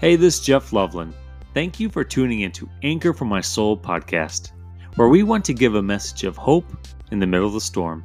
Hey, 0.00 0.14
this 0.14 0.38
is 0.38 0.46
Jeff 0.46 0.72
Loveland. 0.72 1.12
Thank 1.54 1.80
you 1.80 1.88
for 1.88 2.04
tuning 2.04 2.42
into 2.42 2.68
Anchor 2.84 3.12
for 3.12 3.24
My 3.24 3.40
Soul 3.40 3.76
podcast, 3.76 4.52
where 4.94 5.08
we 5.08 5.24
want 5.24 5.44
to 5.46 5.52
give 5.52 5.74
a 5.74 5.82
message 5.82 6.22
of 6.22 6.36
hope 6.36 6.66
in 7.10 7.18
the 7.18 7.26
middle 7.26 7.48
of 7.48 7.52
the 7.52 7.60
storm 7.60 8.04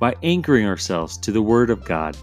by 0.00 0.14
anchoring 0.22 0.64
ourselves 0.64 1.18
to 1.18 1.32
the 1.32 1.42
Word 1.42 1.68
of 1.68 1.84
God. 1.84 2.16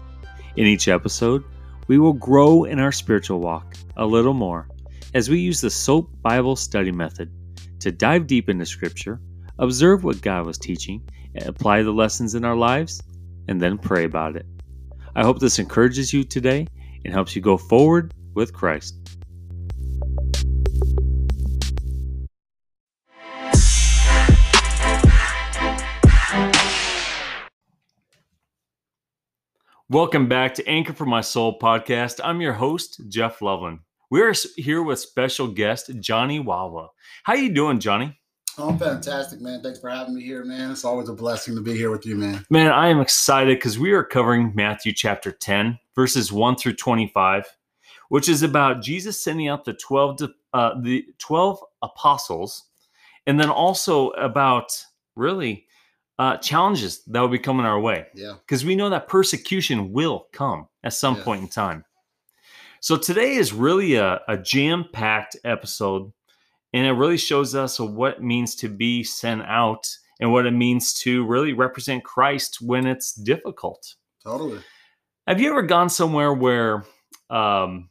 In 0.56 0.66
each 0.66 0.88
episode, 0.88 1.44
we 1.86 2.00
will 2.00 2.14
grow 2.14 2.64
in 2.64 2.80
our 2.80 2.90
spiritual 2.90 3.38
walk 3.38 3.76
a 3.96 4.04
little 4.04 4.34
more 4.34 4.68
as 5.14 5.30
we 5.30 5.38
use 5.38 5.60
the 5.60 5.70
SOAP 5.70 6.10
Bible 6.20 6.56
study 6.56 6.90
method 6.90 7.30
to 7.78 7.92
dive 7.92 8.26
deep 8.26 8.48
into 8.48 8.66
Scripture, 8.66 9.20
observe 9.60 10.02
what 10.02 10.20
God 10.20 10.46
was 10.46 10.58
teaching, 10.58 11.00
apply 11.42 11.84
the 11.84 11.92
lessons 11.92 12.34
in 12.34 12.44
our 12.44 12.56
lives, 12.56 13.00
and 13.46 13.62
then 13.62 13.78
pray 13.78 14.02
about 14.02 14.34
it. 14.34 14.46
I 15.14 15.22
hope 15.22 15.38
this 15.38 15.60
encourages 15.60 16.12
you 16.12 16.24
today 16.24 16.66
and 17.04 17.14
helps 17.14 17.36
you 17.36 17.40
go 17.40 17.56
forward 17.56 18.12
with 18.34 18.52
Christ. 18.52 18.98
Welcome 29.92 30.26
back 30.26 30.54
to 30.54 30.66
Anchor 30.66 30.94
for 30.94 31.04
My 31.04 31.20
Soul 31.20 31.58
podcast. 31.58 32.18
I'm 32.24 32.40
your 32.40 32.54
host, 32.54 33.02
Jeff 33.08 33.42
Loveland. 33.42 33.80
We're 34.10 34.32
here 34.56 34.82
with 34.82 34.98
special 35.00 35.46
guest 35.46 35.90
Johnny 36.00 36.40
Wawa. 36.40 36.88
How 37.24 37.34
you 37.34 37.52
doing, 37.52 37.78
Johnny? 37.78 38.18
Oh, 38.56 38.70
I'm 38.70 38.78
fantastic, 38.78 39.42
man. 39.42 39.62
Thanks 39.62 39.80
for 39.80 39.90
having 39.90 40.14
me 40.14 40.22
here, 40.22 40.46
man. 40.46 40.70
It's 40.70 40.86
always 40.86 41.10
a 41.10 41.12
blessing 41.12 41.54
to 41.56 41.60
be 41.60 41.76
here 41.76 41.90
with 41.90 42.06
you, 42.06 42.16
man. 42.16 42.42
Man, 42.48 42.72
I 42.72 42.88
am 42.88 43.00
excited 43.02 43.58
because 43.58 43.78
we 43.78 43.92
are 43.92 44.02
covering 44.02 44.52
Matthew 44.54 44.94
chapter 44.94 45.30
10, 45.30 45.78
verses 45.94 46.32
1 46.32 46.56
through 46.56 46.76
25, 46.76 47.44
which 48.08 48.30
is 48.30 48.42
about 48.42 48.80
Jesus 48.80 49.22
sending 49.22 49.48
out 49.48 49.66
the 49.66 49.74
12 49.74 50.20
uh, 50.54 50.80
the 50.80 51.04
12 51.18 51.58
apostles, 51.82 52.62
and 53.26 53.38
then 53.38 53.50
also 53.50 54.08
about 54.12 54.72
really 55.16 55.66
uh, 56.22 56.36
challenges 56.36 57.02
that 57.06 57.20
will 57.20 57.26
be 57.28 57.38
coming 57.38 57.66
our 57.66 57.80
way. 57.80 58.06
Yeah. 58.14 58.34
Because 58.46 58.64
we 58.64 58.76
know 58.76 58.90
that 58.90 59.08
persecution 59.08 59.92
will 59.92 60.28
come 60.32 60.68
at 60.84 60.92
some 60.92 61.16
Yeah. 61.16 61.24
point 61.24 61.42
in 61.42 61.48
time. 61.48 61.84
So 62.80 62.96
today 62.96 63.34
is 63.34 63.52
really 63.52 63.96
a, 63.96 64.20
a 64.28 64.36
jam 64.36 64.84
packed 64.92 65.36
episode, 65.44 66.12
and 66.72 66.86
it 66.86 66.92
really 66.92 67.16
shows 67.16 67.56
us 67.56 67.80
what 67.80 68.18
it 68.18 68.22
means 68.22 68.54
to 68.56 68.68
be 68.68 69.02
sent 69.02 69.42
out 69.42 69.88
and 70.20 70.32
what 70.32 70.46
it 70.46 70.52
means 70.52 70.94
to 71.00 71.26
really 71.26 71.54
represent 71.54 72.04
Christ 72.04 72.58
when 72.60 72.86
it's 72.86 73.14
difficult. 73.14 73.96
Totally. 74.22 74.60
Have 75.26 75.40
you 75.40 75.50
ever 75.50 75.62
gone 75.62 75.88
somewhere 75.90 76.32
where 76.32 76.84
um, 77.30 77.90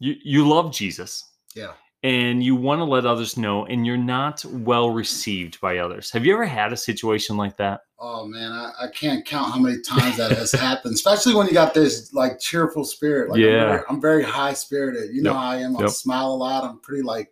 you, 0.00 0.14
you 0.24 0.48
love 0.48 0.72
Jesus? 0.72 1.24
Yeah. 1.54 1.74
And 2.02 2.42
you 2.42 2.54
want 2.56 2.78
to 2.80 2.84
let 2.84 3.04
others 3.04 3.36
know 3.36 3.66
and 3.66 3.86
you're 3.86 3.96
not 3.96 4.44
well 4.46 4.90
received 4.90 5.60
by 5.60 5.78
others. 5.78 6.10
Have 6.12 6.24
you 6.24 6.32
ever 6.32 6.46
had 6.46 6.72
a 6.72 6.76
situation 6.76 7.36
like 7.36 7.56
that? 7.58 7.82
Oh 7.98 8.24
man, 8.26 8.50
I, 8.52 8.72
I 8.82 8.88
can't 8.88 9.26
count 9.26 9.52
how 9.52 9.58
many 9.58 9.80
times 9.82 10.16
that 10.16 10.30
has 10.32 10.52
happened, 10.52 10.94
especially 10.94 11.34
when 11.34 11.46
you 11.46 11.52
got 11.52 11.74
this 11.74 12.12
like 12.14 12.38
cheerful 12.40 12.84
spirit. 12.84 13.28
Like 13.30 13.40
Yeah. 13.40 13.48
I'm 13.62 13.68
very, 13.68 13.82
I'm 13.90 14.00
very 14.00 14.22
high 14.22 14.54
spirited. 14.54 15.14
You 15.14 15.22
know 15.22 15.30
Yep. 15.32 15.38
how 15.38 15.46
I 15.48 15.56
am. 15.58 15.76
I 15.76 15.80
Yep. 15.82 15.90
smile 15.90 16.28
a 16.28 16.36
lot. 16.36 16.64
I'm 16.64 16.78
pretty 16.80 17.02
like 17.02 17.30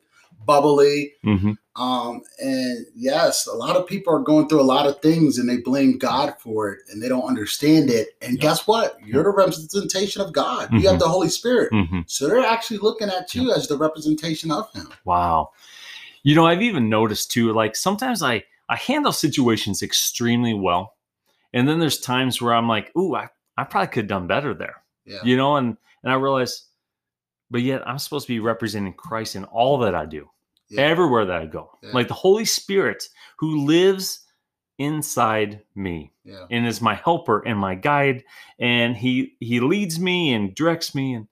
bubbly. 0.48 1.12
Mm-hmm. 1.24 1.52
Um, 1.80 2.22
and 2.40 2.86
yes, 2.96 3.46
a 3.46 3.54
lot 3.54 3.76
of 3.76 3.86
people 3.86 4.12
are 4.12 4.18
going 4.18 4.48
through 4.48 4.60
a 4.60 4.62
lot 4.62 4.86
of 4.88 5.00
things 5.00 5.38
and 5.38 5.48
they 5.48 5.58
blame 5.58 5.96
God 5.98 6.34
for 6.40 6.70
it 6.72 6.80
and 6.90 7.00
they 7.00 7.08
don't 7.08 7.22
understand 7.28 7.88
it. 7.90 8.08
And 8.20 8.32
Yep. 8.32 8.40
guess 8.40 8.66
what? 8.66 8.96
You're 9.06 9.22
the 9.22 9.30
representation 9.30 10.20
of 10.22 10.32
God. 10.32 10.72
You 10.72 10.80
Mhm. 10.80 10.90
have 10.90 10.98
the 10.98 11.08
Holy 11.08 11.28
Spirit. 11.28 11.70
Mm-hmm. 11.72 12.00
So 12.08 12.26
they're 12.26 12.44
actually 12.44 12.78
looking 12.78 13.08
at 13.08 13.32
you 13.34 13.52
as 13.52 13.68
the 13.68 13.76
representation 13.78 14.50
of 14.50 14.72
Him. 14.72 14.88
Wow. 15.04 15.50
You 16.24 16.34
know, 16.34 16.46
I've 16.46 16.62
even 16.62 16.88
noticed 16.88 17.30
too, 17.30 17.52
like 17.52 17.76
sometimes 17.76 18.22
I, 18.24 18.42
I 18.68 18.74
handle 18.76 19.12
situations 19.12 19.82
extremely 19.82 20.54
well. 20.54 20.94
And 21.52 21.68
then 21.68 21.78
there's 21.78 22.00
times 22.00 22.42
where 22.42 22.54
I'm 22.54 22.66
like, 22.68 22.90
ooh, 22.96 23.14
I, 23.14 23.28
I 23.56 23.64
probably 23.64 23.88
could 23.88 24.02
have 24.04 24.08
done 24.08 24.26
better 24.26 24.52
there. 24.52 24.82
Yeah. 25.06 25.20
You 25.22 25.36
know, 25.36 25.56
and 25.56 25.76
and 26.02 26.12
I 26.12 26.16
realize, 26.16 26.64
but 27.50 27.62
yet 27.62 27.86
I'm 27.86 27.98
supposed 27.98 28.26
to 28.26 28.32
be 28.32 28.40
representing 28.40 28.92
Christ 28.92 29.34
in 29.36 29.44
all 29.44 29.78
that 29.78 29.94
I 29.94 30.06
do. 30.06 30.28
Yeah. 30.70 30.82
everywhere 30.82 31.24
that 31.26 31.40
I 31.42 31.46
go. 31.46 31.70
Yeah. 31.82 31.90
Like 31.92 32.08
the 32.08 32.14
Holy 32.14 32.44
Spirit 32.44 33.02
who 33.38 33.64
lives 33.66 34.24
inside 34.78 35.62
me 35.74 36.12
Yeah. 36.24 36.46
and 36.50 36.66
is 36.66 36.80
my 36.80 36.94
helper 36.94 37.40
and 37.46 37.58
my 37.58 37.74
guide 37.74 38.22
and 38.60 38.96
he 38.96 39.36
he 39.40 39.60
leads 39.60 39.98
me 39.98 40.32
and 40.32 40.54
directs 40.54 40.94
me 40.94 41.14
and 41.14 41.26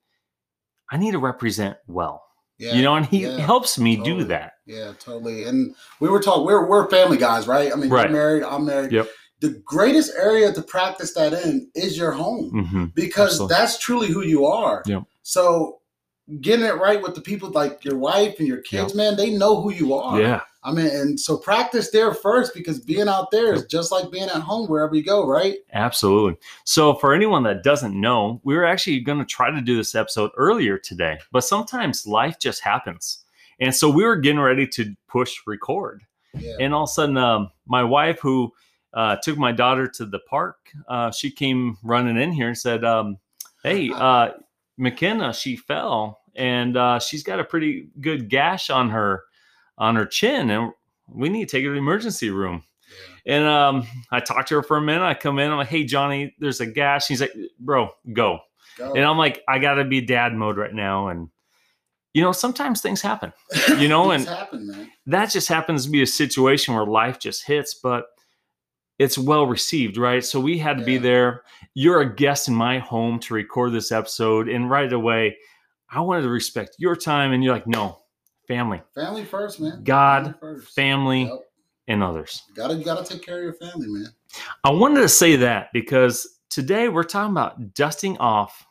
I 0.91 0.97
need 0.97 1.11
to 1.11 1.19
represent 1.19 1.77
well. 1.87 2.23
Yeah. 2.59 2.73
You 2.73 2.81
know, 2.81 2.95
and 2.95 3.05
he 3.05 3.23
yeah, 3.23 3.37
helps 3.39 3.77
me 3.77 3.97
do 4.03 4.23
that. 4.25 4.53
Yeah, 4.65 4.93
totally. 4.99 5.43
And 5.43 5.75
we 5.99 6.09
were 6.09 6.19
talking, 6.21 6.43
we're, 6.45 6.67
we're 6.67 6.89
family 6.89 7.17
guys, 7.17 7.45
right? 7.47 7.71
I 7.71 7.75
mean, 7.75 7.89
Right. 7.89 8.09
you're 8.09 8.17
married, 8.17 8.43
I'm 8.43 8.65
married. 8.65 8.91
Yep. 8.91 9.07
The 9.41 9.61
greatest 9.65 10.11
area 10.17 10.51
to 10.51 10.61
practice 10.63 11.13
that 11.13 11.33
in 11.33 11.69
is 11.75 11.95
your 11.97 12.11
home 12.11 12.49
hmm 12.67 12.85
because 12.95 13.33
Absolutely. 13.33 13.53
that's 13.55 13.77
truly 13.77 14.07
who 14.07 14.23
you 14.23 14.45
are. 14.45 14.81
Yep. 14.87 15.03
So 15.21 15.79
getting 16.41 16.65
it 16.65 16.77
right 16.77 17.01
with 17.01 17.15
the 17.15 17.21
people 17.21 17.49
like 17.49 17.83
your 17.85 17.97
wife 17.97 18.39
and 18.39 18.47
your 18.47 18.61
kids, 18.61 18.93
man, 18.93 19.15
they 19.15 19.31
know 19.31 19.61
who 19.61 19.71
you 19.71 19.93
are. 19.93 20.19
Yeah. 20.19 20.41
I 20.63 20.71
mean, 20.73 20.87
and 20.87 21.19
so 21.19 21.37
practice 21.37 21.91
there 21.91 22.13
first 22.13 22.53
because 22.53 22.79
being 22.79 23.07
out 23.07 23.31
there 23.31 23.53
is 23.53 23.65
just 23.65 23.91
like 23.91 24.11
being 24.11 24.27
at 24.27 24.41
home 24.41 24.67
wherever 24.67 24.93
you 24.95 25.03
go, 25.03 25.25
right? 25.25 25.55
Absolutely. 25.71 26.37
So, 26.65 26.95
for 26.95 27.13
anyone 27.13 27.43
that 27.43 27.63
doesn't 27.63 27.99
know, 27.99 28.41
we 28.43 28.55
were 28.55 28.65
actually 28.65 28.99
going 28.99 29.19
to 29.19 29.25
try 29.25 29.49
to 29.49 29.61
do 29.61 29.77
this 29.77 29.95
episode 29.95 30.31
earlier 30.35 30.77
today, 30.77 31.19
but 31.31 31.45
sometimes 31.45 32.05
life 32.05 32.37
just 32.39 32.61
happens. 32.61 33.23
And 33.59 33.73
so 33.73 33.89
we 33.89 34.03
were 34.03 34.17
getting 34.17 34.41
ready 34.41 34.67
to 34.67 34.93
push 35.07 35.37
record. 35.45 36.03
Yeah. 36.37 36.55
And 36.59 36.73
all 36.73 36.83
of 36.83 36.89
a 36.89 36.93
sudden, 36.93 37.17
um, 37.17 37.49
my 37.65 37.83
wife, 37.83 38.19
who 38.19 38.53
uh, 38.93 39.15
took 39.23 39.37
my 39.37 39.51
daughter 39.51 39.87
to 39.87 40.05
the 40.05 40.19
park, 40.19 40.57
uh, 40.87 41.11
she 41.11 41.31
came 41.31 41.77
running 41.81 42.17
in 42.17 42.31
here 42.31 42.47
and 42.47 42.57
said, 42.57 42.83
um, 42.83 43.17
Hey, 43.63 43.89
uh, 43.95 44.31
McKenna, 44.77 45.33
she 45.33 45.55
fell 45.55 46.21
and 46.35 46.77
uh, 46.77 46.99
she's 46.99 47.23
got 47.23 47.39
a 47.39 47.43
pretty 47.43 47.89
good 47.99 48.29
gash 48.29 48.69
on 48.69 48.89
her 48.91 49.23
on 49.77 49.95
her 49.95 50.05
chin, 50.05 50.49
and 50.49 50.71
we 51.07 51.29
need 51.29 51.49
to 51.49 51.57
take 51.57 51.63
her 51.63 51.69
to 51.69 51.73
the 51.73 51.79
emergency 51.79 52.29
room. 52.29 52.63
And 53.25 53.43
um, 53.45 53.85
I 54.11 54.19
talked 54.19 54.49
to 54.49 54.55
her 54.55 54.63
for 54.63 54.77
a 54.77 54.81
minute. 54.81 55.03
I 55.03 55.13
come 55.13 55.39
in, 55.39 55.51
I'm 55.51 55.57
like, 55.57 55.67
"Hey, 55.67 55.83
Johnny, 55.83 56.35
there's 56.39 56.61
a 56.61 56.65
gash." 56.65 57.07
He's 57.07 57.21
like, 57.21 57.33
"Bro, 57.59 57.89
go." 58.13 58.39
Go. 58.77 58.93
And 58.93 59.03
I'm 59.03 59.17
like, 59.17 59.43
"I 59.47 59.59
gotta 59.59 59.83
be 59.83 60.01
dad 60.01 60.33
mode 60.33 60.57
right 60.57 60.73
now." 60.73 61.09
And 61.09 61.29
you 62.13 62.21
know, 62.21 62.31
sometimes 62.31 62.81
things 62.81 63.01
happen. 63.01 63.33
you 63.77 63.87
know, 63.87 64.11
and- 64.11 64.25
happen. 64.25 64.89
That 65.07 65.29
just 65.31 65.47
happens 65.47 65.85
to 65.85 65.91
be 65.91 66.01
a 66.01 66.07
situation 66.07 66.73
where 66.75 66.85
life 66.85 67.19
just 67.19 67.45
hits, 67.45 67.73
but 67.73 68.05
it's 68.99 69.17
well 69.17 69.45
received, 69.45 69.97
right? 69.97 70.23
So 70.23 70.39
we 70.39 70.57
had 70.57 70.77
to 70.79 70.83
be 70.85 70.97
there. 70.97 71.43
You're 71.73 72.01
a 72.01 72.15
guest 72.15 72.47
in 72.47 72.55
my 72.55 72.79
home 72.79 73.19
to 73.21 73.33
record 73.33 73.71
this 73.73 73.91
episode, 73.91 74.49
and 74.49 74.69
right 74.69 74.91
away, 74.91 75.37
I 75.89 76.01
wanted 76.01 76.23
to 76.23 76.29
respect 76.29 76.75
your 76.79 76.95
time, 76.95 77.31
and 77.33 77.43
you're 77.43 77.53
like, 77.53 77.67
"No, 77.67 77.99
family, 78.47 78.81
Family 78.95 79.23
first, 79.25 79.59
man. 79.59 79.83
God, 79.83 80.23
Family 80.23 80.37
first. 80.39 80.73
family, 80.75 81.23
Yep. 81.25 81.39
and 81.87 82.03
others." 82.03 82.43
Gotta 82.55 82.75
gotta 82.83 83.03
take 83.05 83.23
care 83.25 83.37
of 83.37 83.43
your 83.43 83.53
family, 83.53 83.87
man. 83.87 84.07
I 84.63 84.71
wanted 84.71 85.01
to 85.01 85.09
say 85.09 85.35
that 85.37 85.71
because 85.73 86.39
today 86.49 86.89
we're 86.89 87.03
talking 87.03 87.31
about 87.31 87.73
dusting 87.75 88.17
off, 88.17 88.65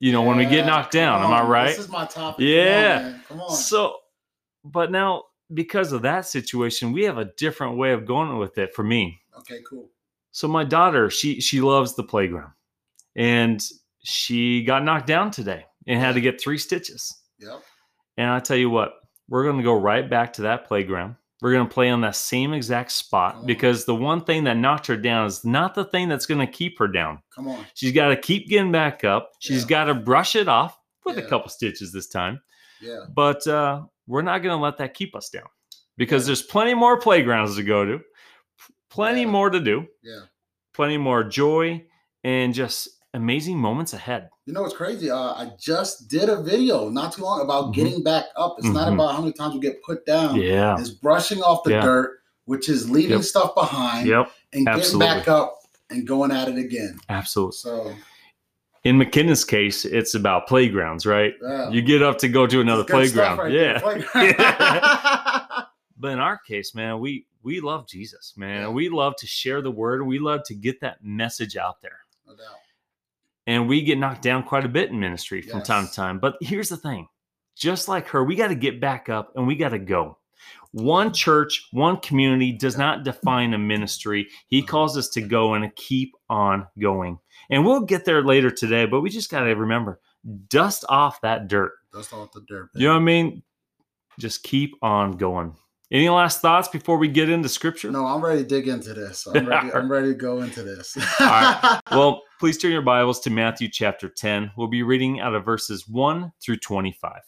you 0.00 0.10
know, 0.12 0.22
when 0.22 0.36
we 0.36 0.46
get 0.46 0.66
knocked 0.66 0.92
down. 0.92 1.22
Am 1.22 1.32
I 1.32 1.42
right? 1.42 1.68
This 1.68 1.78
is 1.78 1.88
my 1.88 2.06
topic. 2.06 2.38
Come 2.38 2.46
on, 2.46 2.52
Yeah. 2.52 3.18
Come 3.28 3.40
on. 3.40 3.50
So, 3.54 3.96
but 4.64 4.90
now 4.90 5.24
because 5.54 5.92
of 5.92 6.02
that 6.02 6.26
situation, 6.26 6.92
we 6.92 7.04
have 7.04 7.18
a 7.18 7.24
different 7.36 7.76
way 7.76 7.92
of 7.92 8.04
going 8.06 8.36
with 8.38 8.56
it 8.58 8.74
for 8.74 8.82
me. 8.84 9.19
Okay, 9.38 9.60
cool. 9.68 9.88
So 10.32 10.46
my 10.48 10.64
daughter, 10.64 11.10
she 11.10 11.40
she 11.40 11.60
loves 11.60 11.94
the 11.94 12.04
playground, 12.04 12.52
and 13.16 13.62
she 14.02 14.62
got 14.64 14.84
knocked 14.84 15.06
down 15.06 15.30
today 15.30 15.66
and 15.86 15.98
had 16.00 16.14
to 16.14 16.20
get 16.20 16.40
three 16.40 16.58
stitches. 16.58 17.16
Yep. 17.38 17.62
And 18.16 18.30
I 18.30 18.40
tell 18.40 18.56
you 18.56 18.70
what, 18.70 18.94
we're 19.28 19.44
going 19.44 19.56
to 19.58 19.62
go 19.62 19.74
right 19.74 20.08
back 20.08 20.34
to 20.34 20.42
that 20.42 20.66
playground. 20.66 21.16
We're 21.42 21.52
going 21.52 21.66
to 21.66 21.72
play 21.72 21.88
on 21.88 22.02
that 22.02 22.16
same 22.16 22.52
exact 22.52 22.92
spot 22.92 23.32
Come 23.32 23.40
on. 23.40 23.46
because 23.46 23.86
the 23.86 23.94
one 23.94 24.24
thing 24.24 24.44
that 24.44 24.58
knocked 24.58 24.86
her 24.88 24.96
down 24.96 25.26
is 25.26 25.42
not 25.42 25.74
the 25.74 25.84
thing 25.86 26.08
that's 26.08 26.26
going 26.26 26.40
to 26.46 26.52
keep 26.52 26.78
her 26.78 26.86
down. 26.88 27.22
Come 27.34 27.48
on. 27.48 27.64
She's 27.74 27.92
got 27.92 28.08
to 28.08 28.16
keep 28.16 28.46
getting 28.48 28.70
back 28.72 29.04
up. 29.04 29.32
She's 29.38 29.62
Yeah. 29.62 29.68
got 29.68 29.84
to 29.84 29.94
brush 29.94 30.36
it 30.36 30.48
off 30.48 30.78
with 31.06 31.16
a 31.16 31.22
couple 31.22 31.48
stitches 31.48 31.92
this 31.92 32.08
time. 32.08 32.42
Yeah. 32.82 33.04
But 33.14 33.46
uh, 33.46 33.84
we're 34.06 34.20
not 34.20 34.40
going 34.42 34.56
to 34.58 34.62
let 34.62 34.76
that 34.78 34.92
keep 34.92 35.16
us 35.16 35.30
down 35.30 35.46
because 35.96 36.24
Yeah. 36.24 36.26
there's 36.26 36.42
plenty 36.42 36.74
more 36.74 36.98
playgrounds 37.00 37.56
to 37.56 37.62
go 37.62 37.86
to, 37.86 38.00
plenty 38.90 39.22
Yeah. 39.22 39.26
more 39.28 39.50
to 39.50 39.60
do, 39.60 39.86
Yeah. 40.02 40.20
plenty 40.74 40.98
more 40.98 41.24
joy, 41.24 41.84
and 42.24 42.52
just 42.52 42.88
amazing 43.14 43.58
moments 43.58 43.92
ahead. 43.92 44.28
You 44.46 44.52
know 44.52 44.62
what's 44.62 44.76
crazy? 44.76 45.10
Uh, 45.10 45.18
I 45.32 45.52
just 45.58 46.08
did 46.08 46.28
a 46.28 46.40
video 46.42 46.88
not 46.88 47.12
too 47.12 47.22
long 47.22 47.40
about 47.40 47.66
Mhm. 47.66 47.74
getting 47.74 48.02
back 48.02 48.26
up. 48.36 48.56
It's 48.58 48.68
not 48.68 48.88
Mhm. 48.88 48.94
about 48.94 49.14
how 49.14 49.20
many 49.20 49.32
times 49.32 49.54
we 49.54 49.60
get 49.60 49.82
put 49.82 50.04
down. 50.06 50.36
Yeah. 50.36 50.78
It's 50.78 50.90
brushing 50.90 51.40
off 51.42 51.64
the 51.64 51.70
Yeah. 51.72 51.80
dirt, 51.82 52.20
which 52.44 52.68
is 52.68 52.88
leaving 52.90 53.18
Yep. 53.18 53.22
stuff 53.22 53.54
behind 53.54 54.06
Yep. 54.08 54.30
and 54.52 54.68
absolutely. 54.68 55.06
getting 55.06 55.20
back 55.22 55.28
up 55.28 55.58
and 55.90 56.06
going 56.06 56.30
at 56.30 56.48
it 56.48 56.56
again. 56.58 56.98
Absolutely. 57.08 57.56
So 57.56 57.94
In 58.82 58.96
McKenna's 58.96 59.44
case, 59.44 59.84
it's 59.84 60.14
about 60.14 60.46
playgrounds, 60.46 61.04
right? 61.04 61.34
Yeah. 61.42 61.68
You 61.68 61.82
get 61.82 62.02
up 62.02 62.16
to 62.18 62.28
go 62.28 62.46
to 62.46 62.60
another 62.62 62.80
It's 62.82 62.90
good 62.90 63.08
stuff 63.10 63.36
playground. 63.38 63.38
right 63.38 63.52
yeah. 63.52 63.78
there, 63.78 63.80
playground. 64.38 65.66
But 65.98 66.12
in 66.12 66.18
our 66.18 66.38
case, 66.38 66.74
man, 66.74 66.98
we 66.98 67.26
we 67.42 67.60
love 67.60 67.86
Jesus, 67.88 68.34
man. 68.36 68.62
Yeah. 68.62 68.68
We 68.68 68.88
love 68.88 69.16
to 69.16 69.26
share 69.26 69.62
the 69.62 69.70
word. 69.70 70.06
We 70.06 70.18
love 70.18 70.42
to 70.44 70.54
get 70.54 70.80
that 70.80 71.02
message 71.02 71.56
out 71.56 71.80
there. 71.80 72.00
no 72.26 72.34
doubt. 72.34 72.56
And 73.46 73.68
we 73.68 73.82
get 73.82 73.98
knocked 73.98 74.22
down 74.22 74.42
quite 74.44 74.64
a 74.64 74.68
bit 74.68 74.90
in 74.90 75.00
ministry 75.00 75.42
from 75.42 75.62
time 75.62 75.88
to 75.88 75.92
time. 75.92 76.18
But 76.18 76.36
here's 76.40 76.68
the 76.68 76.76
thing. 76.76 77.08
Just 77.56 77.88
like 77.88 78.06
her, 78.08 78.22
we 78.22 78.36
got 78.36 78.48
to 78.48 78.54
get 78.54 78.80
back 78.80 79.08
up 79.08 79.32
and 79.34 79.46
we 79.46 79.56
got 79.56 79.70
to 79.70 79.78
go. 79.78 80.18
One 80.72 81.12
church, 81.12 81.66
one 81.72 81.96
community 81.96 82.52
does 82.52 82.78
not 82.78 83.02
define 83.02 83.54
a 83.54 83.58
ministry. 83.58 84.28
He 84.46 84.62
calls 84.62 84.96
us 84.96 85.08
to 85.10 85.20
go 85.20 85.54
and 85.54 85.74
keep 85.74 86.14
on 86.28 86.66
going. 86.78 87.18
And 87.50 87.66
we'll 87.66 87.80
get 87.80 88.04
there 88.04 88.22
later 88.22 88.50
today, 88.50 88.86
but 88.86 89.00
we 89.00 89.10
just 89.10 89.30
got 89.30 89.40
to 89.40 89.54
remember 89.54 90.00
dust 90.48 90.84
off 90.88 91.20
that 91.22 91.48
dirt. 91.48 91.72
That's 91.92 92.12
all 92.12 92.30
the 92.32 92.42
dirt. 92.42 92.68
You 92.74 92.86
know 92.86 92.94
what 92.94 93.00
I 93.00 93.04
mean? 93.04 93.42
Just 94.18 94.42
keep 94.44 94.76
on 94.82 95.16
going. 95.16 95.56
Any 95.92 96.08
last 96.08 96.40
thoughts 96.40 96.68
before 96.68 96.98
we 96.98 97.08
get 97.08 97.28
into 97.28 97.48
scripture? 97.48 97.90
No, 97.90 98.06
I'm 98.06 98.24
ready 98.24 98.42
to 98.42 98.48
dig 98.48 98.68
into 98.68 98.94
this. 98.94 99.26
I'm 99.26 99.44
ready. 99.44 99.72
I'm 99.74 99.90
ready 99.90 100.08
to 100.08 100.14
go 100.14 100.40
into 100.40 100.62
this. 100.62 100.96
right. 101.18 101.80
Well, 101.90 102.22
please 102.38 102.58
turn 102.58 102.70
your 102.70 102.82
Bibles 102.82 103.18
to 103.20 103.30
Matthew 103.30 103.68
chapter 103.68 104.08
10. 104.08 104.52
We'll 104.56 104.68
be 104.68 104.84
reading 104.84 105.18
out 105.18 105.34
of 105.34 105.44
verses 105.44 105.88
1 105.88 106.30
through 106.40 106.58
25. 106.58 107.20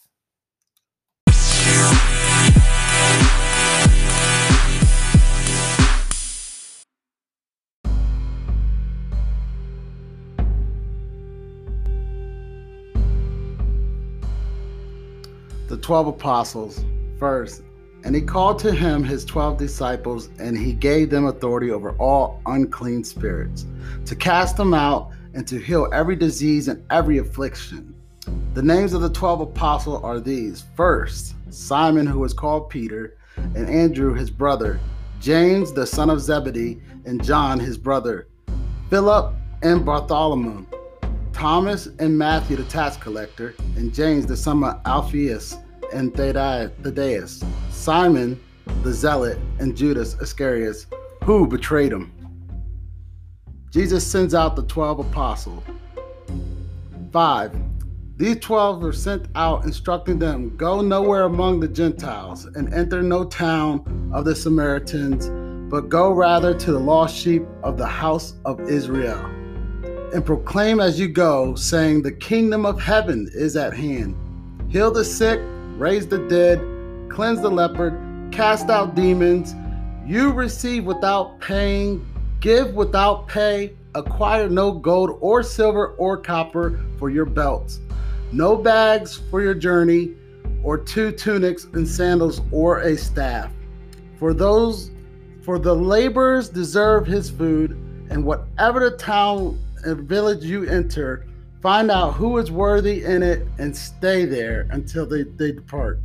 the 15.68 15.78
12 15.78 16.08
apostles 16.08 16.84
first. 17.18 17.62
And 18.04 18.14
he 18.14 18.20
called 18.20 18.58
to 18.60 18.72
him 18.72 19.04
his 19.04 19.24
12 19.24 19.58
disciples, 19.58 20.28
and 20.38 20.56
he 20.56 20.72
gave 20.72 21.10
them 21.10 21.26
authority 21.26 21.70
over 21.70 21.92
all 21.98 22.40
unclean 22.46 23.04
spirits, 23.04 23.66
to 24.06 24.16
cast 24.16 24.56
them 24.56 24.74
out 24.74 25.10
and 25.34 25.46
to 25.48 25.58
heal 25.58 25.88
every 25.92 26.16
disease 26.16 26.68
and 26.68 26.84
every 26.90 27.18
affliction. 27.18 27.94
The 28.54 28.62
names 28.62 28.92
of 28.92 29.02
the 29.02 29.10
12 29.10 29.40
apostles 29.42 30.02
are 30.02 30.20
these 30.20 30.64
First, 30.76 31.34
Simon, 31.50 32.06
who 32.06 32.18
was 32.18 32.34
called 32.34 32.70
Peter, 32.70 33.16
and 33.36 33.68
Andrew, 33.68 34.14
his 34.14 34.30
brother, 34.30 34.80
James, 35.20 35.72
the 35.72 35.86
son 35.86 36.10
of 36.10 36.20
Zebedee, 36.20 36.82
and 37.04 37.22
John, 37.22 37.58
his 37.58 37.78
brother, 37.78 38.28
Philip 38.90 39.34
and 39.62 39.84
Bartholomew, 39.84 40.66
Thomas 41.32 41.88
and 41.98 42.16
Matthew, 42.16 42.56
the 42.56 42.64
tax 42.64 42.96
collector, 42.96 43.54
and 43.76 43.94
James, 43.94 44.26
the 44.26 44.36
son 44.36 44.62
of 44.62 44.80
Alphaeus 44.84 45.56
and 45.92 46.14
Thaddeus, 46.14 47.42
Simon 47.70 48.40
the 48.82 48.92
zealot, 48.92 49.38
and 49.58 49.76
Judas 49.76 50.16
Iscariot, 50.20 50.86
who 51.24 51.46
betrayed 51.46 51.92
him. 51.92 52.12
Jesus 53.70 54.06
sends 54.06 54.34
out 54.34 54.56
the 54.56 54.64
12 54.64 55.00
apostles. 55.00 55.62
5. 57.12 57.56
These 58.16 58.38
12 58.40 58.82
were 58.82 58.92
sent 58.92 59.26
out, 59.34 59.64
instructing 59.64 60.18
them, 60.18 60.56
Go 60.56 60.80
nowhere 60.80 61.24
among 61.24 61.60
the 61.60 61.68
Gentiles, 61.68 62.44
and 62.46 62.72
enter 62.74 63.02
no 63.02 63.24
town 63.24 64.10
of 64.12 64.24
the 64.24 64.34
Samaritans, 64.34 65.28
but 65.70 65.88
go 65.88 66.12
rather 66.12 66.54
to 66.54 66.72
the 66.72 66.78
lost 66.78 67.16
sheep 67.16 67.44
of 67.62 67.78
the 67.78 67.86
house 67.86 68.34
of 68.44 68.60
Israel 68.68 69.28
and 70.12 70.26
proclaim 70.26 70.78
as 70.78 71.00
you 71.00 71.08
go, 71.08 71.54
saying, 71.54 72.02
The 72.02 72.12
kingdom 72.12 72.66
of 72.66 72.78
heaven 72.78 73.30
is 73.32 73.56
at 73.56 73.72
hand. 73.72 74.14
Heal 74.68 74.90
the 74.90 75.04
sick, 75.04 75.40
raise 75.78 76.06
the 76.06 76.18
dead, 76.28 76.60
cleanse 77.08 77.40
the 77.40 77.50
leopard, 77.50 77.98
cast 78.32 78.70
out 78.70 78.94
demons. 78.94 79.54
You 80.06 80.32
receive 80.32 80.84
without 80.84 81.40
paying, 81.40 82.06
give 82.40 82.74
without 82.74 83.28
pay, 83.28 83.74
acquire 83.94 84.48
no 84.48 84.72
gold 84.72 85.18
or 85.20 85.42
silver 85.42 85.88
or 85.94 86.16
copper 86.16 86.80
for 86.98 87.10
your 87.10 87.26
belts, 87.26 87.80
no 88.32 88.56
bags 88.56 89.20
for 89.30 89.42
your 89.42 89.54
journey, 89.54 90.14
or 90.64 90.78
two 90.78 91.12
tunics 91.12 91.64
and 91.72 91.86
sandals 91.86 92.40
or 92.50 92.80
a 92.80 92.96
staff. 92.96 93.50
For 94.18 94.32
those 94.32 94.90
for 95.42 95.58
the 95.58 95.74
laborers 95.74 96.48
deserve 96.48 97.06
his 97.06 97.28
food, 97.30 97.72
and 98.10 98.24
whatever 98.24 98.78
the 98.78 98.96
town 98.96 99.58
and 99.84 100.08
village 100.08 100.44
you 100.44 100.64
enter, 100.64 101.26
find 101.62 101.92
out 101.92 102.14
who 102.14 102.38
is 102.38 102.50
worthy 102.50 103.04
in 103.04 103.22
it 103.22 103.46
and 103.58 103.74
stay 103.74 104.24
there 104.24 104.66
until 104.72 105.06
they, 105.06 105.22
they 105.22 105.52
depart. 105.52 106.00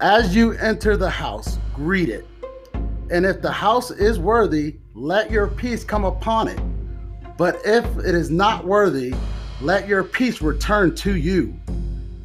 As 0.00 0.36
you 0.36 0.52
enter 0.52 0.98
the 0.98 1.08
house, 1.08 1.58
greet 1.74 2.10
it. 2.10 2.26
And 3.10 3.24
if 3.24 3.40
the 3.40 3.50
house 3.50 3.90
is 3.90 4.18
worthy, 4.18 4.76
let 4.92 5.30
your 5.30 5.46
peace 5.46 5.82
come 5.82 6.04
upon 6.04 6.48
it. 6.48 6.60
But 7.38 7.58
if 7.64 7.84
it 7.98 8.14
is 8.14 8.30
not 8.30 8.66
worthy, 8.66 9.14
let 9.62 9.88
your 9.88 10.04
peace 10.04 10.42
return 10.42 10.94
to 10.96 11.16
you. 11.16 11.58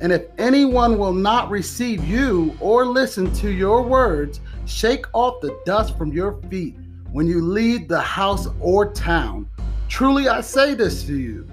And 0.01 0.11
if 0.11 0.25
anyone 0.37 0.97
will 0.97 1.13
not 1.13 1.49
receive 1.49 2.03
you 2.03 2.57
or 2.59 2.85
listen 2.85 3.31
to 3.35 3.49
your 3.49 3.81
words, 3.81 4.41
shake 4.65 5.05
off 5.13 5.39
the 5.39 5.57
dust 5.65 5.97
from 5.97 6.11
your 6.11 6.41
feet 6.49 6.75
when 7.11 7.27
you 7.27 7.41
leave 7.41 7.87
the 7.87 8.01
house 8.01 8.47
or 8.59 8.91
town. 8.91 9.47
Truly 9.87 10.27
I 10.27 10.41
say 10.41 10.73
this 10.73 11.05
to 11.05 11.15
you 11.15 11.47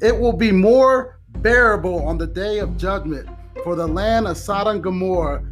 it 0.00 0.18
will 0.18 0.32
be 0.32 0.52
more 0.52 1.18
bearable 1.38 2.06
on 2.06 2.18
the 2.18 2.26
day 2.26 2.58
of 2.58 2.76
judgment 2.76 3.28
for 3.64 3.74
the 3.74 3.86
land 3.86 4.26
of 4.26 4.36
Sodom 4.36 4.76
and 4.76 4.82
Gomorrah 4.82 5.44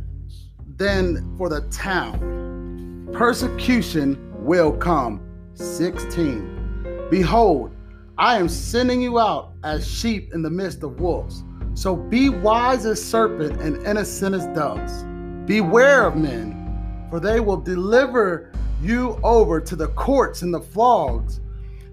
than 0.76 1.36
for 1.36 1.48
the 1.48 1.62
town. 1.62 3.08
Persecution 3.12 4.32
will 4.44 4.72
come. 4.72 5.20
16. 5.54 7.08
Behold, 7.10 7.74
I 8.18 8.38
am 8.38 8.48
sending 8.48 9.00
you 9.00 9.18
out 9.18 9.52
as 9.64 9.86
sheep 9.86 10.32
in 10.32 10.42
the 10.42 10.50
midst 10.50 10.82
of 10.82 11.00
wolves. 11.00 11.42
So 11.74 11.96
be 11.96 12.28
wise 12.28 12.86
as 12.86 13.02
serpent 13.02 13.60
and 13.60 13.84
innocent 13.86 14.34
as 14.34 14.46
doves. 14.48 15.04
Beware 15.46 16.06
of 16.06 16.16
men, 16.16 17.08
for 17.10 17.20
they 17.20 17.40
will 17.40 17.56
deliver 17.56 18.52
you 18.80 19.18
over 19.22 19.60
to 19.60 19.76
the 19.76 19.88
courts 19.88 20.42
and 20.42 20.52
the 20.52 20.60
flogs. 20.60 21.40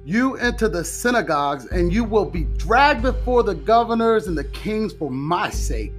You 0.06 0.36
enter 0.36 0.68
the 0.68 0.84
synagogues, 0.84 1.66
and 1.68 1.94
you 1.94 2.04
will 2.04 2.26
be 2.26 2.44
dragged 2.58 3.04
before 3.04 3.44
the 3.44 3.56
governors 3.56 4.28
and 4.28 4.38
the 4.38 4.44
kings 4.44 4.92
for 4.92 5.10
my 5.10 5.50
sake, 5.50 5.94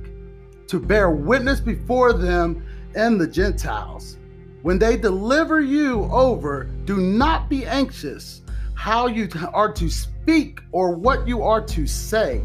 to 0.66 0.78
bear 0.78 1.11
witness 1.11 1.58
before 1.58 2.12
them 2.12 2.66
and 2.94 3.18
the 3.18 3.26
Gentiles. 3.26 4.18
When 4.61 4.78
they 4.78 4.99
deliver 4.99 5.61
you 5.61 6.04
over, 6.04 6.64
do 6.84 6.99
not 6.99 7.49
be 7.49 7.64
anxious 7.64 8.42
how 8.75 9.06
you 9.06 9.28
are 9.54 9.73
to 9.73 9.88
speak 9.88 10.61
or 10.73 10.90
what 10.90 11.26
you 11.26 11.42
are 11.42 11.62
to 11.62 11.87
say. 11.87 12.44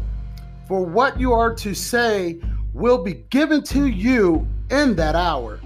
For 0.66 0.82
what 0.84 1.20
you 1.20 1.32
are 1.32 1.54
to 1.56 1.74
say 1.74 2.40
will 2.72 3.02
be 3.02 3.24
given 3.28 3.62
to 3.64 3.86
you 3.86 4.46
in 4.70 4.94
that 4.96 5.14
hour. 5.14 5.60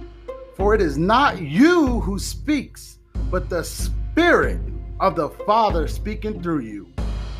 For 0.57 0.75
it 0.75 0.81
is 0.81 0.99
not 0.99 1.41
you 1.41 2.01
who 2.01 2.19
speaks, 2.19 2.99
but 3.31 3.49
the 3.49 3.63
Spirit 3.63 4.61
of 5.01 5.17
the 5.17 5.31
Father 5.47 5.89
speaking 5.89 6.43
through 6.43 6.61
you. 6.61 6.89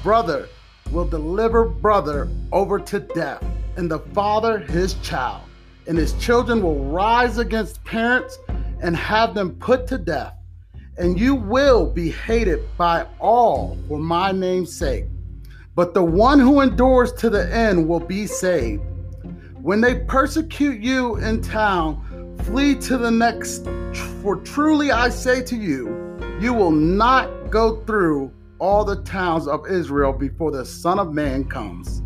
Brother 0.03 0.49
will 0.91 1.07
deliver 1.07 1.65
brother 1.65 2.29
over 2.53 2.79
to 2.79 3.01
death, 3.01 3.45
and 3.77 3.91
the 3.91 3.99
father 3.99 4.59
his 4.59 4.95
child. 4.95 5.43
And 5.87 5.99
his 5.99 6.13
children 6.15 6.63
will 6.63 6.85
rise 6.85 7.39
against 7.39 7.85
parents 7.85 8.39
and 8.81 8.97
have 8.97 9.35
them 9.35 9.57
put 9.57 9.87
to 9.89 9.99
death. 9.99 10.35
And 10.97 11.19
you 11.19 11.35
will 11.35 11.91
be 11.91 12.11
hated 12.11 12.61
by 12.79 13.07
all 13.19 13.77
for 13.89 13.99
my 13.99 14.31
name's 14.33 14.75
sake. 14.75 15.07
But 15.75 15.93
the 15.93 16.05
one 16.05 16.39
who 16.39 16.61
endures 16.61 17.13
to 17.15 17.29
the 17.29 17.53
end 17.53 17.89
will 17.89 18.01
be 18.01 18.27
saved. 18.27 18.83
When 19.61 19.81
they 19.81 19.97
persecute 19.97 20.81
you 20.81 21.17
in 21.17 21.43
town, 21.43 22.37
flee 22.45 22.77
to 22.77 22.97
the 22.97 23.11
next. 23.11 23.67
For 24.23 24.37
truly 24.37 24.93
I 24.93 25.09
say 25.09 25.43
to 25.43 25.57
you, 25.57 25.89
you 26.41 26.53
will 26.53 26.71
not 26.71 27.31
go 27.55 27.77
through 27.87 28.33
all 28.59 28.85
the 28.85 29.01
towns 29.05 29.47
of 29.47 29.65
Israel 29.69 30.13
before 30.13 30.51
the 30.51 30.65
Son 30.65 30.99
of 30.99 31.13
Man 31.13 31.45
comes. 31.45 32.03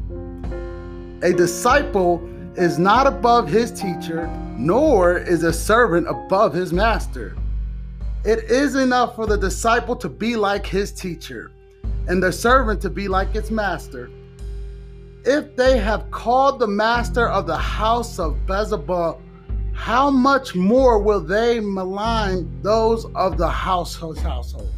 A 1.22 1.32
disciple 1.32 2.20
is 2.54 2.78
not 2.78 3.06
above 3.06 3.48
his 3.48 3.72
teacher, 3.72 4.26
nor 4.58 5.16
is 5.16 5.44
a 5.44 5.52
servant 5.52 6.06
above 6.06 6.52
his 6.52 6.70
master. 6.70 7.34
It 8.26 8.40
is 8.50 8.74
enough 8.74 9.16
for 9.16 9.26
the 9.26 9.38
disciple 9.38 9.96
to 9.96 10.08
be 10.10 10.36
like 10.36 10.66
his 10.66 10.92
teacher, 10.92 11.50
and 12.08 12.22
the 12.22 12.30
servant 12.30 12.82
to 12.82 12.90
be 12.90 13.08
like 13.08 13.34
its 13.34 13.50
master. 13.50 14.10
If 15.24 15.56
they 15.56 15.78
have 15.78 16.10
called 16.10 16.58
the 16.58 16.66
master 16.68 17.26
of 17.26 17.46
the 17.46 17.56
house 17.56 18.18
of 18.18 18.44
Beelzebub, 18.44 19.18
how 19.72 20.10
much 20.10 20.54
more 20.54 20.98
will 20.98 21.20
they 21.20 21.58
malign 21.58 22.60
those 22.60 23.06
of 23.14 23.38
the 23.38 23.48
household 23.48 24.18
household? 24.18 24.74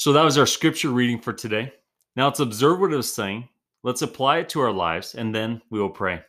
So 0.00 0.14
that 0.14 0.24
was 0.24 0.38
our 0.38 0.46
scripture 0.46 0.88
reading 0.88 1.20
for 1.20 1.34
today. 1.34 1.70
Now 2.16 2.24
let's 2.24 2.40
observe 2.40 2.80
what 2.80 2.90
it 2.90 2.96
was 2.96 3.14
saying. 3.14 3.46
Let's 3.82 4.00
apply 4.00 4.38
it 4.38 4.48
to 4.48 4.60
our 4.60 4.72
lives, 4.72 5.14
and 5.14 5.34
then 5.34 5.60
we 5.68 5.78
will 5.78 5.90
pray. 5.90 6.22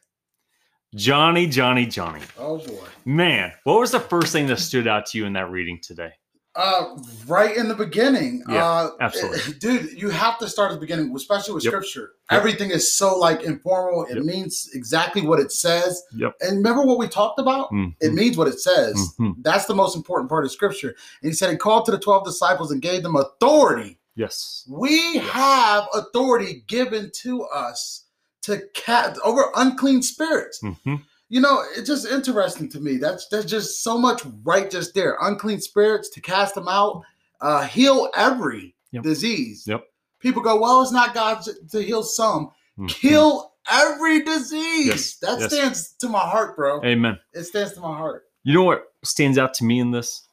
Johnny, 0.94 1.48
Johnny, 1.48 1.86
Johnny. 1.86 2.20
Oh 2.38 2.58
boy. 2.58 2.86
Man, 3.06 3.54
what 3.64 3.80
was 3.80 3.92
the 3.92 4.00
first 4.02 4.34
thing 4.34 4.46
that 4.48 4.60
stood 4.60 4.90
out 4.90 5.06
to 5.06 5.18
you 5.18 5.26
in 5.26 5.32
that 5.34 5.52
reading 5.52 5.80
today? 5.82 6.12
Uh, 6.54 6.98
right 7.28 7.56
in 7.56 7.70
the 7.70 7.76
beginning. 7.76 8.44
Yeah, 8.50 8.66
uh, 8.66 8.90
absolutely. 9.00 9.54
Dude, 9.54 9.94
you 9.94 10.10
have 10.10 10.38
to 10.40 10.50
start 10.50 10.72
at 10.72 10.74
the 10.76 10.82
beginning, 10.82 11.16
especially 11.16 11.54
with 11.54 11.64
Yep. 11.64 11.72
scripture. 11.72 12.12
Yep. 12.30 12.40
Everything 12.40 12.72
is 12.72 12.92
so 12.94 13.18
like 13.18 13.44
informal. 13.44 14.04
It 14.04 14.16
Yep. 14.18 14.26
means 14.26 14.70
exactly 14.74 15.22
what 15.22 15.40
it 15.40 15.54
says. 15.54 16.04
Yep. 16.14 16.36
And 16.42 16.58
remember 16.58 16.84
what 16.84 16.98
we 16.98 17.08
talked 17.08 17.40
about? 17.40 17.72
Mhm. 17.72 17.96
It 18.02 18.14
means 18.14 18.36
what 18.38 18.50
it 18.50 18.60
says. 18.60 18.96
Mhm. 19.18 19.36
That's 19.44 19.64
the 19.66 19.76
most 19.76 19.96
important 19.96 20.30
part 20.30 20.44
of 20.44 20.52
scripture. 20.52 20.94
And 21.22 21.32
he 21.32 21.34
said 21.34 21.52
he 21.52 21.56
called 21.58 21.86
to 21.86 21.92
the 21.92 21.98
12 22.00 22.26
disciples 22.26 22.70
and 22.70 22.82
gave 22.82 23.02
them 23.04 23.16
authority. 23.16 23.98
Yes. 24.18 24.66
We 24.68 25.20
have 25.20 25.88
authority 25.94 26.66
given 26.68 27.12
to 27.22 27.44
us 27.46 28.04
to 28.42 28.64
cat 28.74 29.18
over 29.24 29.46
unclean 29.56 30.02
spirits. 30.02 30.60
hmm 30.60 30.96
You 31.32 31.40
know, 31.40 31.64
it's 31.78 31.88
just 31.88 32.06
interesting 32.06 32.68
to 32.72 32.82
me. 32.82 32.98
That's 32.98 33.28
there's 33.30 33.46
just 33.46 33.84
so 33.86 33.98
much 33.98 34.22
right 34.44 34.70
just 34.70 34.94
there. 34.94 35.18
Unclean 35.22 35.62
spirits 35.62 36.10
to 36.10 36.20
cast 36.20 36.56
them 36.56 36.68
out, 36.68 37.04
uh, 37.40 37.64
heal 37.64 38.10
every 38.18 38.76
Yep. 38.92 39.04
disease. 39.04 39.64
Yep. 39.66 39.86
People 40.20 40.42
go, 40.42 40.60
well, 40.60 40.82
it's 40.82 40.92
not 40.92 41.14
God 41.14 41.42
to, 41.70 41.82
heal 41.82 42.04
some. 42.04 42.52
Mhm. 42.78 42.90
Kill 42.90 43.54
every 43.72 44.22
disease. 44.24 44.88
Yes, 44.88 45.16
That 45.22 45.40
yes. 45.40 45.54
stands 45.54 45.94
to 46.02 46.10
my 46.10 46.20
heart, 46.20 46.58
bro. 46.58 46.84
Amen. 46.84 47.18
It 47.34 47.46
stands 47.46 47.72
to 47.76 47.80
my 47.80 47.96
heart. 47.96 48.26
You 48.44 48.54
know 48.54 48.64
what 48.64 48.84
stands 49.06 49.38
out 49.38 49.54
to 49.56 49.64
me 49.64 49.80
in 49.80 49.92
this 49.92 50.28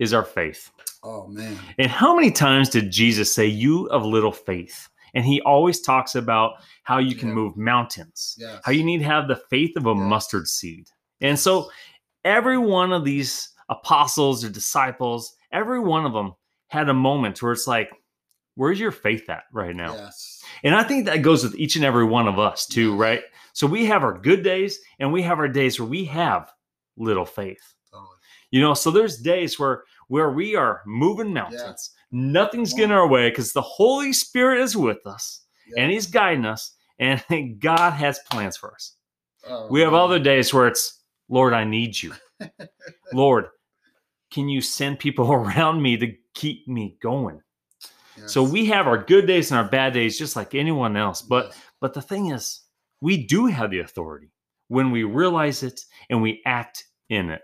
is 0.00 0.12
our 0.12 0.24
faith. 0.24 0.72
Oh 1.04 1.28
man. 1.28 1.56
And 1.78 1.88
how 1.88 2.16
many 2.16 2.32
times 2.32 2.68
did 2.68 2.90
Jesus 2.90 3.32
say, 3.32 3.46
You 3.46 3.86
of 3.90 4.04
little 4.04 4.32
faith? 4.32 4.88
And 5.14 5.24
he 5.24 5.40
always 5.42 5.80
talks 5.80 6.14
about 6.14 6.54
how 6.84 6.98
you 6.98 7.14
can 7.14 7.28
Yeah. 7.28 7.34
move 7.34 7.56
mountains, 7.56 8.36
Yes. 8.38 8.60
how 8.64 8.72
you 8.72 8.84
need 8.84 8.98
to 8.98 9.04
have 9.04 9.28
the 9.28 9.36
faith 9.50 9.76
of 9.76 9.86
a 9.86 9.90
Yes. 9.94 9.98
mustard 9.98 10.46
seed. 10.48 10.86
And 11.20 11.38
so 11.38 11.70
every 12.24 12.58
one 12.58 12.92
of 12.92 13.04
these 13.04 13.50
apostles 13.68 14.44
or 14.44 14.48
disciples, 14.50 15.34
every 15.52 15.80
one 15.80 16.04
of 16.04 16.12
them 16.12 16.34
had 16.68 16.88
a 16.88 16.94
moment 16.94 17.42
where 17.42 17.52
it's 17.52 17.66
like, 17.66 17.90
Where's 18.56 18.80
your 18.80 18.90
faith 18.92 19.30
at 19.30 19.44
right 19.52 19.74
now? 19.74 19.94
Yes. 19.94 20.42
And 20.64 20.74
I 20.74 20.82
think 20.82 21.06
that 21.06 21.22
goes 21.22 21.42
with 21.44 21.54
each 21.54 21.76
and 21.76 21.84
every 21.84 22.04
one 22.04 22.26
of 22.28 22.38
us 22.38 22.66
too, 22.66 22.90
Yes. 22.90 22.98
right? 22.98 23.22
So 23.54 23.66
we 23.66 23.86
have 23.86 24.02
our 24.02 24.18
good 24.18 24.42
days 24.42 24.78
and 24.98 25.12
we 25.12 25.22
have 25.22 25.38
our 25.38 25.48
days 25.48 25.78
where 25.80 25.88
we 25.88 26.04
have 26.06 26.50
little 26.96 27.24
faith. 27.24 27.74
Totally. 27.90 28.16
You 28.50 28.60
know, 28.60 28.74
so 28.74 28.90
there's 28.90 29.18
days 29.18 29.58
where 29.58 29.84
where 30.08 30.30
we 30.30 30.56
are 30.56 30.82
moving 30.84 31.32
mountains. 31.32 31.92
Nothing's 32.12 32.74
getting 32.74 32.92
our 32.92 33.06
way 33.08 33.30
because 33.30 33.52
the 33.52 33.62
Holy 33.62 34.12
Spirit 34.12 34.60
is 34.60 34.76
with 34.76 35.06
us 35.06 35.44
Yeah. 35.66 35.82
and 35.82 35.92
He's 35.92 36.06
guiding 36.06 36.44
us, 36.44 36.74
and 36.98 37.22
God 37.60 37.92
has 37.92 38.18
plans 38.30 38.56
for 38.56 38.72
us. 38.74 38.96
Oh, 39.48 39.68
We 39.70 39.80
have 39.80 39.92
man. 39.92 40.00
other 40.00 40.18
days 40.18 40.52
where 40.52 40.66
it's, 40.66 41.02
Lord, 41.28 41.52
I 41.54 41.64
need 41.64 42.00
you. 42.02 42.12
Lord, 43.12 43.46
can 44.32 44.48
you 44.48 44.60
send 44.60 44.98
people 44.98 45.32
around 45.32 45.82
me 45.82 45.96
to 45.98 46.12
keep 46.34 46.66
me 46.68 46.96
going? 47.02 47.40
So 48.26 48.42
we 48.42 48.66
have 48.66 48.86
our 48.86 48.98
good 49.02 49.26
days 49.26 49.50
and 49.50 49.58
our 49.58 49.66
bad 49.68 49.94
days 49.94 50.18
just 50.18 50.36
like 50.36 50.54
anyone 50.54 50.94
else. 50.94 51.22
But 51.22 51.46
Yes. 51.46 51.58
but 51.80 51.94
the 51.94 52.02
thing 52.02 52.26
is, 52.32 52.60
we 53.00 53.24
do 53.26 53.46
have 53.46 53.70
the 53.70 53.78
authority 53.78 54.30
when 54.68 54.90
we 54.90 55.04
realize 55.04 55.62
it 55.62 55.80
and 56.10 56.20
we 56.20 56.42
act 56.44 56.84
in 57.08 57.30
it. 57.30 57.40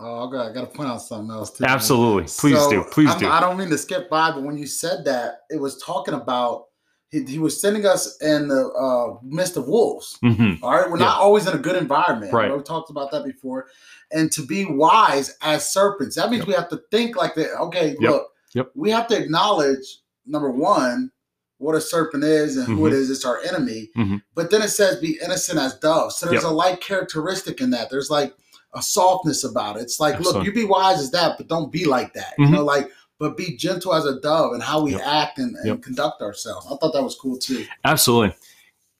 Oh, 0.00 0.28
I 0.28 0.32
got, 0.32 0.50
I 0.50 0.52
got 0.54 0.60
to 0.60 0.66
point 0.76 0.88
out 0.88 1.02
something 1.02 1.30
else 1.34 1.50
too. 1.50 1.64
Absolutely. 1.64 2.22
Please 2.24 2.58
So, 2.58 2.70
do. 2.70 2.84
Please 2.92 3.10
I'm- 3.10 3.18
do. 3.20 3.28
I 3.28 3.40
don't 3.40 3.56
mean 3.56 3.70
to 3.70 3.78
skip 3.78 4.08
by, 4.08 4.30
but 4.30 4.42
when 4.42 4.56
you 4.56 4.66
said 4.66 5.04
that, 5.06 5.40
it 5.50 5.60
was 5.60 5.80
talking 5.82 6.14
about 6.14 6.64
he, 7.10 7.24
he 7.24 7.38
was 7.38 7.58
sending 7.58 7.86
us 7.86 8.20
in 8.20 8.48
the 8.48 8.68
uh, 8.68 9.18
midst 9.22 9.56
of 9.56 9.66
wolves. 9.66 10.18
Mhm. 10.22 10.58
All 10.62 10.72
right, 10.72 10.90
we're 10.90 10.98
not 10.98 11.16
always 11.18 11.46
in 11.46 11.54
a 11.54 11.58
good 11.58 11.76
environment. 11.76 12.32
Right. 12.34 12.54
We 12.54 12.62
talked 12.62 12.90
about 12.90 13.10
that 13.12 13.24
before. 13.24 13.66
And 14.12 14.30
to 14.32 14.44
be 14.44 14.66
wise 14.66 15.34
as 15.40 15.70
serpents, 15.72 16.16
that 16.16 16.30
means 16.30 16.40
Yep. 16.40 16.48
we 16.48 16.52
have 16.54 16.68
to 16.68 16.80
think 16.90 17.16
like 17.16 17.34
that. 17.36 17.58
Okay, 17.62 17.96
Yep. 17.98 18.10
look, 18.10 18.26
Yep. 18.54 18.70
we 18.74 18.90
have 18.90 19.06
to 19.08 19.16
acknowledge 19.16 20.00
number 20.26 20.50
one 20.50 21.10
what 21.56 21.74
a 21.74 21.80
serpent 21.80 22.24
is 22.24 22.56
and 22.58 22.66
who 22.66 22.86
it 22.86 22.90
Mhm. 22.90 22.96
is. 22.96 23.10
It's 23.10 23.24
our 23.24 23.40
enemy. 23.40 23.90
Mhm. 23.96 24.20
But 24.34 24.50
then 24.50 24.60
it 24.60 24.68
says 24.68 24.96
be 25.00 25.18
innocent 25.24 25.58
as 25.58 25.74
doves. 25.78 26.16
So 26.16 26.26
there's 26.26 26.44
a 26.44 26.50
like 26.50 26.80
characteristic 26.82 27.60
in 27.62 27.70
that. 27.70 27.88
There's 27.90 28.10
like 28.10 28.34
a 28.74 28.82
softness 28.82 29.44
about 29.44 29.76
it. 29.76 29.82
It's 29.82 29.98
like, 30.00 30.20
look, 30.20 30.44
you 30.44 30.52
be 30.52 30.64
wise 30.64 30.98
as 31.00 31.10
that, 31.12 31.38
but 31.38 31.48
don't 31.48 31.72
be 31.72 31.84
like 31.84 32.12
that. 32.14 32.34
You 32.38 32.46
Mhm. 32.46 32.50
know, 32.52 32.64
like, 32.64 32.90
but 33.18 33.36
be 33.36 33.56
gentle 33.56 33.94
as 33.94 34.04
a 34.04 34.20
dove 34.20 34.52
and 34.52 34.62
how 34.62 34.80
we 34.82 34.92
Yep. 34.92 35.02
act 35.04 35.38
and, 35.38 35.56
and 35.56 35.66
Yep. 35.66 35.82
conduct 35.82 36.22
ourselves. 36.22 36.66
I 36.66 36.76
thought 36.76 36.92
that 36.92 37.02
was 37.02 37.16
cool 37.16 37.38
too. 37.38 37.66
Absolutely. 37.84 38.36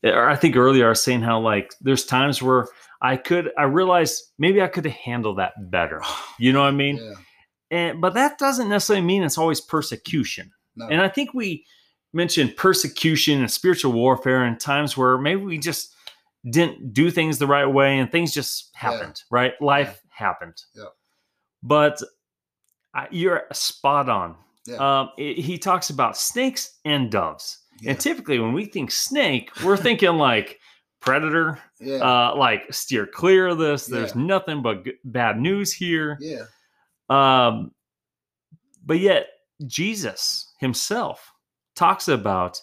I 0.04 0.37
think 0.37 0.56
earlier 0.56 0.87
I 0.87 0.90
was 0.90 1.02
saying 1.02 1.22
how 1.22 1.40
like 1.40 1.75
there's 1.80 2.04
times 2.04 2.40
where 2.40 2.66
I 3.02 3.16
could 3.16 3.50
I 3.58 3.64
realized 3.64 4.22
maybe 4.38 4.62
I 4.62 4.68
could 4.68 4.87
handle 4.87 5.34
that 5.37 5.52
better. 5.70 6.02
You 6.38 6.52
know 6.52 6.60
what 6.60 6.68
I 6.68 6.72
mean? 6.72 6.96
yeah. 6.96 7.12
And 7.70 8.00
but 8.00 8.14
that 8.14 8.38
doesn't 8.38 8.68
necessarily 8.68 9.04
mean 9.04 9.22
it's 9.22 9.38
always 9.38 9.60
persecution. 9.60 10.50
No. 10.76 10.87
And 10.88 11.00
I 11.02 11.08
think 11.08 11.34
we 11.34 11.64
mentioned 12.14 12.56
persecution 12.56 13.40
and 13.40 13.50
spiritual 13.50 13.92
warfare 13.92 14.46
in 14.46 14.56
times 14.56 14.96
where 14.96 15.18
maybe 15.18 15.42
we 15.42 15.58
just 15.58 15.94
didn't 16.50 16.92
do 16.92 17.11
things 17.11 17.38
the 17.38 17.47
right 17.47 17.66
way 17.66 17.99
and 17.99 18.11
things 18.11 18.33
just 18.33 18.71
Yeah. 18.75 18.90
happened, 18.90 19.23
right? 19.30 19.54
Life 19.61 20.00
happened. 20.11 20.57
Yeah. 20.75 20.85
But 21.62 22.00
I, 22.95 23.09
you're 23.11 23.45
spot 23.52 24.09
on. 24.09 24.37
Yeah. 24.66 24.76
Um, 25.00 25.11
it- 25.18 25.38
he 25.38 25.59
talks 25.59 25.90
about 25.90 26.16
snakes 26.16 26.78
and 26.85 27.11
doves. 27.11 27.59
yeah. 27.80 27.90
And 27.90 28.00
typically, 28.00 28.38
when 28.38 28.52
we 28.52 28.64
think 28.66 28.90
snake, 28.90 29.50
we're 29.64 29.76
thinking 29.76 30.16
like 30.16 30.59
predator, 31.00 31.59
yeah. 31.80 31.97
uh, 31.99 32.35
like 32.37 32.73
steer 32.73 33.07
clear 33.07 33.49
of 33.49 33.59
this. 33.59 33.87
There's 33.87 34.14
Yeah. 34.14 34.23
nothing 34.23 34.62
but 34.62 34.85
g- 34.85 34.95
bad 35.04 35.38
news 35.40 35.73
here. 35.73 36.16
yeah. 36.21 36.45
Um, 37.11 37.73
but 38.85 38.99
yet, 39.00 39.26
Jesus 39.66 40.52
himself 40.61 41.33
talks 41.75 42.09
about 42.09 42.61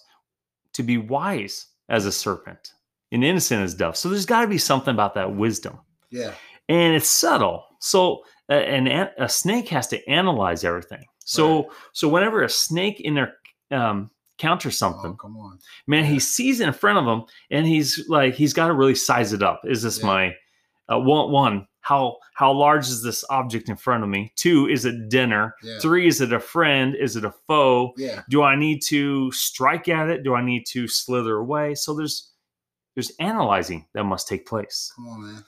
to 0.73 0.83
be 0.83 0.97
wise 0.97 1.67
as 1.89 2.05
a 2.05 2.11
serpent 2.11 2.71
and 3.15 3.23
innocent 3.23 3.63
as 3.63 3.73
dove. 3.73 3.95
So 3.97 4.09
there's 4.09 4.25
got 4.25 4.41
to 4.41 4.47
be 4.47 4.57
something 4.59 4.93
about 4.93 5.15
that 5.15 5.35
wisdom, 5.35 5.79
Yeah. 6.11 6.33
and 6.69 6.95
it's 6.95 7.07
subtle. 7.09 7.65
So 7.79 8.23
uh, 8.49 8.53
an 8.53 8.87
an- 8.87 9.09
a 9.17 9.27
snake 9.29 9.69
has 9.69 9.87
to 9.87 10.07
analyze 10.09 10.63
everything. 10.63 11.03
So 11.25 11.71
so 11.93 12.07
whenever 12.09 12.43
a 12.43 12.49
snake 12.49 12.99
in 12.99 13.15
there 13.15 13.33
um, 13.71 14.11
counters 14.37 14.77
something, 14.77 15.11
Oh, 15.13 15.15
come 15.15 15.37
on. 15.37 15.57
man, 15.87 16.03
Yeah. 16.03 16.11
he 16.11 16.19
sees 16.19 16.59
it 16.59 16.67
in 16.67 16.73
front 16.73 16.99
of 16.99 17.05
him, 17.07 17.23
and 17.49 17.65
he's 17.65 18.03
like, 18.09 18.35
he's 18.35 18.53
got 18.53 18.67
to 18.67 18.73
really 18.73 18.93
size 18.95 19.33
it 19.33 19.41
up. 19.41 19.61
Is 19.65 19.81
this 19.81 19.99
Yeah. 19.99 20.05
my 20.05 20.35
uh, 20.87 20.99
one? 20.99 21.31
One, 21.31 21.67
how 21.81 22.17
how 22.35 22.51
large 22.51 22.87
is 22.87 23.01
this 23.01 23.23
object 23.31 23.69
in 23.69 23.75
front 23.77 24.03
of 24.03 24.09
me? 24.09 24.31
Two, 24.35 24.67
is 24.67 24.85
it 24.85 25.09
dinner? 25.09 25.55
Yeah. 25.63 25.79
Three, 25.79 26.05
is 26.07 26.21
it 26.21 26.31
a 26.33 26.39
friend? 26.39 26.95
Is 26.95 27.15
it 27.15 27.25
a 27.25 27.33
foe? 27.47 27.93
Yeah. 27.97 28.21
Do 28.29 28.43
I 28.43 28.55
need 28.55 28.81
to 28.89 29.31
strike 29.31 29.87
at 29.89 30.09
it? 30.09 30.23
Do 30.23 30.35
I 30.35 30.43
need 30.43 30.65
to 30.73 30.87
slither 30.87 31.37
away? 31.37 31.73
So 31.75 31.95
there's 31.95 32.31
there's 32.95 33.11
analyzing 33.19 33.85
that 33.93 34.03
must 34.05 34.27
take 34.27 34.45
place, 34.47 34.91
Come 34.95 35.07
on, 35.09 35.21
man. 35.21 35.43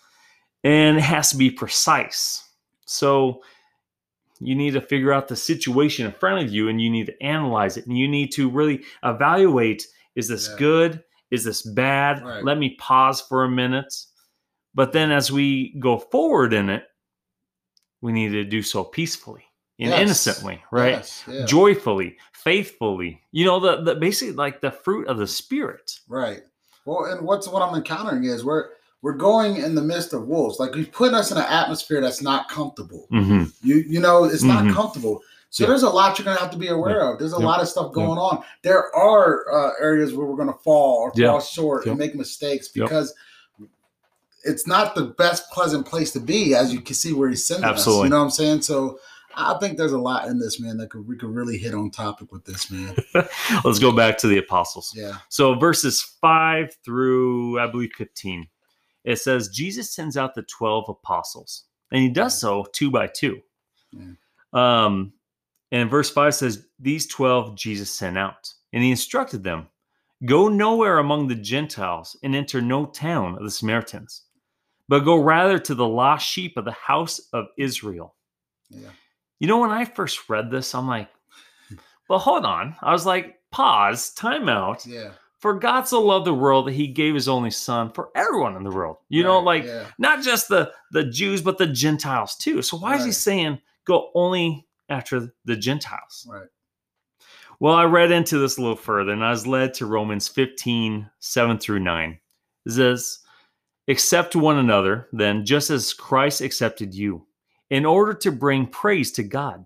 and 0.63 0.98
it 0.98 1.04
has 1.04 1.32
to 1.32 1.38
be 1.38 1.50
precise. 1.50 2.44
So 2.86 3.42
you 4.39 4.54
need 4.54 4.72
to 4.74 4.82
figure 4.82 5.12
out 5.13 5.27
the 5.27 5.36
situation 5.36 6.06
in 6.06 6.12
front 6.12 6.46
of 6.46 6.54
you 6.54 6.70
and 6.70 6.80
you 6.80 6.89
need 6.92 7.08
to 7.08 7.24
analyze 7.24 7.75
it 7.77 7.88
and 7.88 7.98
you 7.98 8.08
need 8.08 8.32
to 8.34 8.50
really 8.50 8.84
evaluate 9.04 9.88
is 10.16 10.27
this 10.27 10.48
Yeah. 10.50 10.56
good 10.58 11.04
is 11.32 11.44
this 11.44 11.62
bad 11.63 12.24
Right. 12.24 12.44
let 12.44 12.58
me 12.60 12.75
pause 12.75 13.20
for 13.20 13.44
a 13.44 13.50
minute 13.50 13.94
but 14.75 14.92
then 14.94 15.12
as 15.12 15.32
we 15.32 15.74
go 15.80 15.98
forward 15.98 16.54
in 16.54 16.70
it 16.70 16.84
we 18.01 18.12
need 18.12 18.30
to 18.30 18.44
do 18.44 18.62
so 18.62 18.84
peacefully 18.84 19.44
and 19.80 19.89
Yes. 19.89 20.01
innocently 20.01 20.63
right 20.72 20.98
Yes, 20.98 21.24
yeah. 21.27 21.46
joyfully 21.46 22.18
faithfully 22.34 23.22
you 23.32 23.44
know 23.44 23.60
the, 23.60 23.82
the 23.82 23.96
basically 23.96 24.36
like 24.36 24.62
the 24.62 24.72
fruit 24.72 25.08
of 25.08 25.18
the 25.18 25.27
spirit 25.27 26.00
Right. 26.08 26.42
Well, 26.88 27.12
and 27.12 27.22
what's 27.27 27.50
what 27.50 27.62
I'm 27.62 27.75
encountering 27.75 28.24
is 28.24 28.46
we're 28.46 28.70
we're 29.01 29.13
going 29.13 29.58
in 29.58 29.75
the 29.75 29.82
midst 29.82 30.13
of 30.13 30.25
wolves. 30.27 30.58
Like 30.58 30.74
he's 30.74 30.88
putting 30.88 31.15
us 31.15 31.32
in 31.32 31.38
an 31.38 31.44
atmosphere 31.44 32.00
that's 32.01 32.22
not 32.22 32.48
comfortable. 32.50 33.08
hmm 33.10 33.44
You 33.62 33.84
you 33.88 34.00
know, 34.00 34.24
it's 34.24 34.44
Mhm. 34.44 34.48
not 34.48 34.74
comfortable. 34.74 35.22
So 35.50 35.63
Yeah. 35.63 35.70
there's 35.70 35.84
a 35.84 35.89
lot 35.89 36.17
you're 36.17 36.24
gonna 36.25 36.39
have 36.39 36.51
to 36.51 36.58
be 36.58 36.70
aware 36.70 37.01
of. 37.01 37.20
There's 37.20 37.34
a 37.34 37.38
Yep. 37.39 37.46
lot 37.46 37.62
of 37.62 37.67
stuff 37.67 37.91
going 37.91 38.17
on. 38.17 38.41
There 38.63 38.94
are 38.96 39.46
uh, 39.53 39.72
areas 39.82 40.13
where 40.13 40.25
we're 40.25 40.38
gonna 40.38 40.58
fall 40.63 40.96
or 41.00 41.12
Yeah. 41.15 41.32
fall 41.32 41.41
short 41.41 41.86
and 41.86 41.98
make 41.98 42.15
mistakes 42.15 42.70
because 42.70 43.13
it's 44.46 44.65
not 44.65 44.96
the 44.96 45.03
best 45.03 45.51
pleasant 45.51 45.86
place 45.86 46.12
to 46.13 46.22
be, 46.22 46.56
as 46.56 46.74
you 46.74 46.79
can 46.79 46.96
see 46.96 47.12
where 47.12 47.27
he's 47.27 47.46
sending 47.46 47.65
us. 47.70 47.84
You 48.06 48.10
know 48.12 48.17
what 48.20 48.24
I'm 48.25 48.29
saying? 48.32 48.62
So 48.62 48.98
I 49.38 49.58
think 49.60 49.77
there's 49.77 49.94
a 49.94 50.00
lot 50.00 50.27
in 50.27 50.39
this, 50.39 50.60
man, 50.60 50.77
that 50.77 50.89
could 50.89 51.08
we 51.08 51.15
could 51.15 51.29
really 51.29 51.58
hit 51.58 51.75
on 51.75 51.91
topic 51.91 52.32
with 52.32 52.44
this, 52.44 52.72
man. 52.72 52.96
let's 53.63 53.79
go 53.79 53.91
back 53.91 54.17
to 54.20 54.27
the 54.27 54.39
apostles 54.39 54.94
Yeah. 54.96 55.17
So 55.29 55.53
verses 55.53 56.01
5 56.01 56.75
through 56.84 57.60
I 57.60 57.67
believe 57.67 57.91
15. 57.96 58.48
It 59.03 59.17
says 59.17 59.50
Jesus 59.50 59.91
sends 59.94 60.17
out 60.17 60.34
the 60.34 60.41
12 60.41 60.89
apostles. 60.89 61.65
And 61.91 62.01
he 62.01 62.10
does 62.10 62.38
so 62.38 62.65
two 62.74 62.89
by 62.89 63.08
two. 63.08 63.39
Yeah. 63.91 64.13
Um 64.53 65.13
And 65.72 65.89
verse 65.89 66.10
5 66.10 66.34
says, 66.34 66.65
These 66.79 67.08
12 67.08 67.56
Jesus 67.56 67.91
sent 67.91 68.17
out, 68.17 68.51
and 68.74 68.84
he 68.84 68.89
instructed 68.89 69.44
them 69.44 69.67
Go 70.25 70.48
nowhere 70.48 70.98
among 70.98 71.27
the 71.27 71.36
Gentiles 71.36 72.17
and 72.24 72.36
enter 72.36 72.60
no 72.60 72.88
town 72.88 73.38
of 73.38 73.44
the 73.44 73.51
Samaritans, 73.51 74.24
but 74.89 75.01
go 75.01 75.22
rather 75.22 75.60
to 75.60 75.75
the 75.75 75.88
lost 75.88 76.27
sheep 76.27 76.58
of 76.58 76.65
the 76.65 76.72
house 76.72 77.20
of 77.34 77.46
Israel. 77.56 78.15
Yeah. 78.70 78.89
You 79.39 79.48
know, 79.48 79.60
when 79.60 79.70
I 79.70 79.86
first 79.86 80.29
read 80.29 80.50
this, 80.50 80.74
I'm 80.74 80.88
like, 80.88 81.10
hmm. 81.70 81.75
well, 82.10 82.20
hold 82.20 82.46
on. 82.46 82.75
I 82.82 82.91
was 82.91 83.06
like, 83.06 83.39
pause, 83.51 84.12
time 84.12 84.50
out. 84.50 84.86
Yeah. 84.86 85.12
For 85.39 85.53
God 85.53 85.84
so 85.88 86.01
loved 86.01 86.25
the 86.25 86.34
world 86.34 86.67
that 86.67 86.74
he 86.74 86.88
gave 86.88 87.13
his 87.13 87.29
only 87.29 87.51
son 87.51 87.91
for 87.91 88.10
everyone 88.15 88.56
in 88.56 88.63
the 88.63 88.72
world. 88.72 88.98
You 89.08 89.22
know, 89.22 89.39
like 89.39 89.65
yeah. 89.65 89.86
not 90.00 90.24
just 90.24 90.48
the 90.50 90.72
the 90.91 91.03
Jews, 91.03 91.44
but 91.44 91.60
the 91.60 91.67
Gentiles 91.67 92.36
too. 92.36 92.63
So 92.63 92.75
why 92.75 92.96
is 92.96 93.06
he 93.06 93.12
saying 93.12 93.60
go 93.86 94.10
only 94.15 94.67
after 94.89 95.32
the 95.46 95.56
Gentiles? 95.56 96.27
Right. 96.27 96.48
Well, 97.60 97.75
I 97.75 97.86
read 97.86 98.12
into 98.12 98.39
this 98.39 98.58
a 98.58 98.62
little 98.62 98.75
further 98.75 99.12
and 99.12 99.24
I 99.24 99.29
was 99.29 99.46
led 99.46 99.75
to 99.75 99.86
Romans 99.86 100.27
15, 100.27 101.10
7 101.20 101.58
through 101.60 101.79
9. 101.79 102.20
It 102.65 102.72
says, 102.72 103.20
Accept 103.88 104.36
one 104.36 104.58
another, 104.58 105.08
then, 105.13 105.46
just 105.46 105.70
as 105.70 105.94
Christ 105.94 106.41
accepted 106.41 106.94
you, 106.94 107.25
in 107.69 107.86
order 107.86 108.13
to 108.13 108.31
bring 108.31 108.67
praise 108.67 109.12
to 109.13 109.24
God. 109.24 109.65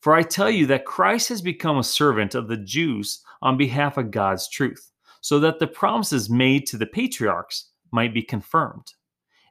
For 0.00 0.14
I 0.14 0.22
tell 0.22 0.50
you 0.50 0.66
that 0.66 0.84
Christ 0.84 1.28
has 1.30 1.42
become 1.42 1.78
a 1.78 1.84
servant 1.84 2.34
of 2.34 2.48
the 2.48 2.56
Jews 2.56 3.22
on 3.42 3.56
behalf 3.56 3.96
of 3.96 4.10
God's 4.10 4.48
truth, 4.48 4.92
so 5.20 5.40
that 5.40 5.58
the 5.58 5.66
promises 5.66 6.30
made 6.30 6.66
to 6.68 6.76
the 6.76 6.86
patriarchs 6.86 7.70
might 7.90 8.14
be 8.14 8.22
confirmed, 8.22 8.94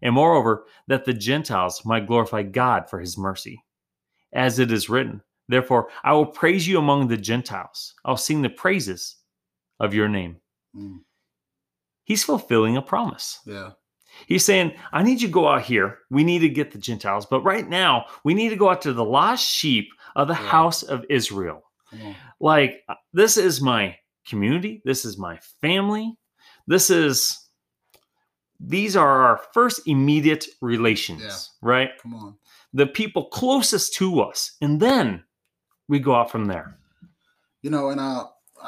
and 0.02 0.14
moreover, 0.14 0.66
that 0.88 1.06
the 1.06 1.14
Gentiles 1.14 1.84
might 1.86 2.08
glorify 2.08 2.44
God 2.44 2.90
for 2.90 3.00
his 3.00 3.18
mercy. 3.18 3.62
As 4.34 4.60
it 4.60 4.72
is 4.72 4.90
written, 4.90 5.22
Therefore, 5.50 5.90
I 6.04 6.14
will 6.14 6.26
praise 6.26 6.68
you 6.68 6.78
among 6.78 7.08
the 7.08 7.18
Gentiles. 7.18 7.94
I'll 8.04 8.18
sing 8.18 8.42
the 8.42 8.50
praises 8.50 9.16
of 9.80 9.94
your 9.94 10.10
name. 10.10 10.38
Mm. 10.76 11.00
He's 12.04 12.24
fulfilling 12.24 12.78
a 12.78 12.82
promise. 12.82 13.40
Yeah. 13.46 13.72
He's 14.26 14.44
saying, 14.44 14.74
I 14.92 15.04
need 15.04 15.22
you 15.22 15.28
to 15.28 15.34
go 15.34 15.48
out 15.48 15.62
here. 15.62 16.00
We 16.10 16.24
need 16.24 16.40
to 16.40 16.50
get 16.50 16.72
the 16.72 16.78
Gentiles. 16.80 17.26
But 17.26 17.42
right 17.42 17.68
now, 17.68 18.06
we 18.24 18.34
need 18.34 18.50
to 18.50 18.56
go 18.56 18.70
out 18.70 18.82
to 18.84 18.94
the 18.94 19.06
lost 19.06 19.46
sheep 19.48 19.90
of 20.16 20.28
the 20.28 20.34
Yeah. 20.34 20.50
house 20.50 20.84
of 20.84 21.06
Israel. 21.10 21.64
On. 21.94 22.16
Like, 22.40 22.84
uh, 22.90 22.96
this 23.14 23.38
is 23.38 23.62
my 23.62 23.98
community. 24.28 24.82
This 24.86 25.06
is 25.06 25.18
my 25.18 25.38
family. 25.62 26.18
This 26.68 26.90
is, 26.90 27.38
these 28.60 28.96
are 28.96 29.22
our 29.28 29.42
first 29.54 29.88
immediate 29.88 30.46
relations, 30.62 31.22
Yeah. 31.62 31.68
right? 31.70 31.90
Come 32.02 32.16
on. 32.16 32.38
The 32.74 32.88
people 32.88 33.26
closest 33.26 33.94
to 33.96 34.20
us. 34.22 34.54
And 34.62 34.80
then 34.80 35.24
we 35.88 36.00
go 36.00 36.14
out 36.16 36.30
from 36.32 36.46
there. 36.46 36.78
You 37.62 37.70
know, 37.70 37.90
and 37.90 38.00
uh, 38.00 38.26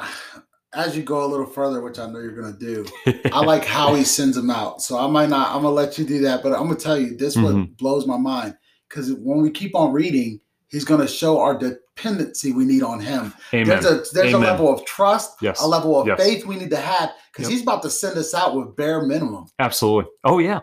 as 0.72 0.96
you 0.96 1.02
go 1.02 1.24
a 1.24 1.26
little 1.26 1.46
further, 1.46 1.80
which 1.80 1.98
I 1.98 2.06
know 2.10 2.18
you're 2.20 2.40
gonna 2.40 2.56
do, 2.56 2.86
I 3.32 3.40
like 3.44 3.64
how 3.64 3.94
he 3.94 4.04
sends 4.04 4.36
them 4.36 4.50
out. 4.50 4.82
So 4.82 4.98
I 4.98 5.06
might 5.08 5.28
not. 5.28 5.48
I'm 5.48 5.62
gonna 5.62 5.70
let 5.70 5.98
you 5.98 6.04
do 6.04 6.20
that, 6.22 6.42
but 6.42 6.52
I'm 6.52 6.64
gonna 6.68 6.76
tell 6.76 6.98
you 6.98 7.16
this. 7.16 7.36
What 7.36 7.54
Mhm. 7.54 7.76
blows 7.76 8.06
my 8.06 8.16
mind 8.16 8.56
because 8.88 9.12
when 9.14 9.40
we 9.40 9.50
keep 9.50 9.74
on 9.74 9.92
reading, 9.92 10.40
he's 10.68 10.84
gonna 10.84 11.08
show 11.08 11.38
our 11.40 11.56
dependency 11.58 12.52
we 12.52 12.64
need 12.64 12.82
on 12.82 13.00
him. 13.00 13.32
Amen. 13.52 13.66
There's 13.68 13.84
a 13.84 14.04
there's 14.14 14.34
Amen. 14.34 14.48
a 14.48 14.52
level 14.52 14.72
of 14.72 14.84
trust, 14.84 15.32
Yes. 15.40 15.60
a 15.60 15.66
level 15.66 16.00
of 16.00 16.06
Yes. 16.06 16.18
faith 16.22 16.46
we 16.46 16.56
need 16.56 16.70
to 16.70 16.76
have 16.76 17.10
because 17.32 17.46
Yep. 17.48 17.52
he's 17.52 17.62
about 17.62 17.82
to 17.82 17.90
send 17.90 18.16
us 18.16 18.32
out 18.34 18.54
with 18.56 18.74
bare 18.76 19.02
minimum. 19.02 19.46
Absolutely. 19.58 20.10
Oh, 20.24 20.38
yeah. 20.38 20.60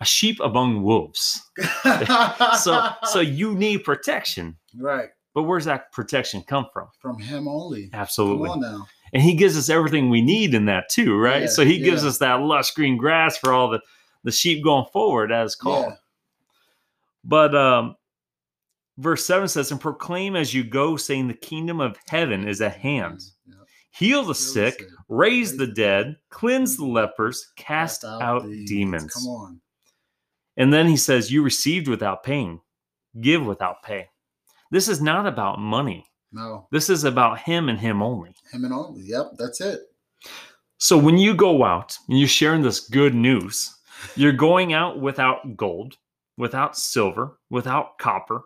A 0.00 0.04
sheep 0.04 0.38
among 0.40 0.82
wolves. 0.82 1.42
So, 2.58 2.88
so 3.04 3.20
you 3.20 3.54
need 3.54 3.78
protection. 3.84 4.56
right 4.78 5.08
But 5.34 5.42
where's 5.44 5.64
that 5.66 5.90
protection 5.92 6.42
come 6.46 6.66
from? 6.72 6.88
from 7.00 7.18
him 7.18 7.48
only. 7.48 7.90
Absolutely. 7.92 8.48
Come 8.48 8.62
on 8.64 8.72
now. 8.72 8.86
And 9.12 9.22
he 9.22 9.34
gives 9.34 9.56
us 9.56 9.68
everything 9.68 10.10
we 10.10 10.20
need 10.20 10.54
in 10.54 10.66
that 10.66 10.88
too 10.88 11.16
right? 11.16 11.42
Yeah, 11.42 11.48
so 11.48 11.64
he 11.64 11.78
gives 11.78 12.02
yeah. 12.02 12.08
us 12.08 12.18
that 12.18 12.40
lush 12.40 12.72
green 12.72 12.96
grass 12.96 13.36
for 13.36 13.52
all 13.52 13.68
the 13.70 13.80
the 14.24 14.32
sheep 14.32 14.62
going 14.64 14.86
forward 14.92 15.32
as 15.32 15.54
called. 15.54 15.86
Yeah. 15.88 15.96
but 17.24 17.54
um 17.54 17.96
verse 18.98 19.24
7 19.24 19.48
says 19.48 19.70
and 19.70 19.80
proclaim 19.80 20.34
as 20.36 20.52
you 20.52 20.64
go 20.64 20.96
saying 20.96 21.28
the 21.28 21.34
kingdom 21.34 21.80
of 21.80 21.96
heaven 22.08 22.46
is 22.46 22.60
at 22.60 22.76
hand. 22.76 23.22
Yeah. 23.46 23.54
heal 23.90 24.18
the 24.20 24.22
Heal 24.22 24.24
the 24.24 24.34
sick 24.34 24.80
sick, 24.80 24.88
raise 25.08 25.56
the 25.56 25.66
the 25.66 25.72
dead 25.72 26.16
cleanse 26.30 26.76
the 26.76 26.86
lepers 26.86 27.52
cast 27.56 28.04
out 28.04 28.42
demons. 28.66 29.14
Come 29.14 29.26
on. 29.26 29.60
and 30.56 30.72
then 30.72 30.86
he 30.86 30.96
says 30.96 31.30
you 31.30 31.42
received 31.42 31.88
without 31.88 32.22
paying. 32.22 32.60
Give 33.20 33.44
without 33.44 33.82
pay 33.82 34.08
this 34.70 34.88
is 34.88 35.00
not 35.00 35.26
about 35.26 35.58
money 35.58 36.07
No, 36.32 36.66
this 36.70 36.90
is 36.90 37.04
about 37.04 37.38
him 37.40 37.68
and 37.68 37.78
him 37.78 38.02
only 38.02 38.34
him 38.52 38.64
and 38.64 38.72
only. 38.74 39.02
Yep, 39.02 39.32
that's 39.38 39.60
it. 39.60 39.80
So 40.78 40.96
when 40.98 41.18
you 41.18 41.34
go 41.34 41.64
out 41.64 41.96
and 42.08 42.18
you're 42.18 42.28
sharing 42.28 42.62
this 42.62 42.80
good 42.80 43.14
news, 43.14 43.74
you're 44.14 44.32
going 44.32 44.72
out 44.74 45.00
without 45.00 45.56
gold, 45.56 45.96
without 46.36 46.76
silver, 46.76 47.38
without 47.50 47.98
copper, 47.98 48.42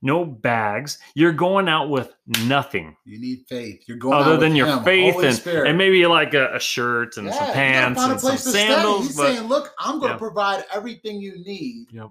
no 0.00 0.24
bags. 0.24 0.98
You're 1.14 1.32
going 1.32 1.68
out 1.68 1.88
with 1.90 2.14
nothing 2.44 2.96
You 3.04 3.18
need 3.20 3.44
faith. 3.48 3.82
You're 3.86 3.96
going 3.98 4.14
other 4.14 4.34
out 4.34 4.40
than 4.40 4.50
with 4.52 4.58
your 4.58 4.66
him, 4.68 4.84
faith 4.84 5.14
Holy 5.14 5.26
and, 5.28 5.36
Spirit. 5.36 5.68
and 5.68 5.76
maybe 5.78 6.06
like 6.06 6.34
a, 6.34 6.54
a 6.54 6.60
shirt 6.60 7.16
and 7.16 7.26
Yeah, 7.26 7.32
some 7.38 7.52
pants 7.54 8.00
and 8.00 8.10
some 8.20 8.30
place 8.30 8.44
to 8.44 8.50
stay. 8.50 8.66
sandals. 8.68 9.06
He's 9.08 9.16
But 9.16 9.34
saying, 9.34 9.48
"Look, 9.48 9.72
I'm 9.78 9.98
going 9.98 10.10
to 10.10 10.14
Yeah. 10.14 10.18
provide 10.18 10.64
everything 10.72 11.20
you 11.20 11.32
need. 11.44 11.86
Yep. 11.90 12.10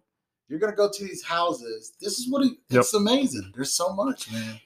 You're 0.50 0.60
going 0.60 0.72
to 0.72 0.78
go 0.78 0.90
to 0.92 1.04
these 1.04 1.24
houses. 1.24 1.94
This 2.02 2.20
is 2.20 2.30
what 2.30 2.44
he, 2.44 2.50
Yep. 2.70 2.82
it's 2.82 2.94
amazing. 2.94 3.52
There's 3.56 3.74
so 3.74 3.94
much, 3.94 4.32
man. 4.32 4.60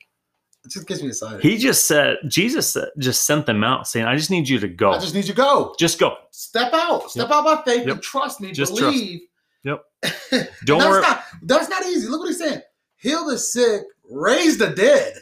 It 0.68 0.72
just 0.74 0.86
gets 0.88 1.02
me 1.02 1.08
excited. 1.08 1.42
he 1.42 1.58
just 1.58 1.88
said, 1.88 2.18
Jesus 2.28 2.70
said, 2.74 2.90
just 2.98 3.26
sent 3.26 3.46
them 3.46 3.64
out 3.64 3.88
saying, 3.88 4.06
I 4.06 4.18
just 4.18 4.30
need 4.30 4.50
you 4.50 4.60
to 4.60 4.68
go. 4.68 4.92
I 4.92 5.00
just 5.00 5.16
need 5.16 5.24
you 5.26 5.34
to 5.34 5.38
go. 5.38 5.74
just 5.80 5.98
go. 5.98 6.18
Step 6.32 6.74
out. 6.74 7.10
Step 7.10 7.32
out 7.32 7.46
by 7.46 7.62
faith 7.64 7.86
Yep. 7.88 7.96
and 7.96 8.02
trust 8.04 8.42
me. 8.42 8.52
Just 8.52 8.76
trust. 8.78 8.98
Yep. 9.64 9.82
Don't 10.66 10.80
that's 10.80 10.90
worry. 10.90 11.02
Not, 11.02 11.24
that's 11.44 11.70
not 11.70 11.86
easy. 11.86 12.08
Look 12.10 12.20
what 12.20 12.28
he's 12.28 12.40
saying. 12.40 12.62
Heal 12.98 13.26
the 13.28 13.38
sick, 13.38 13.84
raise 14.10 14.58
the 14.58 14.72
dead. 14.72 15.14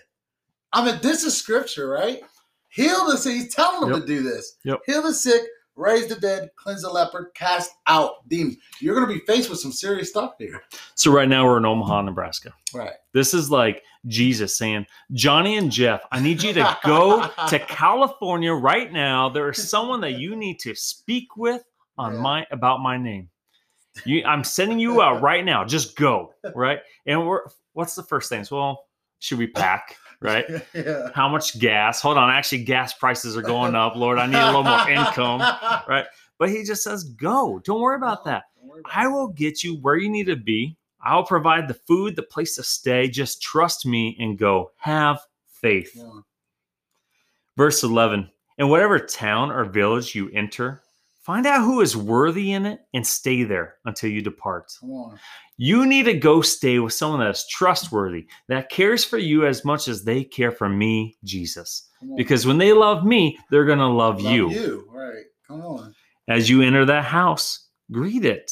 I 0.74 0.84
mean, 0.84 1.00
this 1.04 1.24
is 1.24 1.38
scripture, 1.38 1.88
right? 1.90 2.22
Heal 2.70 3.06
the 3.06 3.18
sick. 3.18 3.34
He's 3.34 3.54
telling 3.54 3.82
them 3.82 3.92
Yep. 3.92 4.02
to 4.02 4.08
do 4.08 4.24
this. 4.24 4.56
Yep. 4.64 4.80
Heal 4.88 5.04
the 5.04 5.14
sick, 5.14 5.42
raise 5.76 6.08
the 6.08 6.16
dead, 6.16 6.50
cleanse 6.56 6.82
the 6.84 6.90
leper, 6.90 7.32
cast 7.36 7.72
out 7.88 8.28
demons. 8.30 8.58
You're 8.80 8.96
going 8.96 9.08
to 9.08 9.14
be 9.14 9.26
faced 9.26 9.50
with 9.50 9.60
some 9.60 9.72
serious 9.72 10.10
stuff 10.10 10.34
here. 10.40 10.62
So 10.96 11.12
right 11.12 11.28
now 11.28 11.46
we're 11.46 11.58
in 11.58 11.66
Omaha, 11.66 12.04
Nebraska. 12.04 12.54
Right. 12.74 12.94
This 13.14 13.34
is 13.34 13.52
like 13.52 13.84
Jesus 14.08 14.58
saying, 14.58 14.86
Johnny 15.12 15.58
and 15.58 15.72
Jeff, 15.72 16.02
I 16.12 16.20
need 16.22 16.42
you 16.42 16.54
to 16.54 16.78
go 16.84 17.30
to 17.50 17.60
California 17.60 18.54
right 18.54 18.92
now. 18.92 19.30
There 19.30 19.50
is 19.50 19.70
someone 19.70 20.02
that 20.02 20.14
you 20.14 20.36
need 20.36 20.60
to 20.60 20.76
speak 20.76 21.36
with 21.38 21.64
on 21.98 22.14
Yeah. 22.16 22.20
my 22.22 22.48
about 22.52 22.82
my 22.82 22.98
name. 22.98 23.30
You, 24.04 24.24
I'm 24.26 24.44
sending 24.44 24.78
you 24.80 25.02
out 25.02 25.22
right 25.22 25.44
now. 25.46 25.64
Just 25.64 25.96
go, 25.96 26.34
right? 26.56 26.80
And 27.06 27.26
we're 27.28 27.42
what's 27.74 27.96
the 27.96 28.04
first 28.04 28.30
thing? 28.30 28.44
So, 28.44 28.58
well, 28.58 28.86
should 29.20 29.38
we 29.38 29.48
pack, 29.48 29.98
right? 30.26 30.46
yeah. 30.74 31.10
How 31.14 31.30
much 31.30 31.60
gas? 31.60 32.02
Hold 32.02 32.18
on, 32.18 32.30
actually, 32.30 32.64
gas 32.64 32.94
prices 32.94 33.38
are 33.38 33.42
going 33.42 33.76
up. 33.76 33.96
Lord, 33.96 34.18
I 34.18 34.28
need 34.28 34.36
a 34.36 34.46
little 34.46 34.64
more 34.64 34.90
income, 34.90 35.40
right? 35.88 36.06
But 36.38 36.50
he 36.50 36.64
just 36.64 36.84
says, 36.84 37.04
go. 37.04 37.60
Don't 37.64 37.80
worry 37.80 37.96
about 37.96 38.20
uh-huh. 38.20 38.30
that. 38.32 38.44
Worry 38.62 38.82
about 38.82 38.92
I 38.96 39.08
will 39.08 39.28
get 39.30 39.64
you 39.64 39.78
where 39.78 39.96
you 39.96 40.10
need 40.10 40.26
to 40.28 40.36
be. 40.36 40.78
I'll 41.02 41.24
provide 41.24 41.68
the 41.68 41.76
food, 41.76 42.16
the 42.16 42.24
place 42.24 42.56
to 42.56 42.64
stay. 42.64 43.08
Just 43.08 43.42
trust 43.42 43.86
me 43.86 44.18
and 44.20 44.38
go. 44.38 44.72
Have 44.78 45.20
faith. 45.48 45.98
On. 46.02 46.24
Verse 47.56 47.84
11 47.84 48.30
In 48.58 48.70
whatever 48.70 49.00
town 49.00 49.52
or 49.52 49.66
village 49.66 50.16
you 50.16 50.30
enter, 50.32 50.82
find 51.26 51.46
out 51.48 51.62
who 51.64 51.82
is 51.82 51.98
worthy 51.98 52.52
in 52.54 52.66
it 52.66 52.80
and 52.94 53.06
stay 53.06 53.44
there 53.44 53.76
until 53.86 54.10
you 54.12 54.22
depart. 54.22 54.72
Come 54.80 54.92
on. 54.92 55.20
You 55.58 55.86
need 55.86 56.04
to 56.04 56.14
go 56.14 56.42
stay 56.42 56.80
with 56.80 56.94
someone 56.94 57.20
that 57.22 57.30
is 57.32 57.48
trustworthy, 57.50 58.28
that 58.50 58.70
cares 58.70 59.04
for 59.04 59.18
you 59.18 59.46
as 59.46 59.64
much 59.66 59.88
as 59.88 60.04
they 60.04 60.24
care 60.24 60.52
for 60.52 60.68
me, 60.70 61.18
Jesus. 61.24 61.90
Because 62.18 62.46
when 62.46 62.58
they 62.58 62.74
love 62.74 63.06
me, 63.06 63.38
they're 63.50 63.66
going 63.66 63.80
to 63.80 63.88
love, 63.88 64.22
Love 64.22 64.34
you. 64.34 64.50
you. 64.52 64.88
Right. 64.92 65.24
Come 65.48 65.62
on. 65.62 65.96
As 66.28 66.50
you 66.50 66.62
enter 66.62 66.86
that 66.86 67.06
house, 67.06 67.68
greet 67.92 68.26
it. 68.26 68.52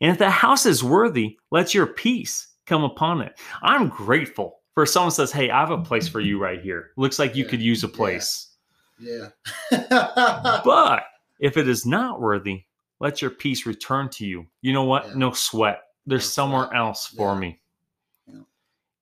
And 0.00 0.10
if 0.12 0.18
the 0.18 0.28
house 0.30 0.66
is 0.66 0.82
worthy, 0.84 1.36
let 1.50 1.72
your 1.74 1.86
peace 1.86 2.48
come 2.66 2.82
upon 2.84 3.20
it. 3.22 3.38
I'm 3.62 3.88
grateful 3.88 4.60
for 4.74 4.84
someone 4.86 5.10
says, 5.12 5.30
Hey, 5.32 5.50
I 5.50 5.60
have 5.60 5.70
a 5.70 5.78
place 5.78 6.08
for 6.08 6.20
you 6.20 6.38
right 6.38 6.60
here. 6.60 6.90
Looks 6.96 7.18
like 7.18 7.34
you 7.36 7.44
Yeah, 7.44 7.50
could 7.50 7.62
use 7.62 7.84
a 7.84 7.86
yeah. 7.88 7.94
place. 7.96 8.56
Yeah. 8.98 9.28
But 10.64 11.04
if 11.40 11.56
it 11.56 11.68
is 11.68 11.84
not 11.84 12.20
worthy, 12.20 12.64
let 13.00 13.20
your 13.20 13.30
peace 13.30 13.66
return 13.66 14.08
to 14.10 14.24
you. 14.26 14.46
You 14.62 14.72
know 14.72 14.84
what? 14.84 15.06
Yeah. 15.08 15.14
No 15.16 15.32
sweat. 15.32 15.82
There's 16.06 16.22
No 16.24 16.28
somewhere 16.28 16.66
sweat. 16.66 16.76
else 16.76 17.06
for 17.08 17.32
Yeah. 17.34 17.38
me. 17.40 17.60
Yeah. 18.26 18.40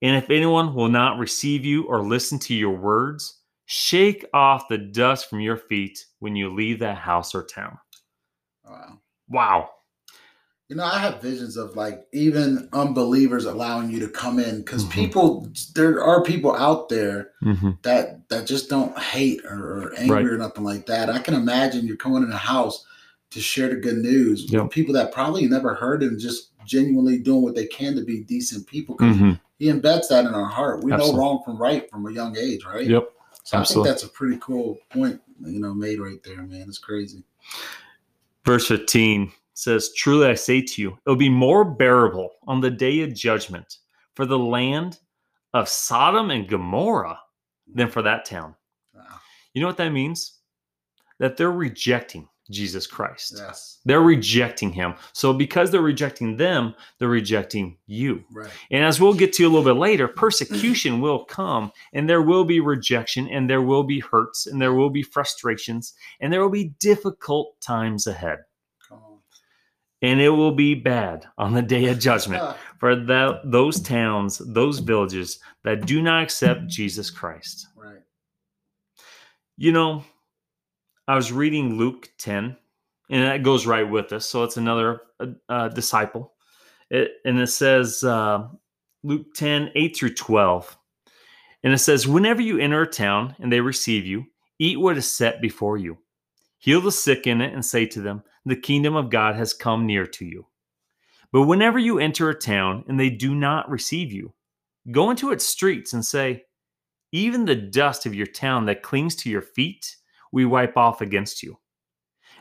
And 0.02 0.16
if 0.16 0.30
anyone 0.30 0.74
will 0.74 0.88
not 0.88 1.18
receive 1.18 1.64
you 1.64 1.84
or 1.84 2.02
listen 2.02 2.38
to 2.40 2.54
your 2.54 2.76
words, 2.76 3.40
shake 3.66 4.24
off 4.32 4.68
the 4.68 4.78
dust 4.78 5.28
from 5.28 5.40
your 5.40 5.56
feet 5.56 6.06
when 6.20 6.34
you 6.36 6.48
leave 6.54 6.78
that 6.78 6.96
house 6.98 7.34
or 7.34 7.44
town. 7.44 7.78
wow. 8.64 9.00
Wow. 9.28 9.70
You 10.68 10.76
know, 10.76 10.84
I 10.84 10.98
have 10.98 11.22
visions 11.22 11.56
of 11.56 11.76
like 11.76 12.06
even 12.12 12.68
unbelievers 12.74 13.46
allowing 13.46 13.90
you 13.90 14.00
to 14.00 14.08
come 14.08 14.38
in 14.38 14.58
because 14.58 14.84
Mhm. 14.84 14.90
people, 14.90 15.48
there 15.74 16.02
are 16.02 16.22
people 16.22 16.54
out 16.54 16.90
there 16.90 17.30
Mm-hmm. 17.42 17.70
that 17.82 18.28
that 18.28 18.46
just 18.46 18.68
don't 18.68 18.96
hate 18.98 19.42
or, 19.46 19.56
or 19.84 19.94
angry 19.96 20.16
Right. 20.16 20.26
or 20.26 20.36
nothing 20.36 20.64
like 20.64 20.84
that. 20.86 21.08
I 21.08 21.20
can 21.20 21.32
imagine 21.32 21.86
you're 21.86 21.96
coming 21.96 22.22
in 22.22 22.30
a 22.30 22.36
house 22.36 22.84
to 23.30 23.40
share 23.40 23.68
the 23.70 23.76
good 23.76 23.96
news 23.98 24.50
Yep. 24.52 24.62
with 24.64 24.72
people 24.72 24.92
that 24.94 25.10
probably 25.12 25.46
never 25.48 25.74
heard 25.74 26.02
and 26.02 26.18
just 26.20 26.50
genuinely 26.66 27.16
doing 27.18 27.40
what 27.42 27.54
they 27.54 27.64
can 27.66 27.96
to 27.96 28.02
be 28.04 28.20
decent 28.22 28.66
people. 28.66 28.94
'cause 28.96 29.16
Mm-hmm. 29.16 29.32
He 29.58 29.66
embeds 29.66 30.08
that 30.08 30.24
in 30.26 30.34
our 30.34 30.44
heart. 30.46 30.84
We 30.84 30.92
Absolutely. 30.92 31.18
know 31.18 31.24
wrong 31.26 31.42
from 31.44 31.56
right 31.56 31.90
from 31.90 32.06
a 32.06 32.12
young 32.12 32.36
age, 32.36 32.64
right? 32.64 32.86
Yep. 32.86 33.10
So 33.42 33.58
I 33.58 33.64
think 33.64 33.84
that's 33.86 34.04
a 34.04 34.08
pretty 34.08 34.36
cool 34.40 34.78
point, 34.90 35.20
you 35.44 35.58
know, 35.58 35.72
made 35.74 35.98
right 35.98 36.22
there, 36.22 36.42
man. 36.42 36.66
It's 36.68 36.78
crazy. 36.78 37.24
Verse 38.44 38.68
15 38.68 39.32
says, 39.58 39.92
Truly 39.94 40.28
I 40.28 40.34
say 40.34 40.62
to 40.62 40.82
you, 40.82 40.90
it 40.90 41.08
will 41.08 41.16
be 41.16 41.28
more 41.28 41.64
bearable 41.64 42.30
on 42.46 42.60
the 42.60 42.70
day 42.70 43.00
of 43.00 43.14
judgment 43.14 43.78
for 44.14 44.24
the 44.24 44.38
land 44.38 44.98
of 45.52 45.68
Sodom 45.68 46.30
and 46.30 46.48
Gomorrah 46.48 47.18
than 47.72 47.88
for 47.88 48.02
that 48.02 48.24
town. 48.24 48.54
Wow. 48.94 49.02
You 49.52 49.60
know 49.60 49.66
what 49.66 49.76
that 49.78 49.90
means? 49.90 50.38
That 51.18 51.36
they're 51.36 51.50
rejecting 51.50 52.28
Jesus 52.50 52.86
Christ. 52.86 53.34
Yes. 53.36 53.78
They're 53.84 54.00
rejecting 54.00 54.72
him. 54.72 54.94
So 55.12 55.32
because 55.32 55.70
they're 55.70 55.82
rejecting 55.82 56.36
them, 56.36 56.74
they're 56.98 57.08
rejecting 57.08 57.76
you. 57.86 58.24
Right. 58.32 58.50
And 58.70 58.84
as 58.84 59.00
we'll 59.00 59.14
get 59.14 59.32
to 59.34 59.44
a 59.44 59.48
little 59.48 59.64
bit 59.64 59.78
later, 59.78 60.08
persecution 60.08 61.00
will 61.02 61.24
come 61.24 61.72
and 61.92 62.08
there 62.08 62.22
will 62.22 62.44
be 62.44 62.60
rejection 62.60 63.28
and 63.28 63.50
there 63.50 63.62
will 63.62 63.84
be 63.84 64.00
hurts 64.00 64.46
and 64.46 64.62
there 64.62 64.74
will 64.74 64.90
be 64.90 65.02
frustrations 65.02 65.94
and 66.20 66.32
there 66.32 66.40
will 66.40 66.48
be 66.48 66.74
difficult 66.78 67.60
times 67.60 68.06
ahead. 68.06 68.38
And 70.00 70.20
it 70.20 70.28
will 70.28 70.52
be 70.52 70.74
bad 70.74 71.26
on 71.36 71.54
the 71.54 71.62
day 71.62 71.86
of 71.86 71.98
judgment 72.08 72.56
for 72.78 72.94
that, 72.94 73.40
those 73.44 73.80
towns, 73.80 74.38
those 74.38 74.78
villages 74.78 75.40
that 75.64 75.86
do 75.86 76.00
not 76.00 76.22
accept 76.22 76.68
Jesus 76.68 77.10
Christ. 77.10 77.66
right. 77.76 78.02
You 79.56 79.72
know, 79.72 80.04
I 81.08 81.16
was 81.16 81.32
reading 81.32 81.76
Luke 81.76 82.10
10, 82.18 82.56
and 83.10 83.22
that 83.24 83.42
goes 83.42 83.66
right 83.66 83.88
with 83.88 84.08
this. 84.10 84.28
So 84.28 84.44
it's 84.44 84.56
another 84.56 85.00
uh, 85.18 85.26
uh, 85.48 85.68
disciple. 85.68 86.34
It, 86.90 87.12
and 87.24 87.40
it 87.40 87.48
says, 87.48 88.04
uh, 88.04 88.48
Luke 89.02 89.34
10, 89.34 89.70
8 89.74 89.96
through 89.96 90.14
12. 90.14 90.76
And 91.64 91.72
it 91.72 91.78
says, 91.78 92.06
Whenever 92.06 92.40
you 92.40 92.58
enter 92.58 92.82
a 92.82 92.86
town 92.86 93.34
and 93.38 93.52
they 93.52 93.60
receive 93.60 94.06
you, 94.06 94.26
eat 94.58 94.78
what 94.78 94.96
is 94.96 95.10
set 95.10 95.40
before 95.40 95.76
you. 95.76 95.98
Heal 96.58 96.80
the 96.80 96.92
sick 96.92 97.26
in 97.26 97.40
it 97.40 97.52
and 97.52 97.64
say 97.64 97.86
to 97.86 98.00
them, 98.00 98.22
The 98.48 98.56
kingdom 98.56 98.96
of 98.96 99.10
God 99.10 99.36
has 99.36 99.52
come 99.52 99.84
near 99.84 100.06
to 100.06 100.24
you. 100.24 100.46
But 101.32 101.42
whenever 101.42 101.78
you 101.78 101.98
enter 101.98 102.30
a 102.30 102.34
town 102.34 102.82
and 102.88 102.98
they 102.98 103.10
do 103.10 103.34
not 103.34 103.68
receive 103.68 104.10
you, 104.10 104.32
go 104.90 105.10
into 105.10 105.32
its 105.32 105.44
streets 105.44 105.92
and 105.92 106.02
say, 106.02 106.44
Even 107.12 107.44
the 107.44 107.54
dust 107.54 108.06
of 108.06 108.14
your 108.14 108.26
town 108.26 108.64
that 108.64 108.82
clings 108.82 109.14
to 109.16 109.28
your 109.28 109.42
feet, 109.42 109.94
we 110.32 110.46
wipe 110.46 110.78
off 110.78 111.02
against 111.02 111.42
you. 111.42 111.58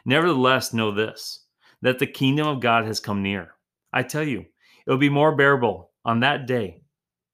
Nevertheless, 0.06 0.72
know 0.72 0.94
this 0.94 1.44
that 1.82 2.00
the 2.00 2.08
kingdom 2.08 2.48
of 2.48 2.62
God 2.62 2.86
has 2.86 3.02
come 3.02 3.22
near. 3.22 3.56
I 3.92 4.04
tell 4.04 4.24
you, 4.24 4.46
it 4.86 4.90
will 4.90 4.98
be 4.98 5.10
more 5.10 5.36
bearable 5.36 5.92
on 6.06 6.22
that 6.22 6.48
day 6.48 6.84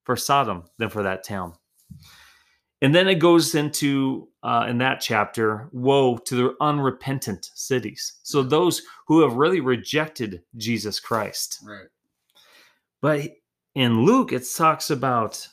for 0.04 0.16
Sodom 0.16 0.64
than 0.80 0.90
for 0.90 1.04
that 1.04 1.24
town. 1.24 1.54
And 2.84 2.94
then 2.94 3.08
it 3.08 3.16
goes 3.16 3.56
into, 3.56 4.28
uh, 4.44 4.68
in 4.70 4.78
that 4.80 5.00
chapter, 5.02 5.70
woe 5.72 6.18
to 6.18 6.36
the 6.36 6.56
unrepentant 6.62 7.50
cities. 7.56 8.20
So 8.24 8.44
those 8.44 8.82
who 9.08 9.22
have 9.22 9.34
really 9.36 9.62
rejected 9.62 10.44
Jesus 10.58 11.00
Christ. 11.00 11.60
Right. 11.66 11.88
But 13.02 13.32
in 13.76 14.04
Luke, 14.04 14.34
it 14.34 14.44
talks 14.56 14.90
about 14.92 15.48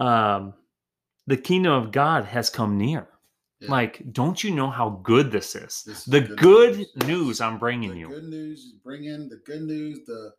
um, 0.00 0.54
the 1.26 1.36
kingdom 1.36 1.72
of 1.72 1.90
God 1.92 2.24
has 2.24 2.48
come 2.50 2.78
near. 2.78 3.08
Yeah. 3.60 3.70
Like, 3.70 4.12
don't 4.12 4.42
you 4.42 4.50
know 4.50 4.70
how 4.70 5.00
good 5.02 5.30
this 5.32 5.54
is? 5.54 5.82
This 5.86 5.98
is 5.98 6.04
the 6.04 6.20
good 6.20 6.36
good 6.36 6.78
news. 6.78 7.06
news 7.06 7.40
I'm 7.40 7.58
bringing 7.58 7.90
the 7.90 7.98
you. 7.98 8.08
good 8.08 8.24
news 8.24 8.74
bring 8.82 9.04
in 9.04 9.28
the 9.28 9.40
good 9.46 9.62
news 9.62 10.00
the 10.06 10.32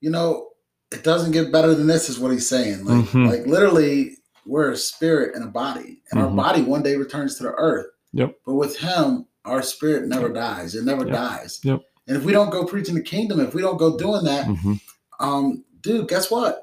you 0.00 0.10
know 0.10 0.48
it 0.92 1.02
doesn't 1.02 1.32
get 1.32 1.50
better 1.50 1.74
than 1.74 1.86
this 1.86 2.08
is 2.08 2.18
what 2.20 2.30
he's 2.30 2.48
saying 2.48 2.84
like 2.84 3.04
Mhm. 3.06 3.28
like 3.28 3.46
literally 3.46 4.18
we're 4.46 4.70
a 4.70 4.76
spirit 4.76 5.34
and 5.34 5.44
a 5.44 5.48
body 5.48 6.00
and 6.10 6.20
Mhm. 6.20 6.24
our 6.24 6.30
body 6.30 6.62
one 6.62 6.82
day 6.82 6.96
returns 6.96 7.36
to 7.36 7.42
the 7.44 7.52
earth 7.52 7.86
Yep. 8.12 8.36
but 8.46 8.54
with 8.54 8.76
him 8.78 9.26
our 9.44 9.62
spirit 9.62 10.06
never 10.08 10.28
dies 10.28 10.74
it 10.74 10.84
never 10.84 11.04
Yep. 11.04 11.14
dies 11.14 11.60
Yep. 11.64 11.80
and 12.08 12.16
if 12.16 12.24
we 12.24 12.32
don't 12.32 12.50
go 12.50 12.64
preaching 12.64 12.94
the 12.94 13.02
kingdom 13.02 13.40
if 13.40 13.54
we 13.54 13.62
don't 13.62 13.76
go 13.78 13.96
doing 13.96 14.24
that 14.24 14.46
Mhm. 14.46 14.80
um 15.20 15.64
dude 15.82 16.08
guess 16.08 16.30
what 16.30 16.60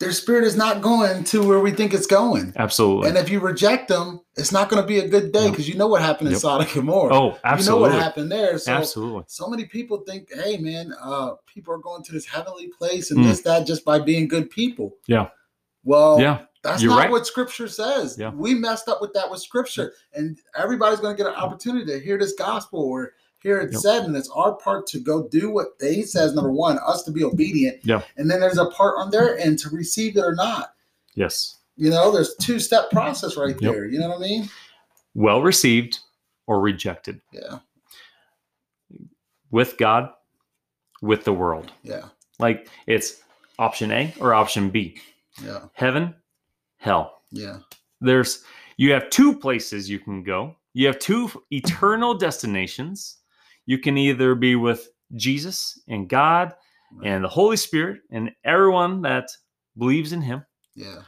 their 0.00 0.12
spirit 0.12 0.44
is 0.44 0.56
not 0.56 0.80
going 0.80 1.24
to 1.24 1.42
where 1.42 1.58
we 1.58 1.72
think 1.72 1.92
it's 1.92 2.06
going 2.06 2.52
Absolutely. 2.56 3.08
and 3.08 3.18
if 3.18 3.28
you 3.30 3.40
reject 3.40 3.88
them 3.88 4.20
it's 4.36 4.52
not 4.52 4.68
going 4.68 4.80
to 4.80 4.86
be 4.86 4.98
a 5.00 5.08
good 5.08 5.32
day 5.32 5.42
Yep. 5.44 5.50
because 5.52 5.68
you 5.68 5.74
know 5.74 5.88
what 5.88 6.00
happened 6.02 6.28
in 6.28 6.32
Yep. 6.34 6.40
Sodom 6.42 6.66
and 6.66 6.74
Gomorrah 6.74 7.12
oh, 7.14 7.38
absolutely. 7.44 7.88
you 7.88 7.90
know 7.90 7.96
what 7.96 8.04
happened 8.04 8.30
there 8.30 8.58
so 8.58 8.72
absolutely. 8.72 9.24
so 9.26 9.48
many 9.48 9.64
people 9.64 9.98
think, 10.06 10.32
hey 10.32 10.56
man, 10.58 10.94
uh, 11.02 11.32
people 11.52 11.74
are 11.74 11.78
going 11.78 12.04
to 12.04 12.12
this 12.12 12.26
heavenly 12.26 12.68
place 12.68 13.10
and 13.10 13.18
Mm. 13.20 13.24
this, 13.28 13.40
that 13.42 13.66
just 13.66 13.84
by 13.84 13.98
being 13.98 14.28
good 14.28 14.48
people. 14.50 14.94
Yeah. 15.08 15.28
Well, 15.84 16.20
Yeah. 16.20 16.44
that's 16.62 16.82
you're 16.82 16.90
not 16.90 16.98
right. 16.98 17.10
what 17.10 17.26
scripture 17.26 17.68
says. 17.68 18.16
Yeah. 18.18 18.30
We 18.30 18.54
messed 18.54 18.88
up 18.88 19.00
with 19.00 19.12
that 19.14 19.30
with 19.30 19.40
scripture. 19.40 19.92
And 20.12 20.38
everybody's 20.56 21.00
going 21.00 21.16
to 21.16 21.22
get 21.22 21.30
an 21.30 21.38
opportunity 21.38 21.86
to 21.86 21.98
hear 22.00 22.18
this 22.18 22.34
gospel 22.34 22.80
or 22.80 23.12
hear 23.40 23.58
it 23.60 23.72
Yep. 23.72 23.80
said. 23.80 24.04
And 24.04 24.16
it's 24.16 24.28
our 24.30 24.54
part 24.54 24.86
to 24.88 24.98
go 25.00 25.28
do 25.28 25.50
what 25.50 25.68
he 25.80 26.02
says, 26.02 26.34
number 26.34 26.52
one, 26.52 26.78
us 26.86 27.04
to 27.04 27.10
be 27.12 27.22
obedient. 27.24 27.78
Yeah. 27.84 28.02
And 28.16 28.30
then 28.30 28.40
there's 28.40 28.58
a 28.58 28.66
part 28.66 28.96
on 28.98 29.10
their 29.10 29.38
end 29.38 29.58
to 29.60 29.70
receive 29.70 30.16
it 30.16 30.20
or 30.24 30.34
not. 30.34 30.74
Yes. 31.14 31.56
You 31.76 31.90
know, 31.90 32.10
there's 32.10 32.34
two 32.36 32.58
step 32.58 32.90
process 32.90 33.36
right 33.36 33.56
Yep. 33.60 33.72
there. 33.72 33.84
You 33.86 34.00
know 34.00 34.08
what 34.08 34.18
I 34.18 34.20
mean? 34.20 34.50
Well 35.14 35.40
received 35.42 36.00
or 36.48 36.60
rejected 36.60 37.20
Yeah. 37.32 37.60
with 39.50 39.76
God, 39.78 40.10
with 41.00 41.24
the 41.24 41.32
world. 41.32 41.72
Yeah. 41.82 42.08
Like 42.38 42.68
it's 42.86 43.22
option 43.58 43.90
A 43.92 44.14
or 44.20 44.34
option 44.34 44.70
B. 44.70 44.98
Yeah. 45.44 45.64
Heaven, 45.74 46.14
hell. 46.78 47.22
Yeah. 47.30 47.58
There's 48.00 48.44
you 48.76 48.92
have 48.92 49.10
two 49.10 49.36
places 49.38 49.88
you 49.90 49.98
can 49.98 50.22
go. 50.22 50.56
You 50.74 50.86
have 50.86 50.98
two 50.98 51.30
eternal 51.50 52.14
destinations. 52.14 53.18
You 53.66 53.78
can 53.78 53.98
either 53.98 54.34
be 54.34 54.54
with 54.56 54.88
Jesus 55.16 55.78
and 55.88 56.08
God 56.08 56.54
and 57.04 57.22
the 57.24 57.28
Holy 57.28 57.56
Spirit 57.56 58.00
and 58.10 58.30
everyone 58.44 59.02
that 59.02 59.28
believes 59.76 60.12
in 60.12 60.22
him, 60.22 60.44
Yeah. 60.74 61.02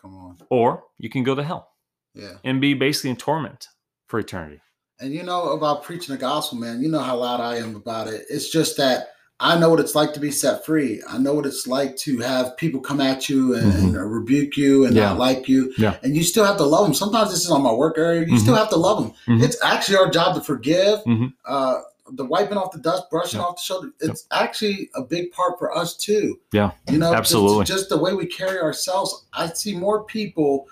Come 0.00 0.14
on. 0.16 0.38
or 0.50 0.84
you 0.98 1.08
can 1.10 1.24
go 1.24 1.34
to 1.34 1.42
hell 1.42 1.72
Yeah. 2.14 2.36
and 2.44 2.60
be 2.60 2.74
basically 2.74 3.10
in 3.10 3.16
torment 3.16 3.68
for 4.06 4.18
eternity. 4.20 4.60
And 5.00 5.12
you 5.12 5.22
know 5.24 5.50
about 5.52 5.82
preaching 5.82 6.14
the 6.14 6.20
gospel, 6.20 6.58
man. 6.58 6.82
You 6.82 6.88
know 6.88 7.00
how 7.00 7.16
loud 7.16 7.40
I 7.40 7.56
am 7.56 7.74
about 7.74 8.06
it. 8.08 8.26
It's 8.30 8.50
just 8.50 8.76
that 8.76 9.11
I 9.44 9.58
know 9.58 9.68
what 9.70 9.80
it's 9.80 9.94
like 9.96 10.12
to 10.14 10.20
be 10.20 10.30
set 10.30 10.64
free. 10.64 11.02
I 11.08 11.18
know 11.18 11.34
what 11.34 11.46
it's 11.46 11.66
like 11.66 11.96
to 11.98 12.18
have 12.20 12.56
people 12.56 12.80
come 12.80 13.00
at 13.00 13.28
you 13.28 13.56
and, 13.56 13.72
Mhm. 13.72 14.00
and 14.00 14.12
rebuke 14.12 14.56
you 14.56 14.84
and 14.86 14.94
Yeah. 14.94 15.08
not 15.08 15.18
like 15.18 15.48
you. 15.48 15.72
Yeah. 15.76 15.96
And 16.04 16.14
you 16.16 16.22
still 16.22 16.44
have 16.44 16.56
to 16.58 16.64
love 16.64 16.84
them. 16.84 16.94
Sometimes 16.94 17.30
this 17.32 17.44
is 17.44 17.50
on 17.50 17.60
my 17.62 17.72
work 17.72 17.98
area. 17.98 18.24
You 18.26 18.38
still 18.38 18.54
have 18.54 18.70
to 18.70 18.76
love 18.76 19.02
them. 19.02 19.12
Mhm. 19.28 19.42
It's 19.42 19.56
actually 19.62 19.96
our 19.96 20.08
job 20.08 20.36
to 20.36 20.40
forgive. 20.42 21.00
Mhm. 21.04 21.32
Uh, 21.44 21.80
the 22.12 22.24
wiping 22.24 22.56
off 22.56 22.70
the 22.72 22.78
dust, 22.78 23.10
brushing 23.10 23.40
Yeah. 23.40 23.46
off 23.46 23.56
the 23.56 23.62
shoulder. 23.62 23.88
It's 24.00 24.26
actually 24.30 24.90
a 24.94 25.02
big 25.02 25.32
part 25.32 25.58
for 25.58 25.76
us 25.76 25.96
too. 25.96 26.38
Yeah. 26.52 26.70
You 26.88 26.98
know, 26.98 27.06
just- 27.10 27.18
Absolutely. 27.18 27.64
just 27.64 27.88
the 27.88 27.98
way 27.98 28.14
we 28.14 28.26
carry 28.26 28.60
ourselves. 28.60 29.24
I 29.32 29.48
see 29.52 29.74
more 29.76 30.04
people 30.04 30.66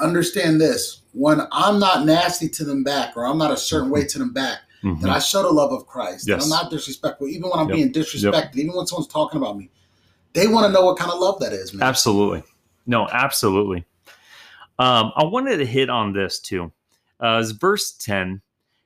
understand 0.00 0.60
this 0.60 1.02
when 1.12 1.40
I'm 1.52 1.78
not 1.78 2.04
nasty 2.04 2.48
to 2.50 2.64
them 2.64 2.82
back 2.84 3.16
or 3.16 3.24
I'm 3.26 3.38
not 3.38 3.52
a 3.52 3.56
certain 3.56 3.90
way 3.90 4.04
to 4.04 4.18
them 4.18 4.32
back, 4.32 4.58
Mhm. 4.86 5.00
that 5.00 5.10
I 5.10 5.18
show 5.18 5.42
the 5.42 5.50
love 5.50 5.72
of 5.72 5.86
Christ. 5.86 6.28
Yes. 6.28 6.42
I'm 6.44 6.48
not 6.48 6.70
disrespectful, 6.70 7.26
even 7.28 7.50
when 7.50 7.58
I'm 7.58 7.68
Yep. 7.68 7.76
being 7.76 7.92
disrespected, 7.92 8.56
even 8.56 8.74
when 8.74 8.86
someone's 8.86 9.08
talking 9.08 9.40
about 9.40 9.56
me. 9.56 9.70
They 10.32 10.46
want 10.46 10.66
to 10.66 10.72
know 10.72 10.84
what 10.84 10.96
kind 10.98 11.10
of 11.10 11.18
love 11.18 11.40
that 11.40 11.52
is, 11.52 11.72
man. 11.74 11.82
Absolutely. 11.86 12.42
No, 12.86 13.08
absolutely. 13.08 13.84
Um, 14.78 15.12
I 15.16 15.24
wanted 15.24 15.56
to 15.56 15.66
hit 15.66 15.88
on 15.90 16.12
this 16.12 16.38
too. 16.38 16.72
Uh, 17.18 17.40
it's 17.42 17.50
verse 17.52 17.92
10. 17.92 18.42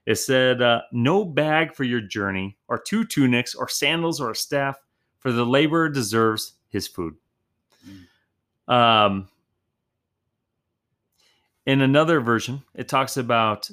It 0.06 0.14
said, 0.16 0.62
uh, 0.62 0.82
No 0.92 1.24
bag 1.24 1.74
for 1.74 1.84
your 1.84 2.00
journey, 2.00 2.56
or 2.68 2.78
two 2.78 3.04
tunics, 3.04 3.54
or 3.54 3.68
sandals, 3.68 4.20
or 4.20 4.30
a 4.30 4.34
staff, 4.36 4.78
for 5.18 5.32
the 5.32 5.44
laborer 5.44 5.88
deserves 5.88 6.54
his 6.68 6.88
food. 6.88 7.16
Um, 8.68 9.28
in 11.66 11.80
another 11.82 12.20
version, 12.20 12.62
it 12.74 12.88
talks 12.88 13.16
about, 13.16 13.68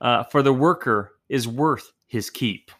uh, 0.00 0.24
For 0.24 0.42
the 0.42 0.52
worker 0.52 1.12
is 1.32 1.48
worth 1.48 1.90
his 2.06 2.28
keep. 2.28 2.70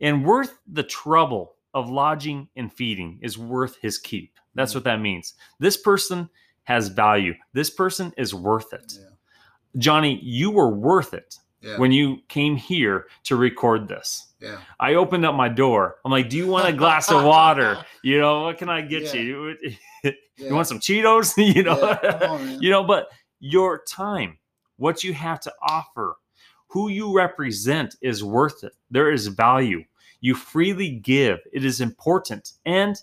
And 0.00 0.24
worth 0.24 0.58
the 0.72 0.84
trouble 0.84 1.56
of 1.74 1.90
lodging 1.90 2.48
and 2.54 2.72
feeding 2.72 3.18
is 3.20 3.36
worth 3.36 3.76
his 3.82 3.98
keep. 3.98 4.32
That's 4.54 4.70
mm-hmm. 4.70 4.78
what 4.78 4.84
that 4.84 5.00
means. 5.00 5.34
This 5.58 5.76
person 5.76 6.30
has 6.62 6.88
value. 6.88 7.34
This 7.52 7.70
person 7.70 8.12
is 8.16 8.32
worth 8.32 8.72
it. 8.72 8.94
Yeah. 8.96 9.08
Johnny, 9.78 10.20
you 10.22 10.52
were 10.52 10.70
worth 10.70 11.14
it 11.14 11.36
Yeah. 11.62 11.78
when 11.78 11.90
you 11.90 12.18
came 12.28 12.54
here 12.54 13.06
to 13.24 13.34
record 13.34 13.88
this. 13.88 14.34
Yeah. 14.40 14.58
I 14.78 14.94
opened 14.94 15.26
up 15.26 15.34
my 15.34 15.48
door. 15.48 15.96
I'm 16.04 16.12
like, 16.12 16.28
"Do 16.28 16.36
you 16.36 16.46
want 16.46 16.68
a 16.68 16.72
glass 16.72 17.10
of 17.10 17.24
water? 17.24 17.84
You 18.04 18.20
know, 18.20 18.42
what 18.42 18.58
can 18.58 18.68
I 18.68 18.82
get 18.82 19.14
Yeah. 19.14 19.20
you? 19.20 19.56
You 20.36 20.54
want 20.54 20.66
some 20.68 20.80
Cheetos? 20.80 21.34
you 21.54 21.62
know, 21.62 21.80
on, 22.28 22.60
you 22.62 22.70
know. 22.70 22.84
But 22.84 23.08
your 23.40 23.82
time, 23.88 24.38
what 24.76 25.02
you 25.04 25.14
have 25.14 25.40
to 25.40 25.52
offer, 25.62 26.16
who 26.74 26.88
you 26.88 27.14
represent, 27.14 27.94
is 28.00 28.24
worth 28.24 28.64
it. 28.64 28.72
There 28.90 29.12
is 29.12 29.28
value. 29.28 29.84
You 30.20 30.34
freely 30.34 30.90
give. 30.90 31.38
It 31.52 31.64
is 31.64 31.80
important, 31.80 32.54
and 32.66 33.00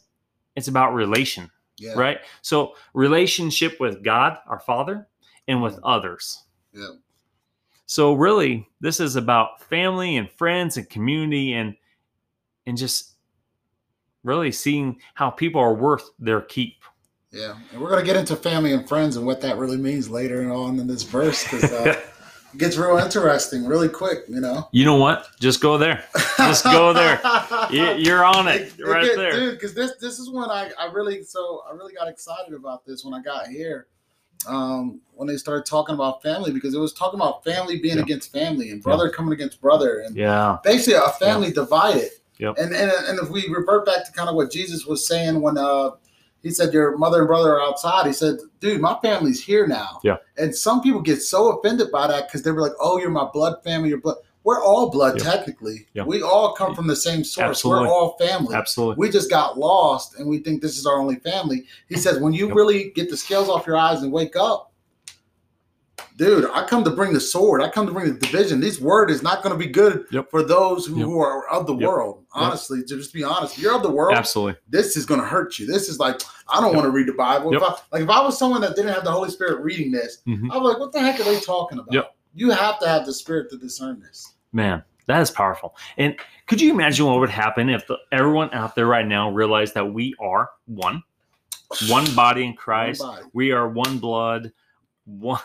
it's 0.58 0.68
about 0.68 0.94
relation, 0.94 1.50
Yeah. 1.78 1.94
right? 1.94 2.20
So 2.42 2.76
relationship 2.94 3.80
with 3.80 4.04
God, 4.04 4.40
our 4.46 4.60
Father, 4.60 5.08
and 5.48 5.64
with 5.64 5.80
others. 5.86 6.44
Yeah. 6.74 6.96
So 7.86 8.12
really, 8.12 8.68
this 8.82 9.00
is 9.00 9.16
about 9.16 9.62
family 9.64 10.18
and 10.18 10.30
friends 10.30 10.76
and 10.76 10.90
community 10.90 11.54
and 11.54 11.74
and 12.68 12.78
just 12.78 13.12
really 14.26 14.52
seeing 14.52 15.00
how 15.14 15.30
people 15.30 15.62
are 15.62 15.74
worth 15.74 16.10
their 16.20 16.42
keep. 16.42 16.76
Yeah, 17.32 17.56
and 17.72 17.82
we're 17.82 17.90
gonna 17.90 18.04
get 18.04 18.18
into 18.18 18.36
family 18.36 18.74
and 18.74 18.86
friends 18.86 19.16
and 19.16 19.26
what 19.26 19.40
that 19.40 19.58
really 19.58 19.78
means 19.78 20.10
later 20.10 20.52
on 20.52 20.78
in 20.78 20.88
this 20.88 21.04
verse 21.04 21.46
because 21.46 21.72
uh, 21.72 22.02
gets 22.58 22.78
real 22.78 22.98
interesting 22.98 23.66
really 23.66 23.90
quick. 23.90 24.20
You 24.28 24.42
know, 24.42 24.68
You 24.72 24.86
know 24.86 24.96
what? 24.96 25.28
Just 25.40 25.62
go 25.62 25.78
there. 25.78 26.04
Just 26.38 26.64
go 26.64 26.94
there. 26.94 27.20
You- 27.72 27.94
You're 27.98 28.24
on 28.26 28.48
it, 28.48 28.74
right 28.84 29.04
get- 29.06 29.16
there. 29.18 29.32
dude. 29.32 29.54
Because 29.56 29.74
this 29.74 29.94
this 30.02 30.20
is 30.20 30.30
when 30.30 30.50
I 30.50 30.72
I 30.80 30.86
really 30.92 31.24
so 31.24 31.64
I 31.70 31.74
really 31.74 31.94
got 31.94 32.08
excited 32.08 32.54
about 32.54 32.86
this 32.86 33.04
when 33.06 33.14
I 33.14 33.22
got 33.22 33.48
here. 33.48 33.88
Um, 34.48 35.02
when 35.14 35.28
they 35.28 35.38
started 35.38 35.68
talking 35.68 35.94
about 35.94 36.24
family, 36.24 36.52
because 36.52 36.74
it 36.74 36.80
was 36.80 36.94
talking 36.94 37.20
about 37.20 37.44
family 37.44 37.78
being 37.80 37.98
Yeah. 37.98 38.02
against 38.04 38.32
family 38.32 38.72
and 38.72 38.82
brother 38.82 39.10
coming 39.10 39.34
against 39.34 39.62
brother, 39.62 40.00
and 40.00 40.16
Yeah. 40.16 40.58
basically 40.64 40.96
a 40.96 41.10
family 41.20 41.52
divided. 41.52 42.10
Yep. 42.40 42.56
And, 42.58 42.74
and 42.76 42.92
and 42.92 43.20
if 43.20 43.30
we 43.30 43.48
revert 43.50 43.86
back 43.86 44.04
to 44.06 44.12
kind 44.14 44.28
of 44.30 44.36
what 44.36 44.50
Jesus 44.52 44.84
was 44.88 45.06
saying 45.06 45.40
when 45.42 45.60
uh 45.60 45.92
he 46.42 46.50
said 46.52 46.74
your 46.74 46.98
mother 46.98 47.20
and 47.20 47.28
brother 47.28 47.54
are 47.56 47.62
outside, 47.62 48.06
he 48.08 48.14
said, 48.14 48.38
"Dude, 48.60 48.82
my 48.82 48.98
family's 49.02 49.44
here 49.44 49.68
now." 49.68 50.00
Yeah. 50.04 50.18
And 50.38 50.56
some 50.56 50.82
people 50.82 51.02
get 51.02 51.22
so 51.22 51.50
offended 51.58 51.92
by 51.92 52.08
that 52.08 52.28
because 52.28 52.44
they 52.44 52.52
were 52.52 52.62
like, 52.62 52.74
"Oh, 52.80 52.98
you're 52.98 53.10
my 53.12 53.28
blood 53.32 53.64
family. 53.64 53.90
Your 53.90 54.00
blood." 54.00 54.18
We're 54.44 54.64
all 54.64 54.90
blood 54.90 55.20
Yep. 55.20 55.24
technically. 55.24 55.86
Yep. 55.94 56.08
We 56.08 56.24
all 56.24 56.54
come 56.54 56.74
from 56.74 56.88
the 56.88 56.96
same 56.96 57.24
source. 57.24 57.46
Absolutely. 57.48 57.86
We're 57.86 57.94
all 57.94 58.18
family. 58.20 58.56
Absolutely. 58.56 58.96
We 59.00 59.12
just 59.12 59.30
got 59.30 59.60
lost 59.60 60.16
and 60.18 60.28
we 60.28 60.40
think 60.40 60.64
this 60.64 60.80
is 60.80 60.88
our 60.88 60.98
only 61.00 61.18
family. 61.18 61.66
He 61.90 61.96
says, 61.96 62.18
when 62.20 62.34
you 62.34 62.48
Yep. 62.48 62.56
really 62.56 62.92
get 62.96 63.12
the 63.12 63.18
scales 63.18 63.50
off 63.50 63.68
your 63.68 63.78
eyes 63.78 64.02
and 64.02 64.12
wake 64.12 64.36
up, 64.36 64.71
dude, 66.22 66.46
I 66.54 66.68
come 66.68 66.84
to 66.84 66.92
bring 66.92 67.14
the 67.14 67.20
sword. 67.20 67.64
I 67.64 67.70
come 67.70 67.88
to 67.88 67.92
bring 67.92 68.06
the 68.14 68.20
division. 68.20 68.60
This 68.60 68.80
word 68.80 69.10
is 69.10 69.24
not 69.24 69.42
going 69.42 69.54
to 69.54 69.58
be 69.58 69.72
good 69.72 70.06
Yep. 70.12 70.30
for 70.30 70.44
those 70.44 70.86
who, 70.86 70.98
Yep. 70.98 71.06
who 71.08 71.20
are 71.20 71.48
of 71.50 71.66
the 71.66 71.74
Yep. 71.74 71.88
world. 71.90 72.24
Honestly, 72.32 72.82
to 72.84 72.96
just 72.96 73.12
be 73.12 73.24
honest, 73.24 73.58
if 73.58 73.64
you're 73.64 73.74
of 73.76 73.82
the 73.82 73.90
world. 73.90 74.16
Absolutely. 74.16 74.60
This 74.70 74.96
is 74.96 75.08
going 75.08 75.20
to 75.20 75.26
hurt 75.26 75.58
you. 75.58 75.66
This 75.66 75.90
is 75.90 75.98
like 76.00 76.22
I 76.48 76.62
don't 76.62 76.76
want 76.76 76.86
to 76.86 76.92
read 76.92 77.08
the 77.08 77.14
Bible. 77.14 77.56
If 77.56 77.64
I, 77.64 77.76
like 77.92 78.04
if 78.04 78.10
I 78.10 78.22
was 78.22 78.38
someone 78.38 78.62
that 78.62 78.76
didn't 78.76 78.94
have 78.94 79.04
the 79.04 79.12
Holy 79.12 79.32
Spirit 79.32 79.62
reading 79.64 79.92
this, 79.92 80.20
Mhm. 80.28 80.50
I'm 80.52 80.62
like, 80.64 80.78
what 80.80 80.92
the 80.92 81.00
heck 81.00 81.20
are 81.20 81.24
they 81.24 81.40
talking 81.40 81.80
about? 81.80 82.12
You 82.36 82.52
have 82.52 82.78
to 82.82 82.88
have 82.88 83.06
the 83.08 83.14
Spirit 83.14 83.50
to 83.50 83.58
discern 83.58 84.00
this. 84.00 84.34
Man, 84.54 84.84
that 85.08 85.22
is 85.22 85.32
powerful. 85.32 85.76
And 85.98 86.16
could 86.48 86.62
you 86.62 86.72
imagine 86.72 87.06
what 87.08 87.20
would 87.20 87.30
happen 87.32 87.68
if 87.70 87.88
the, 87.88 87.98
everyone 88.12 88.54
out 88.54 88.76
there 88.76 88.86
right 88.86 89.08
now 89.08 89.32
realized 89.32 89.74
that 89.74 89.92
we 89.92 90.14
are 90.20 90.50
one, 90.66 91.02
one 91.88 92.14
body 92.16 92.44
in 92.46 92.54
Christ. 92.54 93.02
Body. 93.02 93.24
We 93.34 93.52
are 93.54 93.68
one 93.70 93.98
blood. 93.98 94.52
One. 95.06 95.40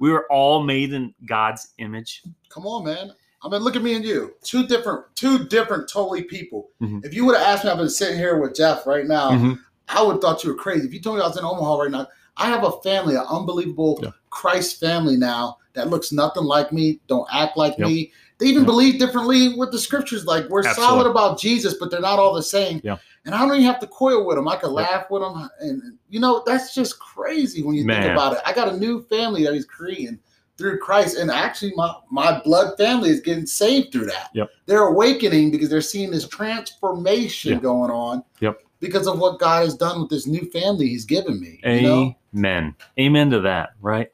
We 0.00 0.10
were 0.10 0.26
all 0.30 0.62
made 0.62 0.92
in 0.92 1.14
God's 1.26 1.74
image. 1.78 2.22
Come 2.48 2.66
on, 2.66 2.84
man. 2.84 3.12
I 3.44 3.48
mean, 3.48 3.62
look 3.62 3.74
at 3.76 3.82
me 3.82 3.94
and 3.94 4.04
you. 4.04 4.34
Two 4.42 4.66
different, 4.66 5.04
two 5.16 5.46
different, 5.46 5.88
totally 5.88 6.22
people. 6.22 6.68
Mhm. 6.80 7.04
If 7.04 7.12
you 7.14 7.24
would 7.24 7.36
have 7.36 7.46
asked 7.46 7.64
me, 7.64 7.70
I've 7.70 7.78
been 7.78 7.88
sitting 7.88 8.16
here 8.16 8.40
with 8.40 8.54
Jeff 8.54 8.86
right 8.86 9.06
now. 9.06 9.30
Mhm. 9.30 9.58
I 9.88 10.02
would 10.02 10.12
have 10.12 10.20
thought 10.20 10.44
you 10.44 10.50
were 10.50 10.56
crazy. 10.56 10.86
If 10.86 10.94
you 10.94 11.00
told 11.00 11.16
me 11.16 11.22
I 11.22 11.26
was 11.26 11.36
in 11.36 11.44
Omaha 11.44 11.76
right 11.82 11.90
now, 11.90 12.06
I 12.36 12.46
have 12.46 12.64
a 12.64 12.72
family, 12.82 13.14
an 13.16 13.24
unbelievable 13.28 13.98
Yeah. 14.02 14.10
Christ 14.30 14.78
family 14.80 15.16
now 15.16 15.58
that 15.74 15.90
looks 15.90 16.12
nothing 16.12 16.44
like 16.44 16.72
me, 16.72 17.00
don't 17.08 17.26
act 17.32 17.56
like 17.56 17.76
Yep. 17.78 17.88
me. 17.88 18.12
They 18.38 18.46
even 18.46 18.62
Yep. 18.62 18.66
believe 18.66 18.98
differently 18.98 19.54
with 19.54 19.72
the 19.72 19.78
scriptures. 19.78 20.24
Like 20.24 20.48
we're 20.48 20.60
Absolutely. 20.66 20.84
solid 20.84 21.06
about 21.10 21.38
Jesus, 21.38 21.74
but 21.74 21.90
they're 21.90 22.00
not 22.00 22.18
all 22.18 22.34
the 22.34 22.42
same. 22.42 22.80
Yeah. 22.84 22.98
And 23.24 23.34
I 23.34 23.38
don't 23.40 23.52
even 23.54 23.66
have 23.66 23.78
to 23.80 23.86
coil 23.86 24.26
with 24.26 24.36
them. 24.36 24.48
I 24.48 24.56
could 24.56 24.70
laugh 24.72 25.08
with 25.10 25.22
them, 25.22 25.48
and 25.60 25.96
you 26.08 26.18
know 26.18 26.42
that's 26.44 26.74
just 26.74 26.98
crazy 26.98 27.62
when 27.62 27.74
you 27.74 27.84
Man. 27.84 28.02
think 28.02 28.12
about 28.12 28.32
it. 28.34 28.40
I 28.44 28.52
got 28.52 28.68
a 28.72 28.76
new 28.76 29.02
family 29.04 29.44
that 29.44 29.54
He's 29.54 29.64
creating 29.64 30.18
through 30.58 30.78
Christ, 30.80 31.16
and 31.16 31.30
actually 31.30 31.72
my 31.76 31.94
my 32.10 32.40
blood 32.40 32.76
family 32.76 33.10
is 33.10 33.20
getting 33.20 33.46
saved 33.46 33.92
through 33.92 34.06
that. 34.06 34.30
Yep. 34.34 34.48
They're 34.66 34.86
awakening 34.88 35.50
because 35.52 35.70
they're 35.70 35.80
seeing 35.80 36.10
this 36.10 36.26
transformation 36.28 37.52
Yeah. 37.54 37.58
going 37.60 37.90
on. 37.90 38.24
Yep. 38.40 38.60
Because 38.80 39.06
of 39.06 39.20
what 39.20 39.38
God 39.38 39.62
has 39.64 39.76
done 39.76 40.00
with 40.00 40.10
this 40.10 40.26
new 40.26 40.50
family 40.50 40.88
He's 40.88 41.04
given 41.04 41.40
me. 41.40 41.60
You 41.64 41.82
know? 41.82 42.16
Amen. 42.34 42.74
Amen 42.98 43.30
to 43.30 43.40
that, 43.40 43.70
right? 43.80 44.08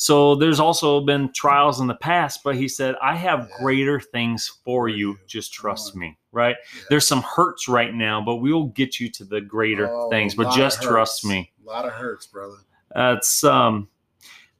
So 0.00 0.36
there's 0.36 0.60
also 0.60 1.00
been 1.00 1.32
trials 1.32 1.80
in 1.80 1.88
the 1.88 1.94
past, 1.96 2.44
but 2.44 2.54
he 2.54 2.68
said, 2.68 2.94
I 3.02 3.16
have 3.16 3.48
Yeah. 3.50 3.56
greater 3.58 3.98
things 3.98 4.46
for 4.64 4.88
you. 4.88 5.18
Just 5.26 5.52
trust 5.52 5.96
me, 5.96 6.16
right? 6.30 6.54
Yeah. 6.76 6.82
There's 6.88 7.06
some 7.06 7.20
hurts 7.22 7.66
right 7.66 7.92
now, 7.92 8.20
but 8.24 8.36
we 8.36 8.52
will 8.52 8.68
get 8.68 9.00
you 9.00 9.10
to 9.10 9.24
the 9.24 9.40
greater 9.40 9.90
Oh, 9.90 10.08
things. 10.08 10.36
But 10.36 10.52
just 10.54 10.82
trust 10.82 11.24
me. 11.24 11.50
A 11.64 11.68
lot 11.68 11.84
of 11.84 11.90
hurts, 11.94 12.26
brother. 12.28 12.58
That's 12.94 13.42
um 13.42 13.88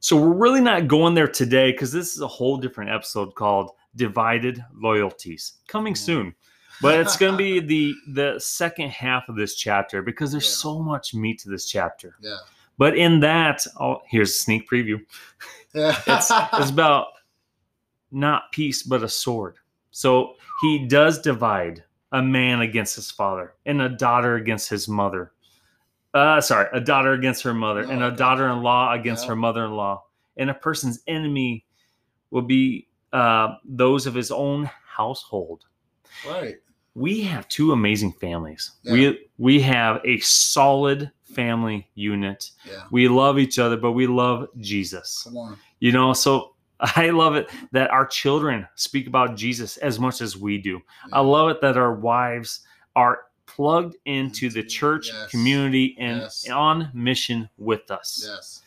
so 0.01 0.17
we're 0.17 0.33
really 0.33 0.59
not 0.61 0.89
going 0.89 1.13
there 1.13 1.27
today 1.27 1.71
because 1.71 1.93
this 1.93 2.15
is 2.15 2.21
a 2.21 2.27
whole 2.27 2.57
different 2.57 2.91
episode 2.91 3.33
called 3.35 3.71
Divided 3.95 4.61
Loyalties 4.75 5.53
coming 5.67 5.93
Mm. 5.93 5.97
soon. 5.97 6.35
But 6.81 6.99
it's 6.99 7.15
gonna 7.15 7.37
be 7.37 7.59
the 7.73 7.93
the 8.13 8.39
second 8.39 8.89
half 8.89 9.29
of 9.29 9.37
this 9.37 9.55
chapter 9.55 10.01
because 10.01 10.33
there's 10.33 10.45
Yeah. 10.47 10.63
so 10.63 10.79
much 10.79 11.13
meat 11.13 11.39
to 11.39 11.49
this 11.49 11.65
chapter. 11.65 12.15
Yeah. 12.19 12.35
But 12.79 12.97
in 12.97 13.19
that, 13.19 13.63
oh, 13.79 14.01
here's 14.07 14.31
a 14.31 14.33
sneak 14.33 14.67
preview. 14.67 15.01
It's 15.75 16.31
it's 16.53 16.69
about 16.71 17.07
not 18.11 18.51
peace 18.51 18.81
but 18.81 19.03
a 19.03 19.09
sword. 19.09 19.57
So 19.91 20.33
he 20.61 20.87
does 20.87 21.21
divide 21.21 21.83
a 22.13 22.23
man 22.23 22.61
against 22.61 22.95
his 22.95 23.11
father 23.11 23.53
and 23.67 23.81
a 23.83 23.89
daughter 23.89 24.35
against 24.35 24.67
his 24.69 24.87
mother. 24.87 25.33
Uh 26.15 26.41
sorry, 26.41 26.67
a 26.73 26.79
daughter 26.79 27.13
against 27.13 27.43
her 27.43 27.53
mother 27.53 27.81
and 27.81 28.01
Oh, 28.03 28.07
a 28.07 28.11
daughter-in-law 28.11 28.93
against 28.93 29.25
Yeah. 29.25 29.29
her 29.29 29.35
mother-in-law. 29.35 30.03
And 30.37 30.49
a 30.49 30.53
person's 30.55 31.03
enemy 31.07 31.65
will 32.31 32.41
be 32.41 32.87
uh, 33.11 33.55
those 33.65 34.07
of 34.07 34.13
his 34.15 34.31
own 34.31 34.69
household. 34.87 35.65
right. 36.27 36.55
We 36.95 37.21
have 37.21 37.47
two 37.47 37.71
amazing 37.71 38.13
families. 38.13 38.71
Yeah. 38.83 38.93
We 38.93 39.27
we 39.37 39.61
have 39.61 40.01
a 40.05 40.19
solid 40.19 41.11
family 41.23 41.87
unit. 41.95 42.51
Yeah. 42.65 42.83
We 42.91 43.07
love 43.07 43.37
each 43.39 43.59
other, 43.59 43.77
but 43.77 43.91
we 43.93 44.07
love 44.07 44.47
Jesus. 44.59 45.21
Come 45.23 45.37
on. 45.37 45.57
You 45.79 45.91
know, 45.91 46.13
so 46.13 46.55
I 46.79 47.09
love 47.11 47.35
it 47.35 47.49
that 47.71 47.91
our 47.91 48.05
children 48.05 48.67
speak 48.75 49.07
about 49.07 49.35
Jesus 49.35 49.77
as 49.77 49.99
much 49.99 50.21
as 50.21 50.37
we 50.37 50.57
do. 50.57 50.81
I 51.13 51.19
love 51.21 51.49
it 51.49 51.61
that 51.61 51.77
our 51.77 51.93
wives 51.93 52.61
are 52.95 53.21
plugged 53.45 53.95
into 54.05 54.49
the 54.49 54.63
church 54.63 55.09
Yes. 55.11 55.29
community 55.29 55.95
and 55.99 56.21
Yes. 56.21 56.49
on 56.49 56.89
mission 56.93 57.49
with 57.57 57.91
us. 57.91 58.23
Yes. 58.25 58.61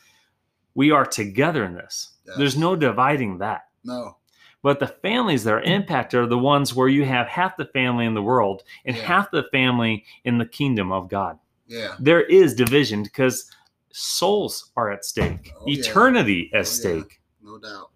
We 0.74 0.90
are 0.90 1.04
together 1.06 1.64
in 1.64 1.74
this. 1.74 2.11
Yes. 2.26 2.37
There's 2.37 2.56
no 2.56 2.76
dividing 2.76 3.38
that. 3.38 3.62
No. 3.85 4.16
But 4.62 4.79
the 4.79 4.87
families 4.87 5.42
that 5.44 5.55
are 5.55 5.61
impacted 5.62 6.20
are 6.20 6.27
the 6.27 6.38
ones 6.38 6.75
where 6.75 6.88
you 6.88 7.05
have 7.05 7.27
half 7.27 7.57
the 7.57 7.64
family 7.66 8.07
in 8.07 8.14
the 8.14 8.22
world 8.22 8.62
and 8.85 8.96
Yeah. 8.96 9.03
half 9.03 9.31
the 9.31 9.44
family 9.51 10.05
in 10.25 10.38
the 10.38 10.46
kingdom 10.46 10.92
of 10.92 11.09
God. 11.09 11.38
Yeah. 11.66 11.96
There 11.98 12.22
is 12.22 12.55
division 12.55 13.03
because 13.03 13.51
souls 13.90 14.70
are 14.77 14.90
at 14.90 15.05
stake, 15.05 15.53
Oh, 15.61 15.64
yeah. 15.66 15.81
eternity 15.81 16.51
at 16.53 16.57
Oh, 16.57 16.59
yeah. 16.61 16.64
stake. 16.64 17.20
No 17.42 17.59
doubt. 17.59 17.90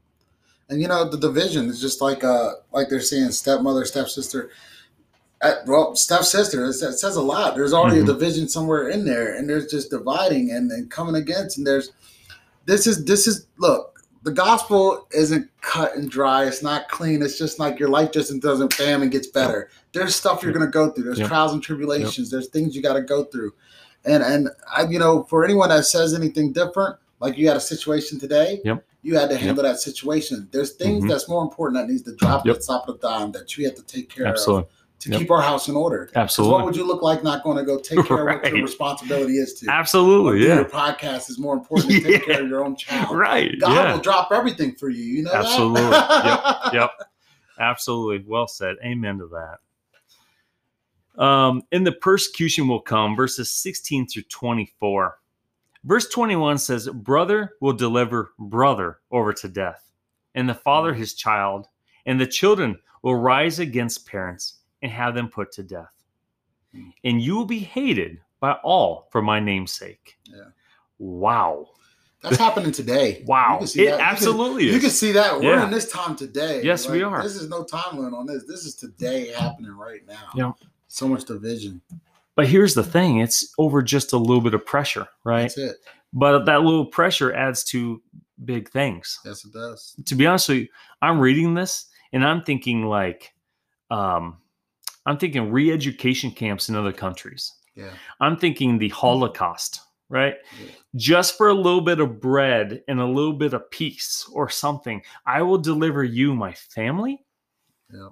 And 0.69 0.81
you 0.83 0.89
know 0.89 1.09
the 1.09 1.17
division 1.17 1.69
is 1.69 1.81
just 1.81 2.01
like 2.01 2.25
uh 2.25 2.55
like 2.73 2.89
they're 2.89 3.01
saying 3.01 3.31
stepmother 3.31 3.85
stepsister. 3.85 4.51
Uh, 5.41 5.57
well, 5.67 5.95
stepsister 5.95 6.65
it 6.65 6.73
says, 6.73 6.95
it 6.95 6.99
says 6.99 7.15
a 7.17 7.23
lot. 7.23 7.55
There's 7.55 7.73
already 7.73 7.99
Mhm. 8.01 8.05
a 8.05 8.07
division 8.07 8.49
somewhere 8.49 8.89
in 8.89 9.05
there, 9.05 9.35
and 9.37 9.49
there's 9.49 9.71
just 9.71 9.91
dividing 9.91 10.51
and, 10.51 10.73
and 10.73 10.91
coming 10.91 11.15
against. 11.15 11.59
And 11.59 11.67
there's 11.67 11.93
this 12.65 12.87
is 12.89 13.05
this 13.05 13.29
is 13.29 13.47
look. 13.59 13.96
The 14.27 14.33
gospel 14.33 15.07
isn't 15.13 15.49
cut 15.61 15.95
and 15.95 16.11
dry. 16.11 16.47
It's 16.47 16.61
not 16.61 16.89
clean. 16.89 17.23
It's 17.23 17.39
just 17.39 17.61
like 17.61 17.79
your 17.79 17.89
life 17.89 18.11
just 18.11 18.37
doesn't 18.41 18.77
bam 18.77 19.03
and 19.03 19.13
gets 19.13 19.29
better. 19.29 19.71
There's 19.93 20.17
stuff 20.17 20.43
you're 20.43 20.51
Yep. 20.51 20.59
going 20.59 20.67
to 20.67 20.73
go 20.73 20.91
through. 20.91 21.05
There's 21.05 21.21
Yep. 21.21 21.29
trials 21.29 21.53
and 21.53 21.63
tribulations. 21.63 22.29
There's 22.29 22.49
things 22.49 22.75
you 22.75 22.83
got 22.83 22.95
to 22.95 23.03
go 23.03 23.23
through. 23.23 23.53
And 24.05 24.25
and 24.25 24.49
I, 24.77 24.83
you 24.89 24.99
know, 24.99 25.23
for 25.31 25.45
anyone 25.45 25.69
that 25.69 25.85
says 25.87 26.13
anything 26.13 26.53
different, 26.53 26.97
like 27.21 27.39
you 27.39 27.47
had 27.47 27.57
a 27.57 27.61
situation 27.61 28.19
today, 28.19 28.61
Yep. 28.65 28.85
you 29.03 29.17
had 29.17 29.31
to 29.31 29.37
handle 29.37 29.63
that 29.63 29.79
situation. 29.79 30.49
There's 30.51 30.73
things 30.73 31.05
Mhm. 31.05 31.09
that's 31.09 31.29
more 31.29 31.43
important 31.45 31.81
that 31.81 31.89
needs 31.89 32.03
to 32.03 32.17
drop 32.17 32.45
Yep. 32.47 32.57
at 32.57 32.61
the 32.63 32.67
top 32.67 32.89
of 32.89 33.01
the 33.01 33.07
dime 33.09 33.31
that 33.31 33.57
you 33.57 33.65
have 33.67 33.77
to 33.77 33.83
take 33.83 34.09
care 34.09 34.25
of 34.27 34.33
Absolutely. 34.33 34.69
To 34.99 35.11
Yep. 35.11 35.21
keep 35.21 35.31
our 35.31 35.43
house 35.43 35.69
in 35.69 35.77
order. 35.77 36.11
Absolutely. 36.15 36.55
What 36.55 36.65
would 36.65 36.77
you 36.77 36.87
look 36.87 37.03
like 37.03 37.23
not 37.23 37.43
going 37.45 37.57
to 37.59 37.65
go 37.65 37.79
take 37.79 38.05
care 38.07 38.29
of 38.29 38.41
what 38.43 38.53
your 38.53 38.63
responsibility 38.63 39.35
is 39.35 39.55
to? 39.61 39.71
Absolutely. 39.71 40.47
Yeah. 40.47 40.55
Your 40.57 40.65
podcast 40.65 41.29
is 41.31 41.39
more 41.39 41.55
important 41.55 41.91
to 41.91 42.01
take 42.03 42.13
Yeah. 42.27 42.35
care 42.35 42.43
of 42.43 42.49
your 42.49 42.65
own 42.65 42.77
child. 42.77 43.17
Right. 43.17 43.55
God 43.61 43.73
yeah. 43.75 43.93
will 43.95 44.01
drop 44.01 44.33
everything 44.33 44.75
for 44.75 44.89
you. 44.89 45.03
You 45.05 45.23
know 45.25 45.33
Absolutely. 45.33 45.83
that? 45.83 46.71
Yep. 46.73 46.91
Absolutely. 47.61 48.25
Well 48.29 48.49
said. 48.49 48.77
Amen 48.85 49.19
to 49.19 49.29
that. 49.29 51.23
Um, 51.23 51.63
and 51.73 51.87
the 51.87 51.93
persecution 51.93 52.69
will 52.69 52.81
come, 52.83 53.17
verses 53.17 53.51
16 53.51 54.09
through 54.09 54.25
24. 54.25 55.19
Verse 55.85 56.09
21 56.09 56.59
says, 56.59 56.89
Brother 56.89 57.53
will 57.61 57.73
deliver 57.73 58.33
brother 58.39 58.99
over 59.11 59.33
to 59.33 59.49
death, 59.49 59.91
and 60.35 60.49
the 60.49 60.55
father 60.55 60.93
his 60.93 61.15
child, 61.15 61.69
and 62.05 62.21
the 62.21 62.27
children 62.27 62.79
will 63.03 63.15
rise 63.15 63.59
against 63.61 64.07
parents 64.07 64.59
and 64.87 64.93
have 64.95 65.15
them 65.17 65.29
put 65.29 65.51
to 65.53 65.65
death. 65.65 65.93
And 67.05 67.21
you 67.21 67.35
will 67.35 67.45
be 67.45 67.59
hated 67.59 68.21
by 68.39 68.53
all 68.63 69.09
for 69.11 69.21
my 69.21 69.41
name's 69.41 69.73
sake. 69.73 70.17
Yeah. 70.25 70.45
Wow. 70.99 71.71
That's 72.23 72.37
happening 72.37 72.71
today. 72.71 73.25
Wow. 73.27 73.55
You 73.55 73.59
can 73.59 73.67
see 73.67 73.83
It 73.83 73.85
that. 73.87 73.91
You 73.93 73.97
can- 73.99 74.07
absolutely 74.07 74.71
You 74.71 74.79
can 74.79 74.91
see 74.91 75.13
that. 75.13 75.41
We're 75.41 75.55
Yeah. 75.57 75.65
in 75.65 75.71
this 75.71 75.91
time 75.91 76.15
today. 76.17 76.63
Yes, 76.63 76.89
we 76.89 77.03
are. 77.03 77.23
This 77.23 77.35
is 77.37 77.49
no 77.49 77.65
time 77.65 77.99
limit 77.99 78.15
on 78.15 78.27
this. 78.27 78.45
This 78.47 78.65
is 78.65 78.75
today 78.75 79.33
happening 79.33 79.73
right 79.73 80.07
now. 80.07 80.29
Yeah. 80.35 80.53
So 80.89 81.09
much 81.09 81.25
division. 81.25 81.81
But 82.37 82.47
here's 82.47 82.75
the 82.75 82.85
thing 82.85 83.19
it's 83.19 83.53
over 83.59 83.83
just 83.83 84.13
a 84.13 84.17
little 84.19 84.41
bit 84.43 84.55
of 84.55 84.65
pressure, 84.65 85.09
right? 85.25 85.43
That's 85.43 85.59
it. 85.59 85.77
But 86.13 86.45
that 86.45 86.63
little 86.63 86.87
pressure 86.87 87.33
adds 87.33 87.65
to 87.65 88.03
big 88.45 88.69
things. 88.71 89.19
Yes, 89.25 89.45
it 89.45 89.53
does. 89.53 89.95
To 90.05 90.15
be 90.15 90.27
honest 90.27 90.49
with 90.51 90.59
you, 90.59 90.69
I'm 91.03 91.19
reading 91.19 91.55
this 91.55 91.87
and 92.13 92.25
I'm 92.25 92.43
thinking 92.45 92.85
like, 92.87 93.33
um, 93.91 94.39
I'm 95.07 95.17
thinking 95.19 95.51
re 95.51 95.73
education 95.73 96.31
camps 96.31 96.69
in 96.69 96.77
other 96.77 96.93
countries. 96.93 97.53
Yeah. 97.75 97.93
I'm 98.21 98.37
thinking 98.37 98.79
the 98.79 98.89
Holocaust, 98.91 99.81
right? 100.09 100.35
Yeah. 100.61 100.71
Just 100.97 101.37
for 101.37 101.49
a 101.49 101.55
little 101.55 101.81
bit 101.81 102.01
of 102.01 102.21
bread 102.21 102.83
and 102.89 103.01
a 103.01 103.07
little 103.07 103.35
bit 103.35 103.55
of 103.55 103.71
peace 103.71 104.29
or 104.33 104.49
something, 104.49 105.03
I 105.27 105.43
will 105.43 105.59
deliver 105.59 106.03
you 106.05 106.35
my 106.35 106.53
family. 106.53 107.25
Yeah. 107.93 108.09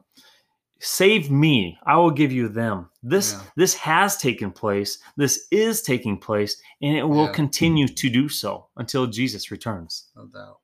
Save 0.80 1.30
me, 1.30 1.78
I 1.86 1.96
will 1.96 2.10
give 2.10 2.30
you 2.30 2.46
them. 2.48 2.90
This 3.02 3.32
Yeah. 3.32 3.42
this 3.56 3.74
has 3.74 4.18
taken 4.18 4.52
place. 4.52 4.98
This 5.16 5.46
is 5.50 5.80
taking 5.80 6.18
place, 6.18 6.60
and 6.82 6.96
it 6.96 7.04
will 7.04 7.28
continue 7.32 7.88
to 7.88 8.10
do 8.10 8.28
so 8.28 8.68
until 8.76 9.06
Jesus 9.06 9.50
returns. 9.50 10.10
No 10.14 10.26
doubt. 10.26 10.58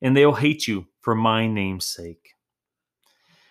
And 0.00 0.16
they 0.16 0.24
will 0.24 0.34
hate 0.34 0.66
you 0.66 0.86
for 1.02 1.14
my 1.14 1.46
name's 1.46 1.84
sake. 1.86 2.32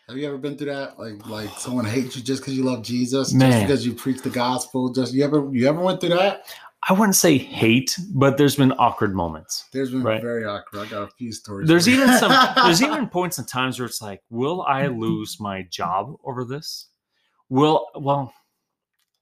Have 0.08 0.18
you 0.18 0.28
ever 0.28 0.38
been 0.38 0.56
through 0.58 0.68
that? 0.68 1.00
Like, 1.00 1.26
like 1.28 1.50
someone 1.58 1.86
hates 1.86 2.16
you 2.16 2.22
just 2.22 2.42
because 2.42 2.56
you 2.56 2.64
love 2.64 2.84
Jesus, 2.84 3.34
Man. 3.34 3.52
just 3.52 3.64
because 3.64 3.86
you 3.86 3.94
preach 3.94 4.22
the 4.22 4.30
gospel. 4.30 4.90
Just 4.94 5.14
you 5.14 5.24
ever, 5.24 5.50
you 5.52 5.68
ever 5.68 5.82
went 5.82 6.00
through 6.00 6.10
that? 6.10 6.44
I 6.88 6.94
wouldn't 6.94 7.16
say 7.16 7.40
hate, 7.40 7.98
but 8.14 8.38
there's 8.38 8.56
been 8.56 8.72
awkward 8.74 9.16
moments. 9.16 9.66
There's 9.74 9.90
been 9.90 10.04
Right. 10.04 10.22
very 10.22 10.46
awkward. 10.46 10.86
I 10.86 10.90
got 10.92 11.02
a 11.02 11.08
few 11.08 11.32
stories. 11.32 11.68
There's 11.68 11.90
even 11.90 12.08
some 12.20 12.32
there's 12.56 12.82
even 12.84 13.08
points 13.08 13.40
and 13.40 13.48
times 13.48 13.80
where 13.80 13.88
it's 13.88 14.04
like, 14.04 14.22
will 14.30 14.62
I 14.62 14.86
lose 14.88 15.40
my 15.40 15.64
job 15.64 16.16
over 16.24 16.46
this? 16.46 16.90
Will 17.50 17.88
well, 17.96 18.32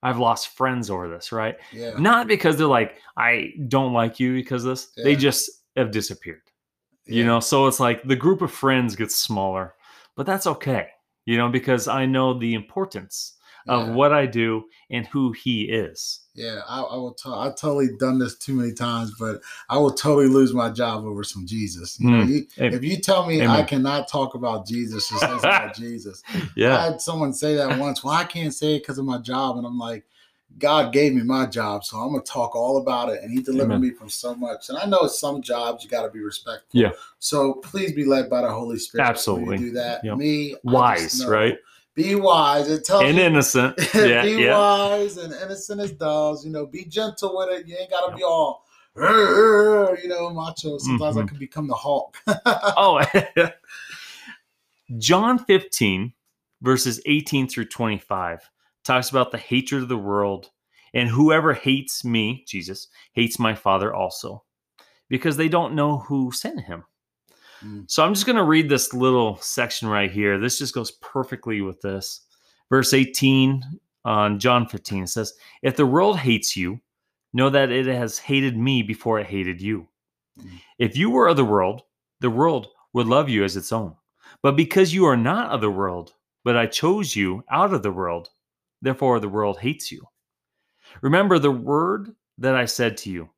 I've 0.02 0.18
lost 0.20 0.50
friends 0.50 0.90
over 0.90 1.08
this, 1.08 1.32
right? 1.32 1.56
yeah. 1.72 1.92
Not 1.98 2.28
because 2.28 2.58
they're 2.58 2.68
like, 2.68 2.98
I 3.16 3.54
don't 3.70 3.94
like 3.94 4.20
you 4.20 4.34
because 4.34 4.66
of 4.66 4.72
this. 4.72 4.88
They 5.02 5.16
just 5.16 5.50
have 5.78 5.92
disappeared. 5.92 6.42
You 7.06 7.26
know, 7.26 7.40
so 7.40 7.68
it's 7.68 7.80
like 7.80 8.04
the 8.04 8.16
group 8.18 8.42
of 8.42 8.52
friends 8.52 8.96
gets 8.98 9.16
smaller, 9.16 9.76
but 10.16 10.26
that's 10.26 10.48
okay, 10.48 10.88
you 11.26 11.38
know, 11.38 11.50
because 11.50 11.88
I 11.88 12.06
know 12.06 12.38
the 12.38 12.54
importance 12.54 13.34
of 13.68 13.88
Yeah. 13.88 13.94
what 13.94 14.12
I 14.12 14.26
do 14.26 14.66
and 14.90 15.08
who 15.08 15.32
he 15.32 15.64
is. 15.64 16.20
Yeah, 16.36 16.62
I, 16.68 16.82
I 16.82 16.96
will. 16.98 17.14
T- 17.14 17.30
I've 17.32 17.56
totally 17.56 17.90
done 18.00 18.18
this 18.20 18.36
too 18.38 18.54
many 18.56 18.74
times, 18.74 19.14
but 19.20 19.40
I 19.70 19.78
will 19.78 19.94
totally 19.94 20.28
lose 20.28 20.52
my 20.54 20.70
job 20.70 21.06
over 21.06 21.24
some 21.24 21.46
Jesus. 21.46 21.98
You 22.00 22.10
know, 22.10 22.24
Mm. 22.26 22.28
you, 22.30 22.48
if 22.58 22.84
you 22.84 22.98
tell 22.98 23.26
me 23.28 23.46
I 23.46 23.64
cannot 23.64 24.08
talk 24.10 24.34
about 24.36 24.66
Jesus, 24.68 25.08
just 25.10 25.22
say 25.22 25.38
about 25.38 25.76
Jesus. 25.86 26.24
I 26.34 26.42
Yeah. 26.58 26.84
had 26.92 27.02
someone 27.02 27.34
say 27.34 27.56
that 27.56 27.78
once. 27.78 28.04
Well, 28.04 28.14
I 28.16 28.24
can't 28.26 28.54
say 28.54 28.76
it 28.76 28.80
because 28.80 28.98
of 28.98 29.06
my 29.06 29.20
job, 29.20 29.58
and 29.58 29.66
I'm 29.66 29.78
like, 29.78 30.06
God 30.60 30.94
gave 30.94 31.14
me 31.14 31.24
my 31.24 31.46
job, 31.46 31.84
so 31.84 31.98
I'm 31.98 32.12
gonna 32.12 32.24
talk 32.24 32.56
all 32.56 32.78
about 32.78 33.10
it, 33.10 33.22
and 33.24 33.32
He 33.32 33.42
delivered 33.42 33.74
Amen. 33.76 33.82
me 33.82 33.92
from 33.92 34.10
so 34.10 34.36
much. 34.36 34.70
And 34.70 34.78
I 34.78 34.86
know 34.86 35.08
some 35.08 35.42
jobs 35.42 35.84
you 35.84 35.90
got 35.90 36.04
to 36.04 36.10
be 36.10 36.20
respectful. 36.20 36.80
Yeah. 36.80 36.92
So 37.20 37.56
please 37.56 37.92
be 37.94 38.06
led 38.06 38.30
by 38.30 38.42
the 38.42 38.50
Holy 38.52 38.78
Spirit. 38.78 39.08
Absolutely. 39.08 39.58
you 39.58 39.68
do 39.68 39.72
that. 39.74 40.04
Yep. 40.04 40.18
Me, 40.18 40.56
Wise, 40.64 41.26
right? 41.26 41.58
Be 41.96 42.16
wise. 42.16 42.70
It 42.70 42.86
tells 42.86 43.04
And 43.04 43.18
you 43.18 43.24
innocent. 43.24 43.80
Yeah. 43.96 44.24
be 44.24 44.36
yeah. 44.36 44.58
wise 44.58 45.18
and 45.18 45.34
innocent 45.34 45.80
as 45.82 45.92
doves. 45.92 46.44
You 46.46 46.52
know, 46.52 46.66
be 46.66 46.86
gentle 46.86 47.38
with 47.38 47.50
it. 47.50 47.68
You 47.68 47.78
ain't 47.80 47.90
gotta 47.92 48.12
Yeah. 48.12 48.16
be 48.18 48.24
all, 48.24 48.66
you 48.96 50.08
know, 50.08 50.30
macho. 50.32 50.78
Sometimes 50.78 51.18
I 51.18 51.22
Mhm. 51.22 51.28
could 51.30 51.40
become 51.40 51.68
the 51.68 51.76
Hulk. 51.76 52.18
Oh, 52.78 53.00
John 54.98 55.40
15, 55.40 56.14
verses 56.62 57.02
18 57.06 57.48
through 57.48 57.66
25, 57.66 58.50
talks 58.84 59.10
about 59.10 59.32
the 59.32 59.38
hatred 59.38 59.84
of 59.84 59.90
the 59.90 59.98
world. 59.98 60.50
And 60.94 61.10
whoever 61.10 61.54
hates 61.54 62.06
me, 62.06 62.44
Jesus, 62.48 62.88
hates 63.14 63.40
my 63.40 63.56
Father 63.56 63.94
also, 63.94 64.44
because 65.10 65.38
they 65.38 65.50
don't 65.50 65.74
know 65.74 66.00
who 66.00 66.32
sent 66.32 66.62
him. 66.62 66.84
Mm. 67.64 67.90
So 67.90 68.04
I'm 68.04 68.14
just 68.14 68.26
going 68.26 68.36
to 68.36 68.44
read 68.44 68.70
this 68.70 68.94
little 68.94 69.38
section 69.38 69.88
right 69.88 70.12
here. 70.12 70.38
This 70.38 70.60
just 70.60 70.76
goes 70.76 70.92
perfectly 70.92 71.62
with 71.62 71.82
this. 71.82 72.22
Verse 72.70 72.94
18 72.94 73.64
on 74.06 74.40
John 74.40 74.68
15 74.68 75.04
it 75.04 75.08
says, 75.08 75.34
If 75.62 75.76
the 75.76 75.86
world 75.86 76.20
hates 76.20 76.56
you, 76.56 76.80
know 77.34 77.50
that 77.50 77.72
it 77.72 77.88
has 77.88 78.20
hated 78.20 78.58
me 78.58 78.84
before 78.84 79.20
it 79.20 79.28
hated 79.28 79.62
you. 79.62 79.88
Mm. 80.40 80.60
If 80.78 80.98
you 80.98 81.10
were 81.10 81.28
of 81.28 81.38
the 81.38 81.46
world, 81.46 81.84
the 82.20 82.30
world 82.30 82.68
would 82.94 83.08
love 83.08 83.30
you 83.30 83.44
as 83.44 83.58
its 83.58 83.72
own. 83.72 83.96
But 84.42 84.56
because 84.56 84.94
you 84.94 85.06
are 85.06 85.18
not 85.18 85.52
of 85.52 85.62
the 85.62 85.72
world, 85.72 86.14
but 86.44 86.58
I 86.58 86.66
chose 86.68 87.16
you 87.16 87.44
out 87.50 87.74
of 87.74 87.84
the 87.84 87.92
world, 87.92 88.30
therefore 88.84 89.20
the 89.20 89.30
world 89.30 89.60
hates 89.60 89.92
you. 89.92 90.06
Remember 91.02 91.40
the 91.40 91.52
word 91.52 92.16
that 92.38 92.56
I 92.56 92.66
said 92.66 92.98
to 92.98 93.10
you 93.10 93.30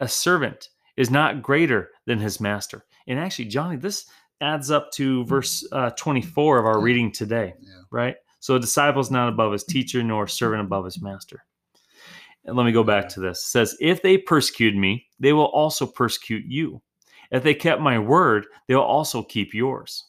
a 0.00 0.08
servant 0.08 0.70
is 0.96 1.10
not 1.10 1.42
greater 1.42 1.90
than 2.06 2.18
his 2.18 2.40
master. 2.40 2.84
And 3.06 3.18
actually, 3.18 3.44
Johnny, 3.46 3.76
this 3.76 4.06
adds 4.40 4.70
up 4.70 4.90
to 4.92 5.24
verse 5.24 5.66
uh, 5.72 5.90
24 5.90 6.58
of 6.58 6.66
our 6.66 6.80
reading 6.80 7.12
today, 7.12 7.54
Yeah. 7.60 7.82
right? 7.90 8.16
So 8.40 8.56
a 8.56 8.60
disciple 8.60 9.00
is 9.00 9.10
not 9.10 9.28
above 9.28 9.52
his 9.52 9.64
teacher, 9.64 10.02
nor 10.02 10.24
a 10.24 10.28
servant 10.28 10.62
above 10.62 10.84
his 10.84 11.00
master. 11.00 11.44
And 12.44 12.56
let 12.56 12.64
me 12.66 12.72
go 12.72 12.84
back 12.84 13.08
to 13.10 13.20
this. 13.20 13.38
It 13.38 13.46
says, 13.48 13.76
If 13.80 14.02
they 14.02 14.18
persecute 14.18 14.76
me, 14.76 15.06
they 15.18 15.32
will 15.32 15.46
also 15.46 15.86
persecute 15.86 16.44
you. 16.46 16.82
If 17.30 17.42
they 17.42 17.54
kept 17.54 17.80
my 17.80 17.98
word, 17.98 18.46
they 18.68 18.74
will 18.74 18.82
also 18.82 19.22
keep 19.22 19.54
yours. 19.54 20.04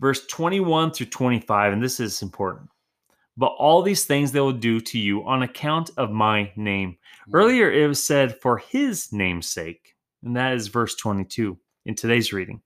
Verse 0.00 0.26
21 0.26 0.92
through 0.92 1.06
25, 1.06 1.72
and 1.72 1.82
this 1.82 1.98
is 1.98 2.22
important. 2.22 2.68
But 3.36 3.54
all 3.58 3.82
these 3.82 4.04
things 4.04 4.32
they 4.32 4.40
will 4.40 4.52
do 4.52 4.80
to 4.80 4.98
you 4.98 5.26
on 5.26 5.42
account 5.42 5.90
of 5.96 6.10
my 6.10 6.52
name. 6.56 6.96
Hmm. 7.26 7.36
Earlier 7.36 7.70
it 7.70 7.86
was 7.86 8.02
said 8.02 8.40
for 8.40 8.58
his 8.58 9.12
name's 9.12 9.48
sake, 9.48 9.94
and 10.22 10.36
that 10.36 10.54
is 10.54 10.68
verse 10.68 10.94
22 10.96 11.58
in 11.84 11.94
today's 11.94 12.32
reading. 12.32 12.62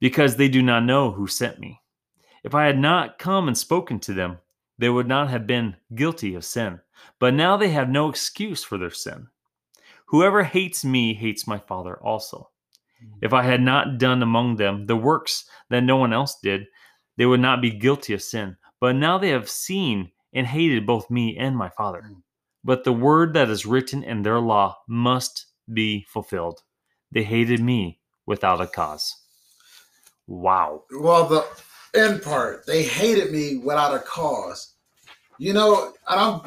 Because 0.00 0.36
they 0.36 0.48
do 0.48 0.62
not 0.62 0.84
know 0.84 1.10
who 1.10 1.26
sent 1.26 1.58
me. 1.58 1.80
If 2.44 2.54
I 2.54 2.66
had 2.66 2.78
not 2.78 3.18
come 3.18 3.48
and 3.48 3.58
spoken 3.58 3.98
to 4.00 4.14
them, 4.14 4.38
they 4.78 4.88
would 4.88 5.08
not 5.08 5.28
have 5.28 5.46
been 5.46 5.76
guilty 5.94 6.36
of 6.36 6.44
sin. 6.44 6.80
But 7.18 7.34
now 7.34 7.56
they 7.56 7.70
have 7.70 7.88
no 7.88 8.08
excuse 8.08 8.62
for 8.62 8.78
their 8.78 8.90
sin. 8.90 9.26
Whoever 10.06 10.44
hates 10.44 10.84
me 10.84 11.14
hates 11.14 11.46
my 11.46 11.58
Father 11.58 11.96
also. 11.96 12.50
Hmm. 13.00 13.18
If 13.20 13.32
I 13.32 13.42
had 13.42 13.60
not 13.60 13.98
done 13.98 14.22
among 14.22 14.56
them 14.56 14.86
the 14.86 14.96
works 14.96 15.46
that 15.70 15.82
no 15.82 15.96
one 15.96 16.12
else 16.12 16.38
did, 16.40 16.66
they 17.16 17.26
would 17.26 17.40
not 17.40 17.60
be 17.60 17.70
guilty 17.70 18.14
of 18.14 18.22
sin. 18.22 18.56
But 18.80 18.96
now 18.96 19.18
they 19.18 19.30
have 19.30 19.50
seen 19.50 20.12
and 20.32 20.46
hated 20.46 20.86
both 20.86 21.10
me 21.10 21.36
and 21.36 21.56
my 21.56 21.68
Father. 21.70 22.02
Mm. 22.06 22.22
But 22.64 22.84
the 22.84 22.92
word 22.92 23.34
that 23.34 23.48
is 23.48 23.66
written 23.66 24.02
in 24.02 24.22
their 24.22 24.40
law 24.40 24.78
must 24.88 25.46
be 25.72 26.04
fulfilled. 26.08 26.62
They 27.10 27.22
hated 27.22 27.60
me 27.60 28.00
without 28.26 28.60
a 28.60 28.66
cause. 28.66 29.14
Wow. 30.26 30.84
Well, 30.90 31.26
the 31.26 31.46
end 31.94 32.22
part, 32.22 32.66
they 32.66 32.82
hated 32.82 33.32
me 33.32 33.58
without 33.58 33.94
a 33.94 34.00
cause. 34.00 34.74
You 35.38 35.54
know, 35.54 35.94
and 36.08 36.20
I'm 36.20 36.40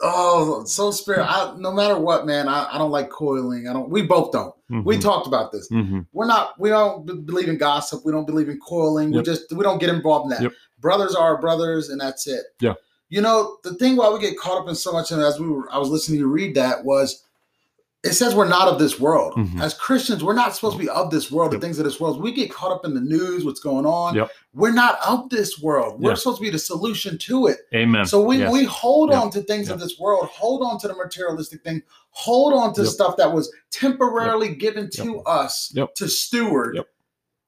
oh 0.00 0.64
so 0.64 0.90
spirit. 0.90 1.24
I, 1.28 1.54
no 1.56 1.72
matter 1.72 1.98
what, 1.98 2.26
man, 2.26 2.48
I, 2.48 2.68
I 2.72 2.78
don't 2.78 2.90
like 2.90 3.10
coiling. 3.10 3.68
I 3.68 3.72
don't. 3.72 3.88
We 3.90 4.02
both 4.02 4.32
don't. 4.32 4.54
We 4.84 4.96
Mhm. 4.96 5.00
talked 5.00 5.26
about 5.26 5.50
this. 5.52 5.68
Mhm. 5.70 6.06
We're 6.12 6.26
not. 6.26 6.58
We 6.60 6.68
don't 6.68 7.04
believe 7.26 7.48
in 7.48 7.56
gossip. 7.58 8.04
We 8.04 8.12
don't 8.12 8.26
believe 8.26 8.48
in 8.48 8.58
coiling. 8.60 9.10
We 9.12 9.22
just 9.22 9.50
we 9.52 9.62
don't 9.64 9.78
get 9.78 9.88
involved 9.88 10.24
in 10.24 10.30
that. 10.30 10.42
Yep. 10.42 10.52
Brothers 10.80 11.14
are 11.14 11.24
our 11.34 11.40
brothers, 11.40 11.88
and 11.88 12.00
that's 12.00 12.26
it. 12.26 12.44
Yeah. 12.60 12.74
You 13.08 13.22
know 13.22 13.56
the 13.64 13.74
thing 13.74 13.96
why 13.96 14.10
we 14.10 14.18
get 14.20 14.38
caught 14.38 14.60
up 14.62 14.68
in 14.68 14.74
so 14.74 14.92
much, 14.92 15.10
and 15.10 15.22
as 15.22 15.40
we 15.40 15.48
were, 15.48 15.72
I 15.72 15.78
was 15.78 15.88
listening 15.88 16.18
to 16.18 16.20
you 16.20 16.28
read 16.28 16.54
that 16.56 16.84
was. 16.84 17.24
It 18.08 18.14
says 18.14 18.34
we're 18.34 18.48
not 18.48 18.68
of 18.68 18.78
this 18.78 18.98
world. 18.98 19.34
Mhm. 19.36 19.60
As 19.60 19.74
Christians, 19.74 20.24
we're 20.24 20.32
not 20.34 20.54
supposed 20.54 20.76
to 20.76 20.82
be 20.82 20.88
of 20.88 21.10
this 21.10 21.30
world, 21.30 21.52
Yep. 21.52 21.60
the 21.60 21.66
things 21.66 21.78
of 21.78 21.84
this 21.84 22.00
world. 22.00 22.20
We 22.22 22.32
get 22.32 22.50
caught 22.52 22.72
up 22.72 22.84
in 22.84 22.94
the 22.94 23.00
news, 23.00 23.44
what's 23.44 23.60
going 23.60 23.84
on. 23.86 24.14
Yep. 24.14 24.30
We're 24.54 24.72
not 24.72 24.98
of 25.06 25.28
this 25.28 25.60
world. 25.60 26.00
We're 26.00 26.10
Yeah. 26.10 26.16
supposed 26.16 26.38
to 26.38 26.42
be 26.42 26.50
the 26.50 26.58
solution 26.58 27.18
to 27.18 27.46
it. 27.48 27.58
Amen. 27.74 28.06
So 28.06 28.20
we, 28.20 28.38
Yes. 28.38 28.52
we 28.52 28.64
hold 28.64 29.10
Yep. 29.10 29.20
on 29.20 29.30
to 29.32 29.42
things 29.42 29.68
of 29.68 29.78
this 29.78 29.98
world, 29.98 30.26
hold 30.26 30.62
on 30.62 30.78
to 30.80 30.88
the 30.88 30.94
materialistic 30.96 31.62
thing, 31.62 31.82
hold 32.10 32.54
on 32.54 32.72
to 32.74 32.82
Yep. 32.82 32.90
stuff 32.90 33.16
that 33.18 33.32
was 33.32 33.52
temporarily 33.70 34.54
given 34.54 34.88
to 34.94 35.20
us 35.20 35.70
Yep. 35.74 35.94
to 35.96 36.08
steward. 36.08 36.76
Yep. 36.76 36.86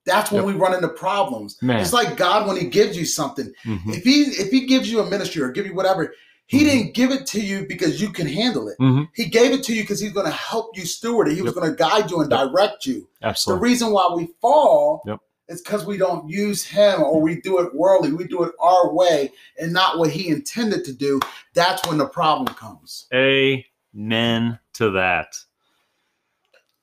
That's 0.06 0.30
when 0.30 0.44
Yep. 0.46 0.54
we 0.54 0.61
run 0.61 0.74
into 0.74 0.88
problems. 0.88 1.56
Man. 1.62 1.80
It's 1.80 1.92
like 1.92 2.16
God 2.16 2.46
when 2.46 2.56
He 2.56 2.66
gives 2.66 2.96
you 2.96 3.04
something. 3.04 3.52
Mhm. 3.64 3.94
If 3.96 4.02
He 4.04 4.22
if 4.22 4.50
He 4.50 4.66
gives 4.66 4.90
you 4.90 5.00
a 5.00 5.08
ministry 5.08 5.42
or 5.42 5.50
give 5.50 5.66
you 5.66 5.74
whatever, 5.74 6.14
He 6.51 6.59
Mhm. 6.59 6.64
didn't 6.64 6.94
give 6.94 7.12
it 7.12 7.26
to 7.28 7.40
you 7.40 7.64
because 7.64 8.01
you 8.01 8.11
can 8.11 8.26
handle 8.26 8.66
it. 8.68 8.76
Mhm. 8.80 9.09
He 9.14 9.26
gave 9.26 9.53
it 9.53 9.62
to 9.64 9.72
you 9.72 9.82
because 9.84 10.01
He's 10.01 10.12
going 10.12 10.26
to 10.26 10.32
help 10.32 10.76
you 10.76 10.84
steward 10.84 11.28
it. 11.28 11.36
He 11.36 11.42
was 11.42 11.55
going 11.55 11.70
to 11.70 11.76
guide 11.76 12.11
you 12.11 12.20
and 12.20 12.28
Yep. 12.30 12.51
direct 12.51 12.86
you. 12.86 13.09
Absolutely. 13.22 13.59
The 13.59 13.62
reason 13.70 13.92
why 13.92 14.12
we 14.12 14.30
fall 14.40 15.01
Yep. 15.07 15.20
is 15.46 15.62
because 15.62 15.84
we 15.86 15.96
don't 15.96 16.28
use 16.28 16.64
Him 16.64 17.05
or 17.05 17.20
we 17.22 17.40
do 17.40 17.61
it 17.61 17.72
worldly. 17.72 18.12
We 18.12 18.24
do 18.24 18.42
it 18.42 18.53
our 18.59 18.92
way 18.92 19.30
and 19.61 19.72
not 19.72 19.96
what 19.98 20.11
He 20.11 20.26
intended 20.28 20.84
to 20.86 20.92
do. 20.92 21.20
That's 21.55 21.86
when 21.86 21.98
the 21.98 22.07
problem 22.09 22.53
comes. 22.57 23.07
Amen 23.14 24.59
to 24.72 24.90
that. 24.90 25.36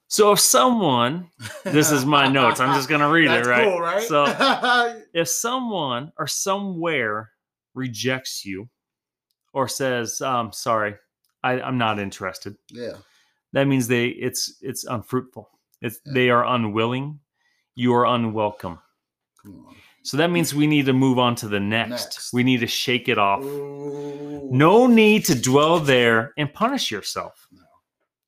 So 0.08 0.32
if 0.32 0.40
someone, 0.40 1.30
this 1.66 1.92
is 1.92 2.06
my 2.06 2.30
notes. 2.30 2.62
I'm 2.62 2.74
just 2.74 2.88
gonna 2.88 3.10
read 3.10 3.28
That's 3.30 3.46
it, 3.46 3.52
right? 3.52 3.64
cool, 3.68 3.82
right? 3.82 4.08
So 4.08 4.24
if 5.14 5.28
someone 5.28 6.14
or 6.18 6.26
somewhere 6.28 7.32
rejects 7.74 8.46
you 8.46 8.70
or 9.58 9.68
says, 9.68 10.22
um, 10.22 10.52
sorry, 10.54 10.94
I, 11.44 11.60
I'm 11.62 11.78
not 11.80 12.00
interested, 12.00 12.56
yeah, 12.70 12.94
that 13.54 13.66
means 13.68 13.88
they 13.88 14.08
it's 14.08 14.58
it's 14.62 14.84
unfruitful. 14.86 15.50
It's 15.82 16.00
Yeah. 16.06 16.14
they 16.14 16.30
are 16.30 16.46
unwilling, 16.46 17.20
you 17.76 17.94
are 17.96 18.06
unwelcome. 18.06 18.80
come 19.42 19.66
on. 19.68 19.76
So 20.04 20.18
that 20.18 20.30
means 20.32 20.54
we 20.56 20.68
need 20.68 20.86
to 20.86 20.94
move 20.94 21.18
on 21.20 21.36
to 21.36 21.48
the 21.50 21.60
next. 21.60 21.90
Next. 21.90 22.34
We 22.34 22.44
need 22.44 22.62
to 22.62 22.68
shake 22.68 23.10
it 23.10 23.18
off. 23.18 23.44
Ooh. 23.44 24.48
No 24.52 24.88
need 24.88 25.26
to 25.26 25.36
dwell 25.36 25.80
there 25.80 26.32
and 26.38 26.54
punish 26.54 26.92
yourself. 26.92 27.46
No. 27.52 27.64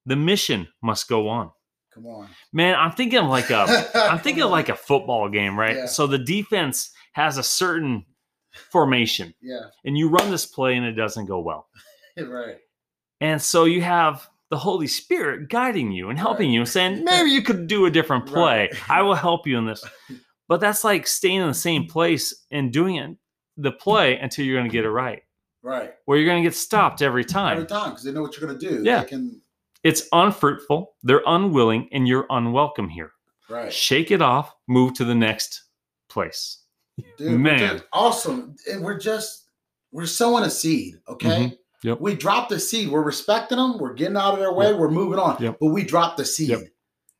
The 0.05 0.15
mission 0.17 0.67
must 0.82 1.07
go 1.07 1.30
on. 1.30 1.51
come 1.93 2.05
on. 2.07 2.27
Man, 2.51 2.75
I'm 2.75 2.91
thinking 2.91 3.23
like 3.25 3.49
a 3.49 3.63
I'm 3.95 4.19
thinking 4.19 4.43
like 4.57 4.69
a 4.69 4.75
football 4.75 5.30
game, 5.30 5.57
right? 5.57 5.75
Yeah. 5.77 5.86
So 5.86 6.05
the 6.07 6.17
defense 6.19 6.91
has 7.13 7.38
a 7.38 7.43
certain 7.43 8.05
formation 8.72 9.34
yeah, 9.41 9.62
and 9.86 9.97
you 9.97 10.10
run 10.10 10.30
this 10.32 10.45
play 10.45 10.76
and 10.76 10.86
it 10.86 10.93
doesn't 10.93 11.26
go 11.26 11.39
well. 11.39 11.68
right. 12.18 12.57
And 13.22 13.41
so 13.41 13.66
you 13.66 13.82
have 13.82 14.30
the 14.49 14.57
Holy 14.57 14.88
Spirit 14.88 15.49
guiding 15.49 15.91
you 15.91 16.10
and 16.10 16.18
helping 16.18 16.47
Right. 16.49 16.53
you 16.53 16.60
and 16.62 16.70
saying, 16.70 17.03
maybe 17.05 17.30
you 17.30 17.41
could 17.41 17.68
do 17.68 17.86
a 17.86 17.91
different 17.91 18.26
play. 18.26 18.70
Right. 18.72 18.89
I 18.89 19.01
will 19.01 19.16
help 19.28 19.45
you 19.47 19.57
in 19.57 19.66
this. 19.66 19.84
But 20.47 20.60
that's 20.60 20.84
like 20.84 21.05
staying 21.07 21.41
in 21.41 21.47
the 21.47 21.53
same 21.53 21.86
place 21.86 22.45
and 22.51 22.72
doing 22.74 22.95
it 22.95 23.16
the 23.57 23.72
play 23.72 24.18
until 24.18 24.45
you're 24.45 24.57
going 24.57 24.70
to 24.70 24.74
get 24.74 24.86
it 24.86 24.89
right. 24.89 25.22
Right. 25.62 25.93
Where 26.05 26.18
you're 26.18 26.28
going 26.28 26.41
to 26.41 26.49
get 26.49 26.55
stopped 26.55 27.01
every 27.01 27.26
time. 27.26 27.57
Every 27.57 27.68
time 27.68 27.89
because 27.89 28.03
they 28.03 28.12
know 28.12 28.22
what 28.22 28.38
you're 28.38 28.47
going 28.47 28.57
to 28.60 28.70
do. 28.70 28.82
Yeah. 28.84 29.01
They 29.01 29.07
can, 29.10 29.41
It's 29.84 30.07
unfruitful, 30.14 30.95
they're 31.03 31.22
unwilling, 31.28 31.89
and 31.91 32.07
you're 32.07 32.26
unwelcome 32.30 32.88
here. 32.89 33.12
right. 33.49 33.72
Shake 33.72 34.12
it 34.12 34.22
off, 34.22 34.55
move 34.68 34.93
to 34.95 35.03
the 35.05 35.14
next 35.16 35.64
place. 36.10 36.59
Dude, 37.17 37.39
Man. 37.39 37.81
awesome. 37.93 38.55
And 38.71 38.83
we're 38.83 38.97
just, 38.99 39.45
we're 39.91 40.05
sowing 40.05 40.43
a 40.43 40.49
seed, 40.49 40.95
okay? 41.07 41.27
Mhm. 41.29 41.57
Yep. 41.83 42.01
We 42.01 42.13
dropped 42.15 42.49
the 42.49 42.59
seed. 42.59 42.89
We're 42.89 43.01
respecting 43.03 43.57
them. 43.57 43.77
We're 43.77 43.93
getting 43.93 44.17
out 44.17 44.33
of 44.33 44.39
their 44.39 44.51
way. 44.53 44.73
We're 44.73 44.91
moving 44.91 45.17
on. 45.19 45.37
Yep. 45.41 45.57
But 45.61 45.67
we 45.67 45.83
dropped 45.83 46.17
the 46.17 46.25
seed. 46.25 46.49
Yep. 46.49 46.61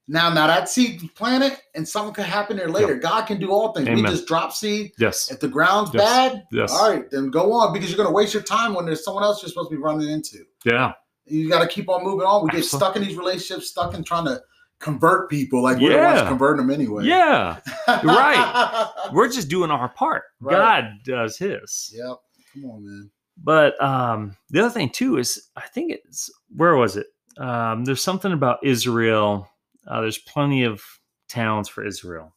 Now, 0.09 0.34
now 0.34 0.47
that 0.47 0.67
seed 0.67 1.01
planted 1.15 1.57
and 1.75 1.88
something 1.88 2.13
could 2.13 2.25
happen 2.25 2.57
there 2.57 2.67
later. 2.69 2.95
God 2.95 3.25
can 3.27 3.39
do 3.39 3.51
all 3.51 3.73
things. 3.73 3.88
We 3.88 4.01
just 4.01 4.25
drop 4.27 4.51
seed. 4.51 4.91
Yes. 4.97 5.32
If 5.32 5.39
the 5.39 5.47
ground's 5.47 5.91
Yes. 5.93 6.03
bad, 6.03 6.43
Yes. 6.51 6.71
all 6.73 6.89
right, 6.89 7.09
then 7.11 7.30
go 7.30 7.53
on 7.53 7.71
because 7.73 7.89
you're 7.89 7.97
going 7.97 8.09
to 8.09 8.13
waste 8.13 8.34
your 8.34 8.43
time 8.43 8.73
when 8.73 8.86
there's 8.86 9.03
someone 9.03 9.23
else 9.23 9.41
you're 9.41 9.49
supposed 9.49 9.69
to 9.69 9.75
be 9.77 9.82
running 9.82 10.09
into. 10.09 10.39
Yeah. 10.65 10.93
You 11.25 11.47
got 11.47 11.61
to 11.61 11.67
keep 11.67 11.88
on 11.89 12.03
moving 12.03 12.25
on. 12.25 12.43
We 12.43 12.49
get 12.49 12.57
Absolutely. 12.57 12.86
stuck 12.86 12.95
in 12.95 13.03
these 13.03 13.17
relationships, 13.17 13.69
stuck 13.69 13.93
in 13.93 14.03
trying 14.03 14.25
to 14.25 14.41
convert 14.80 15.30
people. 15.30 15.61
Like 15.61 15.77
we're 15.80 15.91
the 15.91 15.97
ones 15.97 16.21
Yeah. 16.21 16.27
converting 16.27 16.65
them 16.67 16.73
anyway. 16.73 17.05
Yeah. 17.05 17.59
right. 17.88 18.89
We're 19.13 19.30
just 19.30 19.49
doing 19.49 19.71
our 19.71 19.89
part. 19.89 20.23
Right. 20.39 20.53
God 20.53 20.86
does 21.03 21.38
his. 21.38 21.93
Yep. 21.95 22.17
Come 22.53 22.65
on, 22.65 22.86
man. 22.86 23.11
But 23.41 23.82
um, 23.82 24.36
the 24.49 24.59
other 24.59 24.69
thing 24.69 24.89
too 24.89 25.17
is 25.17 25.49
I 25.55 25.67
think 25.67 25.91
it's 25.91 26.30
where 26.55 26.75
was 26.75 26.97
it? 26.97 27.07
Um, 27.38 27.86
there's 27.86 28.03
something 28.03 28.32
about 28.34 28.59
Israel. 28.63 29.47
Uh, 29.88 30.01
there's 30.01 30.17
plenty 30.17 30.63
of 30.63 30.82
towns 31.30 31.69
for 31.69 31.86
Israel. 31.86 32.34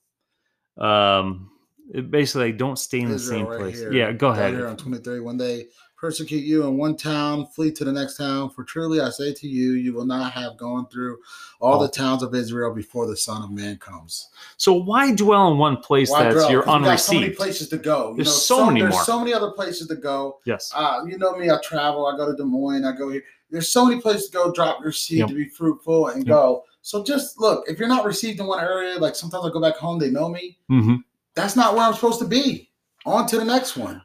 Um, 0.79 1.51
it 1.93 2.11
basically 2.11 2.53
don't 2.53 2.79
stay 2.79 3.01
in 3.01 3.11
the 3.11 3.19
same 3.19 3.47
right 3.47 3.59
place. 3.61 3.79
here. 3.81 3.93
Yeah, 3.93 4.13
go 4.13 4.29
ahead. 4.29 4.55
Here 4.55 4.67
on 4.69 4.77
23, 4.77 5.21
when 5.21 5.37
they 5.37 5.67
persecute 6.07 6.43
you 6.43 6.65
in 6.67 6.77
one 6.77 6.97
town, 6.97 7.47
flee 7.47 7.71
to 7.71 7.85
the 7.85 7.93
next 7.93 8.17
town. 8.17 8.51
For 8.51 8.65
truly 8.65 9.01
I 9.01 9.09
say 9.09 9.33
to 9.35 9.47
you, 9.47 9.75
you 9.75 9.95
will 9.95 10.05
not 10.05 10.33
have 10.33 10.57
gone 10.57 10.89
through 10.89 11.19
all 11.61 11.75
Oh. 11.79 11.83
the 11.83 11.89
towns 11.89 12.25
of 12.25 12.35
Israel 12.35 12.75
before 12.75 13.07
the 13.07 13.17
Son 13.17 13.41
of 13.41 13.53
Man 13.53 13.77
comes. 13.79 14.29
So 14.57 14.73
why 14.73 15.15
dwell 15.15 15.53
in 15.53 15.59
one 15.59 15.77
place 15.77 16.11
Why 16.11 16.25
that's 16.25 16.35
dwell? 16.35 16.51
you're 16.51 16.63
'Cause 16.65 16.81
we 16.81 16.85
got 16.87 16.97
so 16.99 17.13
many 17.13 17.27
unreceived? 17.27 17.39
places 17.39 17.69
to 17.69 17.77
go. 17.79 18.11
You 18.11 18.17
There's 18.17 18.27
know, 18.27 18.33
so 18.33 18.67
many 18.67 18.81
there's 18.81 18.95
more. 18.95 19.05
so 19.05 19.21
many 19.21 19.33
other 19.33 19.53
places 19.53 19.87
to 19.87 19.95
go. 19.95 20.41
Yes. 20.45 20.73
Uh, 20.75 21.03
you 21.07 21.19
know 21.19 21.37
me, 21.37 21.49
I 21.51 21.59
travel, 21.63 22.05
I 22.09 22.17
go 22.17 22.27
to 22.29 22.37
Des 22.37 22.43
Moines, 22.43 22.85
I 22.85 22.97
go 22.97 23.09
here. 23.09 23.23
There's 23.53 23.69
so 23.69 23.87
many 23.87 24.01
places 24.01 24.27
to 24.31 24.33
go, 24.33 24.51
drop 24.51 24.81
your 24.83 24.91
seed 24.91 25.19
Yep. 25.21 25.29
to 25.29 25.35
be 25.37 25.45
fruitful 25.45 26.09
and 26.09 26.27
Yep. 26.27 26.35
go. 26.35 26.65
So 26.81 27.05
just 27.05 27.39
look, 27.39 27.63
if 27.69 27.79
you're 27.79 27.87
not 27.87 28.05
received 28.05 28.41
in 28.41 28.47
one 28.49 28.59
area, 28.59 28.99
like 28.99 29.15
sometimes 29.15 29.45
I 29.47 29.51
go 29.51 29.61
back 29.61 29.77
home, 29.77 30.01
they 30.01 30.11
know 30.11 30.29
me. 30.29 30.59
hmm 30.69 30.97
That's 31.37 31.55
not 31.55 31.75
where 31.77 31.85
I'm 31.85 31.95
supposed 31.95 32.19
to 32.19 32.25
be. 32.27 32.71
On 33.07 33.25
to 33.29 33.37
the 33.39 33.45
next 33.45 33.77
one. 33.77 34.03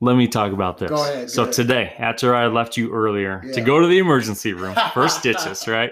Let 0.00 0.16
me 0.16 0.28
talk 0.28 0.52
about 0.52 0.78
this. 0.78 0.90
Go 0.90 1.02
ahead, 1.02 1.30
so 1.30 1.38
go 1.38 1.42
ahead. 1.44 1.54
today, 1.54 1.94
after 1.98 2.34
I 2.34 2.46
left 2.46 2.76
you 2.76 2.92
earlier 2.92 3.42
to 3.52 3.60
go 3.60 3.80
to 3.80 3.86
the 3.86 3.98
emergency 3.98 4.52
room 4.52 4.76
first 4.94 5.18
stitches, 5.18 5.66
right? 5.66 5.90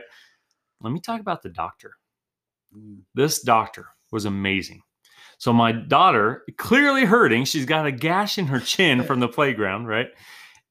Let 0.81 0.93
me 0.93 1.01
talk 1.01 1.21
about 1.21 1.43
the 1.43 1.49
doctor. 1.49 1.93
Mm, 2.77 3.01
This 3.15 3.43
doctor 3.43 3.87
was 4.13 4.25
amazing. 4.25 4.83
So 5.39 5.53
my 5.53 5.73
daughter, 5.73 6.45
clearly 6.57 7.05
hurting, 7.05 7.45
she's 7.45 7.67
got 7.67 7.85
a 7.87 7.93
gash 7.93 8.39
in 8.39 8.47
her 8.47 8.61
chin 8.61 9.03
from 9.03 9.21
the 9.21 9.29
playground, 9.29 9.87
right? 9.87 10.09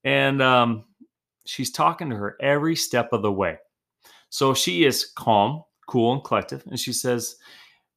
And 0.03 0.41
um, 0.41 0.85
she's 1.45 1.71
talking 1.71 2.09
to 2.11 2.15
her 2.15 2.37
every 2.41 2.75
step 2.75 3.09
of 3.11 3.21
the 3.21 3.31
way. 3.31 3.57
So 4.29 4.53
she 4.53 4.85
is 4.85 5.11
calm, 5.15 5.63
cool, 5.87 6.13
and 6.13 6.23
collective. 6.23 6.63
And 6.67 6.79
she 6.79 6.93
says, 6.93 7.35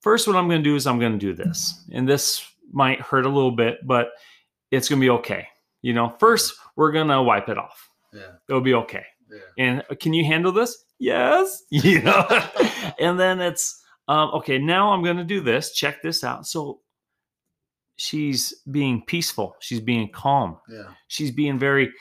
First, 0.01 0.27
what 0.29 0.37
I'm 0.37 0.49
going 0.49 0.63
to 0.63 0.69
do 0.71 0.77
is 0.77 0.87
I'm 0.87 1.01
going 1.01 1.13
to 1.13 1.19
do 1.19 1.35
this. 1.35 1.85
And 1.93 2.09
this 2.09 2.45
might 2.73 3.01
hurt 3.01 3.27
a 3.27 3.31
little 3.31 3.51
bit, 3.51 3.79
but 3.85 4.11
it's 4.71 4.89
going 4.89 5.01
to 5.01 5.05
be 5.05 5.11
okay. 5.11 5.47
You 5.83 5.95
know, 5.95 6.15
first, 6.19 6.55
we're 6.77 6.93
going 6.93 7.09
to 7.09 7.23
wipe 7.23 7.49
it 7.49 7.59
off. 7.59 7.89
Yeah, 8.13 8.33
It'll 8.49 8.61
be 8.61 8.75
okay. 8.75 9.05
yeah. 9.31 9.39
And 9.59 9.83
uh, 9.91 9.95
can 9.95 10.13
you 10.13 10.25
handle 10.25 10.53
this? 10.53 10.85
Yes. 10.99 11.63
You 11.71 12.03
know, 12.03 12.27
and 12.99 13.19
then 13.21 13.41
it's 13.41 13.83
um, 14.09 14.31
okay. 14.31 14.59
Now 14.59 14.93
I'm 14.93 15.03
going 15.05 15.19
to 15.19 15.25
do 15.25 15.41
this. 15.41 15.73
Check 15.73 16.03
this 16.03 16.25
out. 16.25 16.47
So 16.47 16.81
she's 17.97 18.55
being 18.71 19.03
peaceful. 19.07 19.55
She's 19.61 19.81
being 19.81 20.11
calm. 20.11 20.59
Yeah. 20.69 20.85
She's 21.09 21.31
being 21.31 21.59
very 21.59 21.93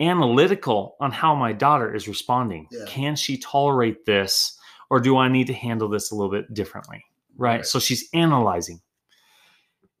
analytical 0.00 0.96
on 1.00 1.10
how 1.10 1.34
my 1.34 1.52
daughter 1.52 1.94
is 1.94 2.06
responding. 2.08 2.66
Yeah. 2.70 2.84
Can 2.86 3.16
she 3.16 3.38
tolerate 3.38 4.04
this, 4.04 4.58
or 4.90 5.00
do 5.00 5.16
I 5.16 5.28
need 5.28 5.46
to 5.48 5.54
handle 5.54 5.88
this 5.88 6.10
a 6.10 6.14
little 6.14 6.30
bit 6.30 6.52
differently? 6.54 7.02
Right. 7.36 7.56
Right. 7.56 7.66
So 7.66 7.78
she's 7.78 8.08
analyzing. 8.12 8.80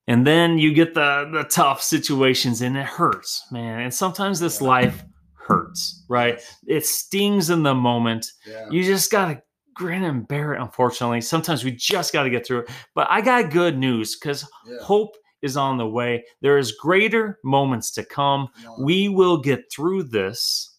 And 0.06 0.26
then 0.26 0.58
you 0.58 0.74
get 0.74 0.94
the 0.94 1.28
the 1.32 1.44
tough 1.44 1.82
situations 1.82 2.60
and 2.60 2.76
it 2.76 2.86
hurts, 2.86 3.44
man. 3.50 3.80
And 3.80 3.94
sometimes 3.94 4.38
this 4.40 4.60
Yeah. 4.60 4.68
life 4.68 5.04
hurts, 5.34 6.04
right? 6.08 6.40
It 6.66 6.86
stings 6.86 7.50
in 7.50 7.62
the 7.62 7.74
moment. 7.74 8.26
Yeah. 8.46 8.68
You 8.70 8.82
just 8.84 9.10
got 9.10 9.26
to 9.32 9.42
grin 9.74 10.04
and 10.04 10.26
bear 10.28 10.54
it, 10.54 10.60
unfortunately. 10.60 11.20
Sometimes 11.20 11.64
we 11.64 11.72
just 11.72 12.12
got 12.12 12.22
to 12.24 12.30
get 12.30 12.46
through 12.46 12.60
it. 12.60 12.70
But 12.94 13.08
I 13.10 13.20
got 13.20 13.50
good 13.50 13.76
news 13.78 14.14
because 14.16 14.46
yeah. 14.66 14.76
hope 14.82 15.16
is 15.42 15.56
on 15.56 15.76
the 15.78 15.86
way. 15.86 16.24
There 16.42 16.56
is 16.58 16.72
greater 16.72 17.38
moments 17.44 17.90
to 17.92 18.04
come. 18.04 18.48
We 18.78 19.08
will 19.08 19.38
get 19.38 19.70
through 19.70 20.04
this. 20.04 20.70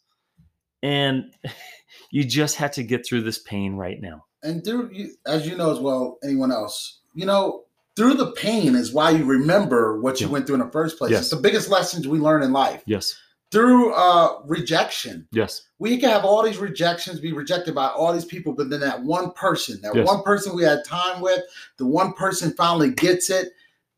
And 0.81 1.25
you 2.11 2.23
just 2.23 2.55
have 2.55 2.71
to 2.71 2.83
get 2.83 3.05
through 3.05 3.21
this 3.23 3.39
pain 3.39 3.75
right 3.75 3.99
now. 4.01 4.25
and 4.43 4.63
through 4.63 4.91
as 5.25 5.47
you 5.47 5.55
know 5.57 5.71
as 5.71 5.79
well, 5.79 6.17
anyone 6.23 6.51
else, 6.51 7.01
you 7.15 7.25
know, 7.25 7.64
through 7.95 8.15
the 8.15 8.31
pain 8.31 8.75
is 8.75 8.91
why 8.91 9.09
you 9.11 9.23
remember 9.25 9.99
what 9.99 10.19
you 10.19 10.27
Yeah. 10.27 10.33
went 10.33 10.47
through 10.47 10.55
in 10.55 10.61
the 10.65 10.71
first 10.71 10.97
place. 10.97 11.11
Yes. 11.11 11.21
It's 11.21 11.29
the 11.29 11.37
biggest 11.37 11.69
lessons 11.69 12.07
we 12.07 12.19
learn 12.19 12.43
in 12.43 12.51
life. 12.51 12.81
Yes. 12.85 13.15
Through 13.51 13.93
uh 13.93 14.39
rejection. 14.45 15.27
Yes. 15.31 15.61
We 15.79 15.97
can 15.97 16.09
have 16.09 16.25
all 16.25 16.43
these 16.43 16.57
rejections, 16.57 17.19
be 17.19 17.31
rejected 17.31 17.73
by 17.75 17.87
all 17.87 18.11
these 18.11 18.25
people, 18.25 18.53
but 18.53 18.69
then 18.69 18.79
that 18.81 19.01
one 19.03 19.31
person, 19.31 19.79
that 19.83 19.95
Yes. 19.95 20.05
one 20.07 20.23
person 20.23 20.55
we 20.55 20.63
had 20.63 20.83
time 20.83 21.21
with, 21.21 21.41
the 21.77 21.85
one 21.85 22.13
person 22.13 22.53
finally 22.57 22.89
gets 22.91 23.29
it, 23.29 23.49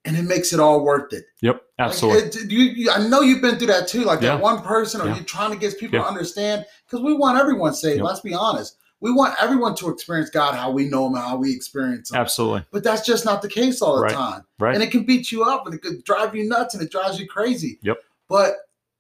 and 0.06 0.16
it 0.16 0.24
makes 0.24 0.54
it 0.54 0.60
all 0.60 0.84
worth 0.84 1.12
it. 1.14 1.26
Yep. 1.41 1.56
Like, 1.80 1.88
Absolutely. 1.89 2.41
it- 2.41 2.52
you, 2.52 2.60
you- 2.60 2.91
I 2.91 3.08
know 3.08 3.22
you've 3.22 3.41
been 3.41 3.58
through 3.58 3.68
that 3.68 3.88
too. 3.88 4.04
Like 4.04 4.22
Yeah. 4.22 4.36
that 4.36 4.41
one 4.43 4.62
person, 4.62 5.02
or 5.02 5.08
Yeah. 5.08 5.18
you 5.18 5.24
trying 5.24 5.52
to 5.52 5.58
get 5.58 5.78
people 5.80 6.00
to 6.00 6.06
understand 6.06 6.66
because 6.86 7.04
we 7.04 7.14
want 7.14 7.39
everyone 7.39 7.74
saved. 7.74 8.02
Let's 8.02 8.20
be 8.22 8.34
honest. 8.34 8.78
We 9.00 9.12
want 9.12 9.36
everyone 9.39 9.76
to 9.76 9.89
experience 9.89 10.30
God 10.32 10.56
how 10.56 10.72
we 10.72 10.89
know 10.89 11.06
Him, 11.08 11.14
how 11.16 11.38
we 11.38 11.54
experience 11.54 12.10
Him. 12.12 12.18
Absolutely. 12.20 12.66
But 12.72 12.84
that's 12.84 13.06
just 13.06 13.26
not 13.26 13.41
the 13.43 13.50
case 13.50 13.82
all 13.82 13.98
the 13.98 14.04
Right. 14.04 14.12
time. 14.14 14.43
Right. 14.60 14.74
And 14.74 14.84
it 14.84 14.89
can 14.91 15.04
beat 15.06 15.32
you 15.32 15.43
up, 15.43 15.66
and 15.66 15.76
it 15.76 15.82
could 15.84 16.04
drive 16.04 16.36
you 16.36 16.48
nuts, 16.48 16.74
and 16.74 16.82
it 16.84 16.91
drives 16.91 17.20
you 17.20 17.28
crazy. 17.28 17.80
Yep. 17.84 17.98
But 18.28 18.56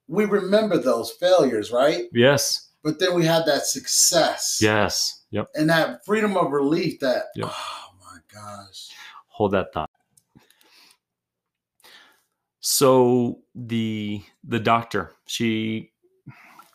we 0.07 0.25
remember 0.25 0.77
those 0.77 1.11
failures, 1.11 1.71
right? 1.71 2.05
yes. 2.13 2.63
But 2.83 2.99
then 2.99 3.15
we 3.15 3.25
had 3.25 3.45
that 3.47 3.65
success. 3.65 4.59
Yes. 4.61 5.23
Yep. 5.31 5.49
And 5.55 5.69
that 5.69 6.05
freedom 6.05 6.37
of 6.37 6.51
relief. 6.51 6.99
That 7.01 7.25
Yep. 7.35 7.49
oh 7.51 7.89
my 8.05 8.17
gosh. 8.33 8.89
hold 9.27 9.51
that 9.51 9.73
thought. 9.73 9.89
So 12.59 13.39
the 13.55 14.21
the 14.43 14.59
doctor, 14.59 15.11
she 15.25 15.91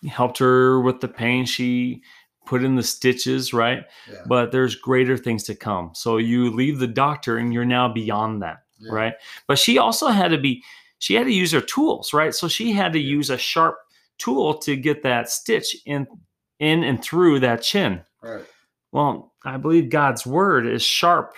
helped 0.07 0.39
her 0.39 0.81
with 0.81 1.01
the 1.01 1.09
pain. 1.09 1.45
She 1.47 2.03
put 2.47 2.63
in 2.65 2.75
the 2.77 2.83
stitches, 2.83 3.53
right? 3.53 3.85
Yeah. 4.11 4.19
But 4.27 4.53
there's 4.53 4.75
greater 4.75 5.17
things 5.17 5.45
to 5.45 5.55
come. 5.55 5.91
So 5.95 6.17
you 6.19 6.51
leave 6.51 6.79
the 6.79 6.87
doctor 6.87 7.39
and 7.39 7.53
you're 7.53 7.65
now 7.65 7.93
beyond 7.93 8.43
that, 8.43 8.63
Yeah. 8.79 8.93
right? 8.93 9.15
But 9.47 9.59
she 9.59 9.79
also 9.79 10.09
had 10.09 10.29
to 10.33 10.39
be 10.39 10.63
she 10.99 11.15
had 11.15 11.25
to 11.27 11.33
use 11.33 11.51
her 11.53 11.61
tools, 11.61 12.13
right? 12.13 12.33
So 12.35 12.47
she 12.47 12.73
had 12.73 12.93
to 12.93 13.01
use 13.01 13.29
a 13.31 13.37
sharp 13.39 13.77
tool 14.19 14.55
to 14.59 14.77
get 14.77 15.03
that 15.03 15.29
stitch 15.31 15.77
in 15.87 16.07
in 16.61 16.85
and 16.85 17.03
through 17.03 17.41
that 17.41 17.63
chin. 17.63 18.03
Right. 18.23 18.45
Well, 18.93 19.33
I 19.45 19.57
believe 19.57 19.91
God's 19.91 20.25
word 20.27 20.67
is 20.67 20.83
sharp 20.83 21.35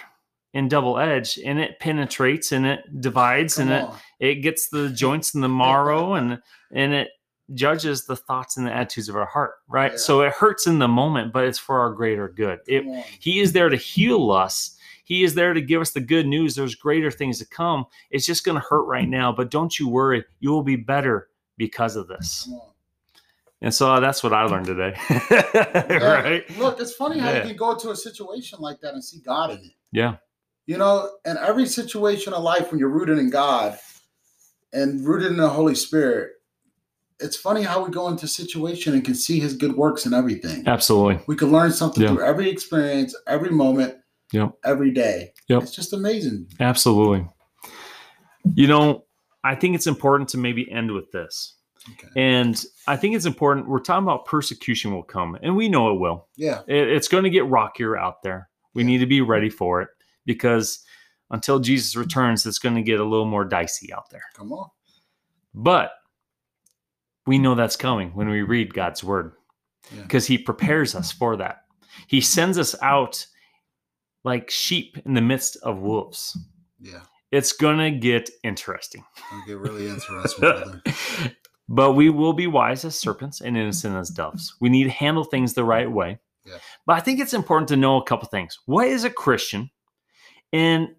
and 0.52 0.68
double 0.68 0.98
edged 0.98 1.38
and 1.38 1.58
it 1.58 1.78
penetrates 1.80 2.52
and 2.52 2.66
it 2.66 2.80
divides 3.00 3.56
Come 3.56 3.68
and 3.70 3.88
it 4.20 4.28
it 4.30 4.34
gets 4.42 4.68
the 4.68 4.88
joints 4.94 5.34
and 5.34 5.42
the 5.42 5.48
marrow 5.48 6.14
and 6.14 6.40
and 6.72 6.92
it 6.92 7.08
judges 7.52 8.06
the 8.06 8.16
thoughts 8.16 8.56
and 8.56 8.66
the 8.66 8.72
attitudes 8.72 9.08
of 9.10 9.16
our 9.16 9.26
heart 9.26 9.56
right? 9.68 9.92
Yeah. 9.92 9.98
so 9.98 10.22
it 10.22 10.32
hurts 10.32 10.66
in 10.66 10.78
the 10.78 10.88
moment 10.88 11.30
but 11.32 11.44
it's 11.44 11.58
for 11.58 11.78
our 11.78 11.92
greater 11.92 12.28
good. 12.28 12.60
It, 12.66 12.86
on. 12.86 13.02
he 13.20 13.40
is 13.40 13.52
there 13.52 13.68
to 13.68 13.76
heal 13.76 14.30
us. 14.30 14.78
He 15.04 15.22
is 15.24 15.34
there 15.34 15.52
to 15.52 15.60
give 15.60 15.82
us 15.82 15.90
the 15.90 16.00
good 16.00 16.26
news. 16.26 16.54
There's 16.54 16.74
greater 16.74 17.10
things 17.10 17.38
to 17.40 17.46
come. 17.46 17.84
It's 18.10 18.24
just 18.24 18.44
going 18.44 18.58
to 18.58 18.66
hurt 18.66 18.84
right 18.84 19.08
now 19.08 19.30
but 19.32 19.50
don't 19.50 19.78
you 19.78 19.88
worry. 19.88 20.24
You 20.40 20.50
will 20.50 20.62
be 20.62 20.76
better 20.76 21.28
because 21.58 21.96
of 21.96 22.08
this. 22.08 22.48
On. 22.50 22.60
and 23.60 23.74
so 23.74 23.92
uh, 23.92 24.00
that's 24.00 24.22
what 24.24 24.32
i 24.32 24.42
learned 24.44 24.66
today. 24.66 24.94
Yeah, 25.30 26.04
right? 26.22 26.58
Look, 26.58 26.80
it's 26.80 26.94
funny 26.94 27.18
how 27.18 27.30
Yeah. 27.30 27.42
you 27.42 27.48
can 27.48 27.56
go 27.56 27.76
to 27.76 27.90
a 27.90 27.96
situation 27.96 28.58
like 28.60 28.80
that 28.80 28.94
and 28.94 29.04
see 29.04 29.18
God 29.20 29.50
in 29.50 29.58
it. 29.58 29.72
yeah. 29.92 30.16
You 30.66 30.78
know, 30.78 31.10
in 31.26 31.36
every 31.36 31.66
situation 31.66 32.32
of 32.32 32.42
life, 32.42 32.70
when 32.70 32.78
you're 32.80 32.88
rooted 32.88 33.18
in 33.18 33.28
God 33.28 33.78
and 34.72 35.06
rooted 35.06 35.30
in 35.30 35.36
the 35.36 35.46
Holy 35.50 35.74
Spirit, 35.74 36.30
it's 37.20 37.36
funny 37.36 37.62
how 37.62 37.84
we 37.84 37.90
go 37.90 38.08
into 38.08 38.26
situation 38.28 38.92
and 38.94 39.04
can 39.04 39.14
see 39.14 39.38
His 39.40 39.54
good 39.54 39.74
works 39.76 40.04
in 40.06 40.12
everything. 40.14 40.66
absolutely 40.66 41.22
We 41.26 41.36
can 41.36 41.50
learn 41.52 41.72
something 41.72 42.02
Yeah. 42.02 42.10
through 42.14 42.24
every 42.24 42.50
experience, 42.50 43.14
every 43.26 43.50
moment, 43.50 43.96
Yep. 44.32 44.52
every 44.64 44.90
day. 44.90 45.32
Yep. 45.48 45.62
It's 45.62 45.74
just 45.74 45.92
amazing. 45.92 46.48
Absolutely. 46.60 47.26
You 48.54 48.66
know, 48.66 49.04
I 49.42 49.54
think 49.54 49.74
it's 49.74 49.86
important 49.86 50.28
to 50.30 50.38
maybe 50.38 50.70
end 50.70 50.90
with 50.90 51.10
this. 51.12 51.54
Okay. 51.92 52.08
And 52.16 52.62
I 52.86 52.96
think 52.96 53.14
it's 53.14 53.26
important. 53.26 53.68
We're 53.68 53.78
talking 53.78 54.04
about 54.04 54.24
persecution 54.24 54.92
will 54.94 55.02
come, 55.02 55.36
and 55.42 55.54
we 55.54 55.68
know 55.68 55.92
it 55.94 56.00
will. 56.00 56.28
Yeah. 56.36 56.62
It- 56.66 56.88
it's 56.88 57.08
going 57.08 57.24
to 57.24 57.30
get 57.30 57.46
rockier 57.46 57.96
out 57.96 58.22
there. 58.22 58.48
We 58.74 58.82
Yeah. 58.82 58.86
need 58.88 58.98
to 58.98 59.06
be 59.06 59.20
ready 59.20 59.50
for 59.50 59.82
it 59.82 59.88
because 60.24 60.82
until 61.30 61.58
Jesus 61.60 61.94
returns, 61.94 62.44
it's 62.46 62.58
going 62.58 62.74
to 62.74 62.82
get 62.82 63.00
a 63.00 63.04
little 63.04 63.26
more 63.26 63.44
dicey 63.44 63.92
out 63.92 64.08
there. 64.10 64.24
Come 64.34 64.52
on. 64.52 64.68
But 65.54 65.92
we 67.26 67.38
know 67.38 67.54
that's 67.54 67.76
coming 67.76 68.10
when 68.10 68.28
we 68.28 68.42
read 68.42 68.74
God's 68.74 69.02
word 69.02 69.32
Yeah. 69.94 70.02
because 70.02 70.26
he 70.26 70.38
prepares 70.38 70.94
us 70.94 71.12
for 71.12 71.36
that. 71.36 71.62
He 72.06 72.20
sends 72.20 72.58
us 72.58 72.74
out 72.82 73.26
like 74.24 74.50
sheep 74.50 74.98
in 75.04 75.14
the 75.14 75.20
midst 75.20 75.56
of 75.62 75.78
wolves. 75.78 76.36
Yeah. 76.80 77.00
It's 77.30 77.52
going 77.52 77.78
to 77.78 77.98
get 77.98 78.30
interesting. 78.42 79.04
It'll 79.32 79.46
get 79.46 79.58
really 79.58 79.88
interesting. 79.88 80.80
but 81.68 81.92
we 81.92 82.10
will 82.10 82.32
be 82.32 82.46
wise 82.46 82.84
as 82.84 82.98
serpents 82.98 83.40
and 83.40 83.56
innocent 83.56 83.96
as 83.96 84.10
doves. 84.10 84.54
We 84.60 84.68
need 84.68 84.84
to 84.84 84.90
handle 84.90 85.24
things 85.24 85.54
the 85.54 85.64
right 85.64 85.90
way. 85.90 86.18
Yeah. 86.44 86.58
But 86.86 86.94
I 86.96 87.00
think 87.00 87.20
it's 87.20 87.34
important 87.34 87.68
to 87.68 87.76
know 87.76 87.96
a 87.96 88.04
couple 88.04 88.28
things. 88.28 88.58
What 88.66 88.86
is 88.86 89.04
a 89.04 89.10
Christian? 89.10 89.70
And 90.52 90.94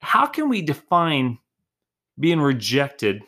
how 0.00 0.26
can 0.26 0.48
we 0.48 0.62
define 0.62 1.38
being 2.18 2.40
rejected 2.40 3.22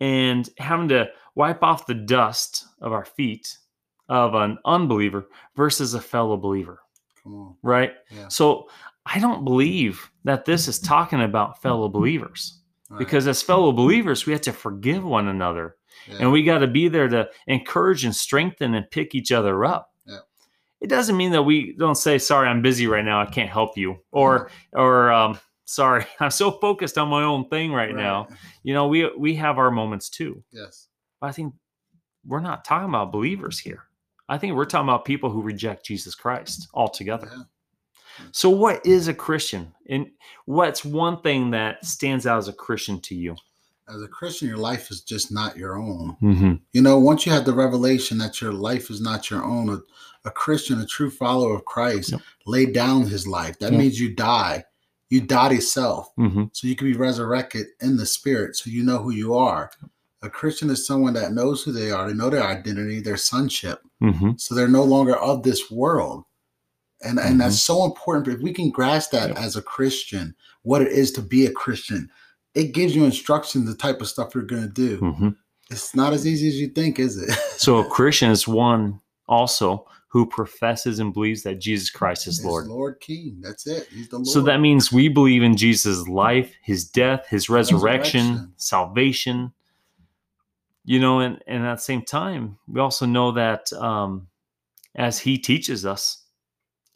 and 0.00 0.48
having 0.58 0.88
to 0.88 1.08
wipe 1.34 1.62
off 1.62 1.86
the 1.86 1.94
dust 1.94 2.64
of 2.80 2.92
our 2.92 3.04
feet 3.04 3.56
of 4.08 4.34
an 4.34 4.58
unbeliever 4.64 5.28
versus 5.56 5.94
a 5.94 6.00
fellow 6.00 6.36
believer, 6.36 6.80
Come 7.22 7.34
on. 7.34 7.56
right? 7.62 7.92
Yeah. 8.10 8.28
So 8.28 8.68
I 9.06 9.18
don't 9.18 9.44
believe 9.44 10.10
that 10.24 10.44
this 10.44 10.68
is 10.68 10.78
talking 10.78 11.22
about 11.22 11.60
fellow 11.62 11.88
believers 11.88 12.60
Right. 12.90 12.98
because 12.98 13.26
as 13.26 13.40
fellow 13.42 13.72
believers, 13.72 14.26
we 14.26 14.32
have 14.32 14.42
to 14.42 14.52
forgive 14.52 15.02
one 15.04 15.28
another 15.28 15.76
Yeah. 16.06 16.16
and 16.20 16.32
we 16.32 16.42
got 16.42 16.58
to 16.58 16.66
be 16.66 16.88
there 16.88 17.08
to 17.08 17.28
encourage 17.46 18.04
and 18.04 18.14
strengthen 18.14 18.74
and 18.74 18.90
pick 18.90 19.14
each 19.14 19.32
other 19.32 19.64
up. 19.64 19.90
Yeah. 20.06 20.18
It 20.82 20.88
doesn't 20.88 21.16
mean 21.16 21.32
that 21.32 21.42
we 21.44 21.74
don't 21.78 21.94
say, 21.96 22.18
sorry, 22.18 22.46
I'm 22.48 22.60
busy 22.60 22.86
right 22.86 23.04
now. 23.04 23.22
I 23.22 23.26
can't 23.26 23.48
help 23.50 23.78
you. 23.78 23.96
Or, 24.12 24.50
or, 24.74 25.10
um, 25.12 25.38
sorry, 25.64 26.04
I'm 26.20 26.30
so 26.30 26.50
focused 26.50 26.98
on 26.98 27.08
my 27.08 27.22
own 27.22 27.48
thing 27.48 27.72
right, 27.72 27.94
now. 27.94 28.28
You 28.62 28.74
know, 28.74 28.86
we, 28.88 29.10
we 29.16 29.34
have 29.36 29.56
our 29.58 29.70
moments 29.70 30.10
too. 30.10 30.44
Yes. 30.52 30.88
But 31.24 31.28
I 31.28 31.32
think 31.32 31.54
we're 32.26 32.40
not 32.40 32.66
talking 32.66 32.90
about 32.90 33.10
believers 33.10 33.58
here. 33.58 33.84
I 34.28 34.36
think 34.36 34.54
we're 34.54 34.66
talking 34.66 34.90
about 34.90 35.06
people 35.06 35.30
who 35.30 35.40
reject 35.40 35.86
Jesus 35.86 36.14
Christ 36.14 36.68
altogether. 36.74 37.30
Yeah. 37.34 37.42
So, 38.30 38.50
what 38.50 38.84
is 38.84 39.08
a 39.08 39.14
Christian? 39.14 39.72
And 39.88 40.10
what's 40.44 40.84
one 40.84 41.22
thing 41.22 41.50
that 41.52 41.82
stands 41.86 42.26
out 42.26 42.36
as 42.36 42.48
a 42.48 42.52
Christian 42.52 43.00
to 43.00 43.14
you? 43.14 43.36
As 43.88 44.02
a 44.02 44.06
Christian, 44.06 44.48
your 44.48 44.58
life 44.58 44.90
is 44.90 45.00
just 45.00 45.32
not 45.32 45.56
your 45.56 45.78
own. 45.78 46.14
Mm-hmm. 46.22 46.54
You 46.74 46.82
know, 46.82 46.98
once 46.98 47.24
you 47.24 47.32
have 47.32 47.46
the 47.46 47.54
revelation 47.54 48.18
that 48.18 48.42
your 48.42 48.52
life 48.52 48.90
is 48.90 49.00
not 49.00 49.30
your 49.30 49.42
own, 49.42 49.70
a, 49.70 49.80
a 50.28 50.30
Christian, 50.30 50.78
a 50.82 50.86
true 50.86 51.10
follower 51.10 51.54
of 51.54 51.64
Christ, 51.64 52.12
Yep. 52.12 52.20
laid 52.44 52.74
down 52.74 53.06
his 53.06 53.26
life. 53.26 53.58
That 53.60 53.72
Yep. 53.72 53.80
means 53.80 53.98
you 53.98 54.14
die. 54.14 54.64
You 55.08 55.22
die 55.22 55.54
to 55.54 55.62
self. 55.62 56.14
Mm-hmm. 56.16 56.44
So 56.52 56.66
you 56.68 56.76
can 56.76 56.86
be 56.86 56.98
resurrected 56.98 57.68
in 57.80 57.96
the 57.96 58.04
spirit. 58.06 58.56
So 58.56 58.68
you 58.68 58.82
know 58.84 58.98
who 58.98 59.10
you 59.10 59.32
are. 59.34 59.70
A 60.24 60.30
Christian 60.30 60.70
is 60.70 60.86
someone 60.86 61.12
that 61.14 61.32
knows 61.32 61.62
who 61.62 61.70
they 61.72 61.90
are. 61.90 62.08
They 62.08 62.14
know 62.14 62.30
their 62.30 62.42
identity, 62.42 63.00
their 63.00 63.16
sonship. 63.16 63.80
Mm-hmm. 64.02 64.32
So 64.38 64.54
they're 64.54 64.68
no 64.68 64.82
longer 64.84 65.16
of 65.16 65.42
this 65.42 65.70
world. 65.70 66.24
And 67.02 67.18
and 67.18 67.40
that's 67.40 67.56
Mm-hmm. 67.56 67.72
so 67.74 67.84
important. 67.84 68.28
If 68.36 68.40
we 68.42 68.52
can 68.52 68.70
grasp 68.70 69.10
that 69.10 69.28
Yep. 69.28 69.38
as 69.38 69.56
a 69.56 69.62
Christian, 69.62 70.34
what 70.62 70.80
it 70.82 70.90
is 70.92 71.12
to 71.12 71.22
be 71.22 71.44
a 71.46 71.50
Christian, 71.52 72.10
it 72.54 72.72
gives 72.72 72.96
you 72.96 73.04
instructions, 73.04 73.66
the 73.68 73.76
type 73.76 74.00
of 74.00 74.08
stuff 74.08 74.34
you're 74.34 74.44
gonna 74.44 74.68
do. 74.68 74.98
Mm-hmm. 75.00 75.28
It's 75.70 75.94
not 75.94 76.12
as 76.12 76.26
easy 76.26 76.48
as 76.48 76.54
you 76.56 76.68
think, 76.68 76.98
is 76.98 77.16
it? 77.22 77.30
So, 77.58 77.78
a 77.78 77.84
Christian 77.88 78.30
is 78.30 78.46
one 78.48 79.00
also 79.28 79.86
who 80.08 80.24
professes 80.26 80.98
and 81.00 81.12
believes 81.12 81.42
that 81.42 81.60
Jesus 81.60 81.90
Christ 81.90 82.26
is 82.28 82.38
It's 82.38 82.46
Lord. 82.46 82.66
Lord 82.68 83.00
King. 83.00 83.38
That's 83.40 83.66
it. 83.66 83.88
He's 83.90 84.08
the 84.08 84.16
Lord. 84.16 84.28
So 84.28 84.40
that 84.42 84.60
means 84.60 84.92
we 84.92 85.08
believe 85.08 85.42
in 85.42 85.56
Jesus' 85.56 86.06
life, 86.08 86.54
his 86.62 86.84
death, 86.88 87.26
his 87.28 87.48
resurrection, 87.50 88.20
Resurrection. 88.28 88.52
salvation. 88.56 89.52
You 90.84 91.00
know, 91.00 91.20
and, 91.20 91.42
and 91.46 91.64
at 91.64 91.76
the 91.76 91.80
same 91.82 92.02
time, 92.02 92.58
we 92.68 92.80
also 92.80 93.06
know 93.06 93.32
that 93.32 93.72
um, 93.72 94.28
as 94.94 95.18
he 95.18 95.38
teaches 95.38 95.86
us, 95.86 96.22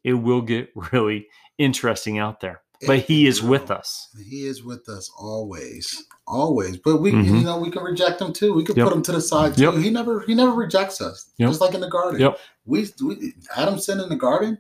it 0.05 0.13
will 0.15 0.43
get 0.43 0.71
really 0.93 1.27
interesting 1.57 2.19
out 2.19 2.41
there. 2.41 2.61
But 2.87 2.99
It- 2.99 3.05
he 3.07 3.27
is 3.27 3.43
with 3.43 3.71
us. 3.73 4.09
He 4.29 4.47
is 4.47 4.63
with 4.63 4.89
us 4.89 5.11
always, 5.19 6.05
always. 6.27 6.77
But 6.77 6.99
we, 6.99 7.11
Mhm. 7.13 7.25
you 7.25 7.45
know, 7.45 7.59
we 7.59 7.71
can 7.71 7.83
reject 7.83 8.21
him 8.21 8.33
too. 8.33 8.53
We 8.55 8.63
can 8.63 8.77
Yep. 8.77 8.85
put 8.87 8.93
him 8.97 9.03
to 9.03 9.13
the 9.13 9.21
side 9.21 9.57
too. 9.57 9.63
Yep. 9.65 9.75
He 9.83 9.91
never, 9.91 10.21
he 10.21 10.35
never 10.35 10.53
rejects 10.53 11.01
us. 11.01 11.31
Yep. 11.39 11.49
Just 11.51 11.61
like 11.61 11.75
in 11.75 11.81
the 11.81 11.89
garden. 11.91 12.35
We, 12.67 12.89
we, 13.03 13.33
Adam 13.57 13.79
sinned 13.81 14.01
in 14.01 14.09
the 14.11 14.17
garden. 14.17 14.59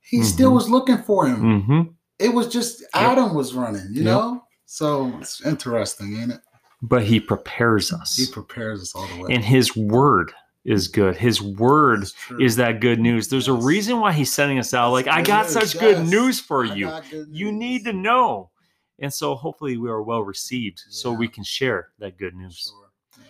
He 0.00 0.22
still 0.22 0.50
Mhm. 0.50 0.54
was 0.56 0.68
looking 0.68 0.98
for 0.98 1.26
him. 1.26 1.62
hmm 1.62 1.80
It 2.18 2.34
was 2.34 2.48
just 2.48 2.82
Adam 2.92 3.34
was 3.34 3.54
running, 3.54 3.88
you 3.92 4.02
know. 4.04 4.42
So 4.66 5.16
it's 5.20 5.40
interesting, 5.40 6.16
ain't 6.20 6.32
it? 6.32 6.40
But 6.88 7.04
he 7.04 7.20
prepares 7.20 7.92
us. 7.92 8.16
He 8.16 8.26
prepares 8.30 8.82
us 8.82 8.94
all 8.94 9.06
the 9.08 9.22
way. 9.22 9.34
and 9.34 9.44
his 9.44 9.74
word 9.76 10.32
is 10.64 10.88
good. 10.88 11.16
His 11.16 11.40
word 11.42 12.04
is 12.40 12.56
that 12.56 12.80
good 12.80 12.98
news. 12.98 13.28
There's 13.28 13.48
a 13.48 13.52
reason 13.52 14.00
why 14.00 14.12
he's 14.12 14.32
sending 14.32 14.58
us 14.58 14.72
out. 14.74 14.92
Like, 14.92 15.06
I 15.06 15.22
got 15.22 15.44
news, 15.44 15.52
such 15.52 15.78
good 15.80 16.06
news 16.06 16.40
for 16.40 16.64
I 16.66 16.74
you. 16.74 16.90
good 17.10 17.28
You 17.30 17.52
need 17.52 17.84
to 17.84 17.92
know. 17.92 18.50
And 18.98 19.12
so 19.12 19.34
hopefully 19.34 19.76
we 19.76 19.88
are 19.90 20.02
well 20.02 20.22
received 20.22 20.80
so 20.88 21.12
we 21.12 21.28
can 21.28 21.44
share 21.44 21.88
that 21.98 22.16
good 22.16 22.34
news. 22.34 22.70
Sure. 22.70 22.90
Yeah. 23.18 23.24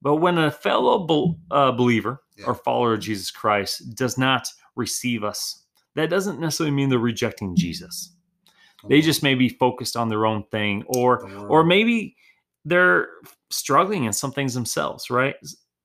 But 0.00 0.16
when 0.16 0.38
a 0.38 0.50
fellow 0.50 1.06
bel 1.06 1.36
uh, 1.50 1.72
believer 1.72 2.22
Yeah. 2.36 2.46
or 2.46 2.54
follower 2.54 2.94
of 2.94 3.00
Jesus 3.00 3.30
Christ 3.30 3.94
does 3.94 4.16
not 4.16 4.48
receive 4.76 5.24
us, 5.24 5.64
that 5.94 6.08
doesn't 6.10 6.40
necessarily 6.40 6.74
mean 6.74 6.88
they're 6.88 6.98
rejecting 6.98 7.56
Jesus. 7.56 8.12
They 8.88 9.00
just 9.00 9.22
may 9.24 9.34
be 9.34 9.48
focused 9.48 9.96
on 9.96 10.08
their 10.08 10.24
own 10.24 10.44
thing 10.52 10.84
or 10.86 11.26
The 11.28 11.36
or 11.46 11.64
maybe 11.64 12.14
they're 12.68 13.08
struggling 13.50 14.04
in 14.04 14.12
some 14.12 14.32
things 14.32 14.54
themselves, 14.54 15.10
right? 15.10 15.36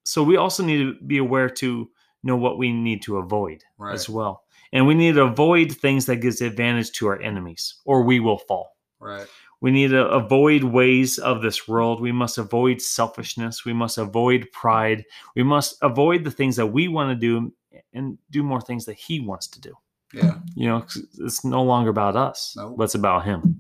So 0.04 0.24
we 0.24 0.38
also 0.38 0.64
need 0.64 0.78
to 0.80 0.96
be 1.06 1.18
aware 1.18 1.50
to 1.50 1.90
know 2.24 2.36
what 2.36 2.58
we 2.58 2.72
need 2.72 3.02
to 3.04 3.18
avoid 3.18 3.64
right. 3.78 3.94
as 3.94 4.10
well. 4.10 4.44
And 4.72 4.88
we 4.88 4.94
need 4.94 5.16
to 5.16 5.24
avoid 5.24 5.72
things 5.72 6.06
that 6.08 6.18
gives 6.18 6.42
advantage 6.42 6.92
to 6.94 7.08
our 7.08 7.22
enemies 7.22 7.76
or 7.86 8.04
we 8.04 8.20
will 8.20 8.40
fall. 8.40 8.76
Right. 9.00 9.28
We 9.62 9.72
need 9.72 9.92
to 9.92 10.08
avoid 10.08 10.64
ways 10.64 11.20
of 11.20 11.42
this 11.42 11.68
world. 11.68 12.02
We 12.02 12.12
must 12.12 12.38
avoid 12.38 12.82
selfishness. 12.82 13.64
We 13.64 13.72
must 13.74 13.98
avoid 13.98 14.50
pride. 14.52 15.06
We 15.36 15.44
must 15.44 15.78
avoid 15.82 16.26
the 16.26 16.32
things 16.32 16.56
that 16.58 16.68
we 16.68 16.90
want 16.90 17.10
to 17.12 17.16
do 17.16 17.54
and 17.94 18.18
do 18.30 18.44
more 18.44 18.60
things 18.60 18.84
that 18.86 18.96
he 18.96 19.20
wants 19.22 19.48
to 19.48 19.62
do. 19.62 19.74
Yeah. 20.14 20.40
You 20.56 20.68
know, 20.70 20.86
it's 21.20 21.44
no 21.44 21.64
longer 21.64 21.90
about 21.90 22.16
us, 22.16 22.56
No. 22.56 22.76
but 22.78 22.84
it's 22.84 22.96
about 22.96 23.26
Him. 23.26 23.58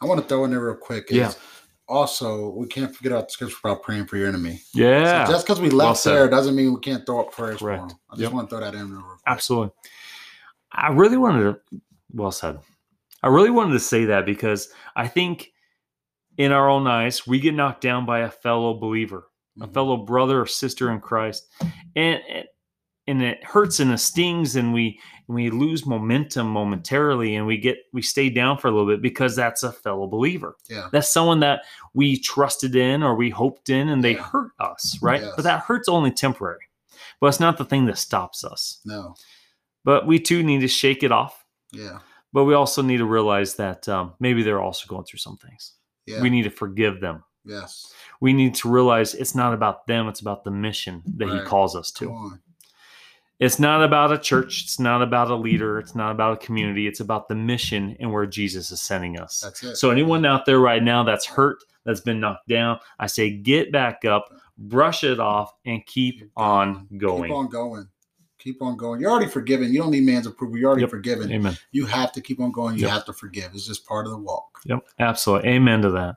I 0.00 0.06
want 0.06 0.20
to 0.20 0.26
throw 0.26 0.44
in 0.44 0.50
there 0.50 0.60
real 0.60 0.76
quick. 0.76 1.10
is 1.10 1.16
Yeah. 1.16 1.32
Also, 1.88 2.50
we 2.50 2.66
can't 2.66 2.94
forget 2.94 3.12
about 3.12 3.28
the 3.28 3.32
scripture 3.32 3.56
about 3.64 3.82
praying 3.82 4.06
for 4.06 4.16
your 4.16 4.28
enemy. 4.28 4.60
Yeah, 4.74 5.24
So 5.26 5.32
just 5.32 5.46
because 5.46 5.60
we 5.60 5.68
Well 5.68 5.88
left 5.88 6.00
said. 6.00 6.14
there 6.14 6.28
doesn't 6.28 6.56
mean 6.56 6.74
we 6.74 6.80
can't 6.80 7.06
throw 7.06 7.20
up 7.20 7.32
prayers 7.32 7.58
Correct. 7.60 7.82
for 7.82 7.88
them. 7.88 7.98
I 8.10 8.14
just 8.14 8.22
Yep. 8.22 8.32
want 8.32 8.50
to 8.50 8.56
throw 8.56 8.64
that 8.64 8.74
in 8.74 8.88
there 8.90 8.98
real 8.98 9.06
quick. 9.06 9.20
absolutely. 9.26 9.70
I 10.72 10.88
really 10.90 11.16
wanted 11.16 11.42
to, 11.70 11.80
well 12.12 12.32
said. 12.32 12.58
I 13.22 13.28
really 13.28 13.50
wanted 13.50 13.72
to 13.74 13.80
say 13.80 14.04
that 14.06 14.26
because 14.26 14.68
I 14.96 15.06
think 15.08 15.52
in 16.36 16.52
our 16.52 16.68
own 16.68 16.86
eyes, 16.86 17.26
we 17.26 17.40
get 17.40 17.54
knocked 17.54 17.80
down 17.80 18.04
by 18.04 18.20
a 18.20 18.30
fellow 18.30 18.74
believer. 18.74 19.28
a 19.58 19.66
Mhm. 19.66 19.72
fellow 19.72 19.96
brother 19.96 20.42
or 20.42 20.46
sister 20.46 20.90
in 20.92 21.00
Christ, 21.00 21.50
and 21.96 22.20
and- 22.28 22.46
and 23.06 23.22
it 23.22 23.42
hurts 23.44 23.80
and 23.80 23.92
it 23.92 23.98
stings, 23.98 24.56
and 24.56 24.72
we 24.72 25.00
and 25.28 25.34
we 25.34 25.50
lose 25.50 25.86
momentum 25.86 26.48
momentarily, 26.48 27.34
and 27.36 27.46
we 27.46 27.56
get 27.58 27.78
we 27.92 28.02
stay 28.02 28.28
down 28.30 28.58
for 28.58 28.68
a 28.68 28.70
little 28.70 28.86
bit 28.86 29.02
because 29.02 29.34
that's 29.36 29.62
a 29.62 29.72
fellow 29.72 30.06
believer. 30.06 30.56
Yeah. 30.68 30.88
That's 30.92 31.08
someone 31.08 31.40
that 31.40 31.62
we 31.94 32.18
trusted 32.18 32.74
in 32.76 33.02
or 33.02 33.14
we 33.14 33.30
hoped 33.30 33.68
in, 33.70 33.88
and 33.88 34.02
they 34.04 34.14
Yeah. 34.14 34.22
hurt 34.22 34.52
us, 34.60 34.98
right? 35.02 35.22
Yes. 35.22 35.32
But 35.36 35.42
that 35.42 35.60
hurt's 35.62 35.88
only 35.88 36.10
temporary. 36.10 36.60
But 37.20 37.28
it's 37.28 37.40
not 37.40 37.56
the 37.58 37.64
thing 37.64 37.86
that 37.86 37.98
stops 37.98 38.44
us. 38.44 38.80
No. 38.84 39.14
But 39.84 40.06
we 40.06 40.18
too 40.18 40.42
need 40.42 40.60
to 40.60 40.68
shake 40.68 41.02
it 41.02 41.12
off. 41.12 41.44
Yeah. 41.72 42.00
But 42.32 42.44
we 42.44 42.54
also 42.54 42.82
need 42.82 42.98
to 42.98 43.06
realize 43.06 43.54
that 43.54 43.88
um, 43.88 44.12
maybe 44.20 44.42
they're 44.42 44.60
also 44.60 44.86
going 44.86 45.04
through 45.04 45.20
some 45.20 45.36
things. 45.38 45.72
Yeah. 46.06 46.20
We 46.20 46.28
need 46.30 46.42
to 46.42 46.50
forgive 46.50 47.00
them. 47.00 47.24
yes. 47.44 47.92
We 48.20 48.32
need 48.32 48.54
to 48.56 48.68
realize 48.70 49.14
it's 49.14 49.34
not 49.34 49.52
about 49.54 49.86
them, 49.86 50.08
it's 50.08 50.20
about 50.20 50.42
the 50.44 50.50
mission 50.50 51.02
that 51.16 51.26
Right. 51.28 51.40
he 51.42 51.46
calls 51.46 51.76
us 51.76 51.90
Come 51.90 52.08
to. 52.08 52.38
It's 53.38 53.58
not 53.58 53.82
about 53.82 54.12
a 54.12 54.18
church, 54.18 54.62
it's 54.64 54.80
not 54.80 55.02
about 55.02 55.30
a 55.30 55.34
leader, 55.34 55.78
it's 55.78 55.94
not 55.94 56.10
about 56.10 56.32
a 56.32 56.36
community, 56.38 56.86
it's 56.86 57.00
about 57.00 57.28
the 57.28 57.34
mission 57.34 57.94
and 58.00 58.10
where 58.10 58.24
Jesus 58.24 58.70
is 58.70 58.80
sending 58.80 59.18
us. 59.18 59.40
That's 59.40 59.62
it. 59.62 59.76
So, 59.76 59.90
anyone 59.90 60.24
out 60.24 60.46
there 60.46 60.58
right 60.58 60.82
now 60.82 61.02
that's 61.04 61.26
hurt, 61.26 61.58
that's 61.84 62.00
been 62.00 62.18
knocked 62.18 62.48
down, 62.48 62.78
I 62.98 63.06
say 63.08 63.30
get 63.30 63.70
back 63.70 64.06
up, 64.06 64.32
brush 64.56 65.04
it 65.04 65.20
off, 65.20 65.52
and 65.66 65.84
keep 65.84 66.22
on 66.36 66.88
going. 66.96 67.24
Keep 67.24 67.32
on 67.32 67.48
going. 67.48 67.88
Keep 68.38 68.62
on 68.62 68.76
going. 68.76 69.00
You're 69.00 69.10
already 69.10 69.30
forgiven. 69.30 69.70
You 69.72 69.80
don't 69.80 69.90
need 69.90 70.04
man's 70.04 70.26
approval. 70.26 70.56
You're 70.56 70.68
already 70.68 70.82
Yep. 70.82 70.90
forgiven. 70.90 71.32
Amen. 71.32 71.58
You 71.72 71.84
have 71.86 72.12
to 72.12 72.20
keep 72.22 72.40
on 72.40 72.52
going. 72.52 72.76
You 72.76 72.82
Yep. 72.82 72.90
have 72.90 73.04
to 73.06 73.12
forgive. 73.12 73.50
It's 73.54 73.66
just 73.66 73.84
part 73.86 74.06
of 74.06 74.12
the 74.12 74.18
walk. 74.18 74.60
Yep. 74.64 74.86
Absolutely. 74.98 75.50
Amen 75.50 75.82
to 75.82 75.90
that. 75.90 76.16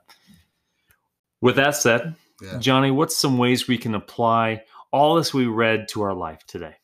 With 1.40 1.56
that 1.56 1.76
said, 1.76 2.14
Yeah. 2.40 2.58
Johnny, 2.58 2.90
what's 2.90 3.16
some 3.16 3.36
ways 3.36 3.68
we 3.68 3.76
can 3.76 3.94
apply 3.94 4.62
all 4.92 5.16
this 5.16 5.34
we 5.34 5.46
read 5.46 5.88
to 5.88 6.02
our 6.02 6.14
life 6.14 6.46
today? 6.46 6.76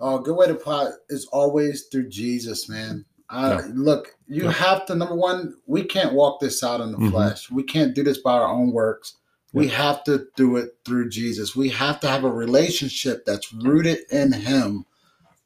Oh, 0.00 0.18
a 0.18 0.22
good 0.22 0.36
way 0.36 0.46
to 0.46 0.52
apply 0.54 0.90
is 1.08 1.26
always 1.26 1.84
through 1.84 2.08
Jesus, 2.08 2.68
man. 2.68 3.04
Uh, 3.28 3.62
Yeah. 3.64 3.72
Look, 3.74 4.14
you 4.26 4.44
Yeah. 4.44 4.52
have 4.52 4.86
to. 4.86 4.94
Number 4.94 5.14
one, 5.14 5.54
we 5.66 5.84
can't 5.84 6.12
walk 6.14 6.40
this 6.40 6.62
out 6.64 6.80
in 6.80 6.90
the 6.92 6.98
Mhm. 6.98 7.10
flesh. 7.10 7.50
We 7.50 7.62
can't 7.62 7.94
do 7.94 8.02
this 8.02 8.18
by 8.18 8.32
our 8.32 8.48
own 8.48 8.72
works. 8.72 9.14
We 9.52 9.66
have 9.68 10.04
to 10.04 10.26
do 10.36 10.56
it 10.56 10.76
through 10.84 11.08
Jesus. 11.10 11.56
We 11.56 11.68
have 11.70 11.98
to 12.00 12.08
have 12.08 12.24
a 12.24 12.30
relationship 12.30 13.24
that's 13.24 13.52
rooted 13.52 13.98
in 14.10 14.32
Him 14.32 14.84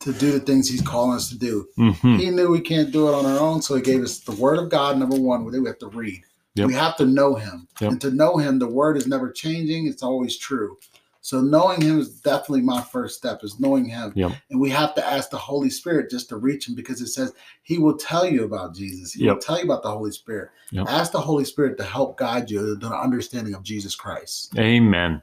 to 0.01 0.13
do 0.13 0.33
the 0.33 0.41
things 0.41 0.69
He's 0.69 0.83
calling 0.83 1.17
us 1.17 1.29
to 1.31 1.39
do. 1.39 1.67
Mhm. 1.79 2.19
He 2.19 2.29
knew 2.31 2.51
we 2.51 2.61
can't 2.61 2.91
do 2.91 3.09
it 3.09 3.15
on 3.15 3.25
our 3.25 3.39
own, 3.39 3.63
so 3.63 3.75
He 3.75 3.81
gave 3.83 4.03
us 4.03 4.19
the 4.21 4.33
Word 4.33 4.59
of 4.59 4.69
God. 4.69 4.99
Number 4.99 5.17
one, 5.17 5.45
we 5.45 5.57
have 5.67 5.79
to 5.79 5.89
read. 5.89 6.23
Yep. 6.55 6.69
We 6.69 6.75
have 6.75 6.97
to 6.99 7.07
know 7.07 7.35
Him, 7.35 7.67
Yep. 7.81 7.91
and 7.93 8.01
to 8.03 8.11
know 8.11 8.37
Him, 8.37 8.59
the 8.59 8.69
Word 8.69 8.97
is 8.97 9.07
never 9.07 9.31
changing. 9.31 9.87
It's 9.87 10.03
always 10.03 10.37
true. 10.37 10.77
So 11.25 11.41
knowing 11.41 11.81
Him 11.81 11.99
is 12.01 12.21
definitely 12.21 12.61
my 12.61 12.83
first 12.83 13.17
step. 13.17 13.43
Is 13.43 13.59
knowing 13.59 13.87
Him, 13.87 14.13
Yep. 14.15 14.33
and 14.51 14.61
we 14.61 14.69
have 14.69 14.95
to 14.95 15.07
ask 15.07 15.31
the 15.31 15.39
Holy 15.39 15.71
Spirit 15.71 16.11
just 16.11 16.29
to 16.29 16.37
reach 16.37 16.69
Him 16.69 16.75
because 16.75 17.01
it 17.01 17.07
says 17.07 17.33
He 17.63 17.79
will 17.79 17.97
tell 17.97 18.27
you 18.27 18.45
about 18.45 18.75
Jesus. 18.75 19.15
He 19.15 19.27
will 19.27 19.39
tell 19.39 19.57
you 19.57 19.65
about 19.65 19.83
the 19.83 19.91
Holy 19.91 20.11
Spirit. 20.11 20.51
Yep. 20.71 20.87
Ask 20.87 21.13
the 21.13 21.21
Holy 21.23 21.47
Spirit 21.47 21.79
to 21.79 21.83
help 21.83 22.19
guide 22.19 22.51
you 22.51 22.59
to 22.59 22.75
the 22.75 22.95
understanding 22.95 23.55
of 23.55 23.63
Jesus 23.63 23.97
Christ. 23.97 24.53
Amen. 24.59 25.23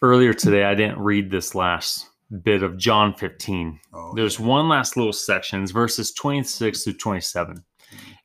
Earlier 0.00 0.32
today, 0.32 0.64
I 0.64 0.74
didn't 0.74 1.00
read 1.00 1.30
this 1.30 1.54
last 1.54 2.08
bit 2.42 2.62
of 2.62 2.78
John 2.78 3.12
15. 3.12 3.78
Oh, 3.92 4.14
There's 4.16 4.40
one 4.40 4.70
last 4.70 4.96
little 4.96 5.12
section, 5.12 5.62
it's 5.62 5.70
verses 5.70 6.12
26 6.12 6.82
through 6.82 6.94
27. 6.94 7.62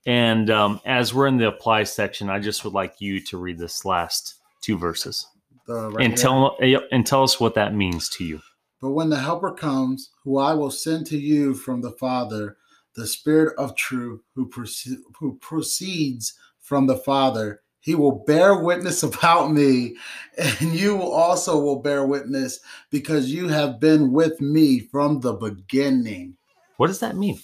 And 0.05 0.49
um, 0.49 0.79
as 0.85 1.13
we're 1.13 1.27
in 1.27 1.35
the 1.35 1.49
apply 1.49 1.83
section, 1.83 2.29
I 2.29 2.39
just 2.39 2.63
would 2.63 2.73
like 2.73 3.01
you 3.01 3.19
to 3.25 3.37
read 3.37 3.57
this 3.57 3.83
last 3.83 4.35
two 4.61 4.77
verses 4.77 5.27
The- 5.67 5.91
right 5.91 6.05
and 6.05 6.17
tell 6.17 6.57
yep, 6.61 6.87
and 6.91 7.05
tell 7.05 7.23
us 7.23 7.39
what 7.39 7.55
that 7.55 7.73
means 7.73 8.09
to 8.09 8.23
you. 8.23 8.41
But 8.81 8.91
when 8.91 9.09
the 9.09 9.19
Helper 9.19 9.51
comes, 9.51 10.09
who 10.23 10.39
I 10.39 10.53
will 10.55 10.71
send 10.71 11.05
to 11.07 11.17
you 11.17 11.53
from 11.53 11.81
the 11.81 11.91
Father, 11.91 12.57
the 12.95 13.05
Spirit 13.05 13.55
of 13.57 13.75
truth, 13.75 14.21
who, 14.33 14.49
proce- 14.49 14.97
who 15.19 15.37
proceeds 15.37 16.33
from 16.59 16.87
the 16.87 16.97
Father, 16.97 17.61
he 17.79 17.95
will 17.95 18.23
bear 18.25 18.57
witness 18.57 19.03
about 19.03 19.51
me, 19.51 19.95
and 20.37 20.73
you 20.73 21.01
also 21.01 21.59
will 21.59 21.81
bear 21.81 22.05
witness 22.05 22.59
because 22.89 23.31
you 23.31 23.47
have 23.49 23.79
been 23.79 24.11
with 24.11 24.41
me 24.41 24.79
from 24.79 25.19
the 25.19 25.33
beginning. 25.33 26.37
What 26.77 26.87
does 26.87 26.99
that 26.99 27.15
mean? 27.15 27.39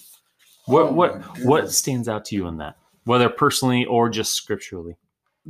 What 0.66 0.86
Oh 0.88 0.92
what 0.92 1.38
what 1.38 1.70
stands 1.70 2.08
out 2.08 2.24
to 2.26 2.34
you 2.34 2.46
in 2.46 2.58
that, 2.58 2.76
whether 3.04 3.28
personally 3.28 3.84
or 3.86 4.08
just 4.10 4.34
scripturally? 4.34 4.96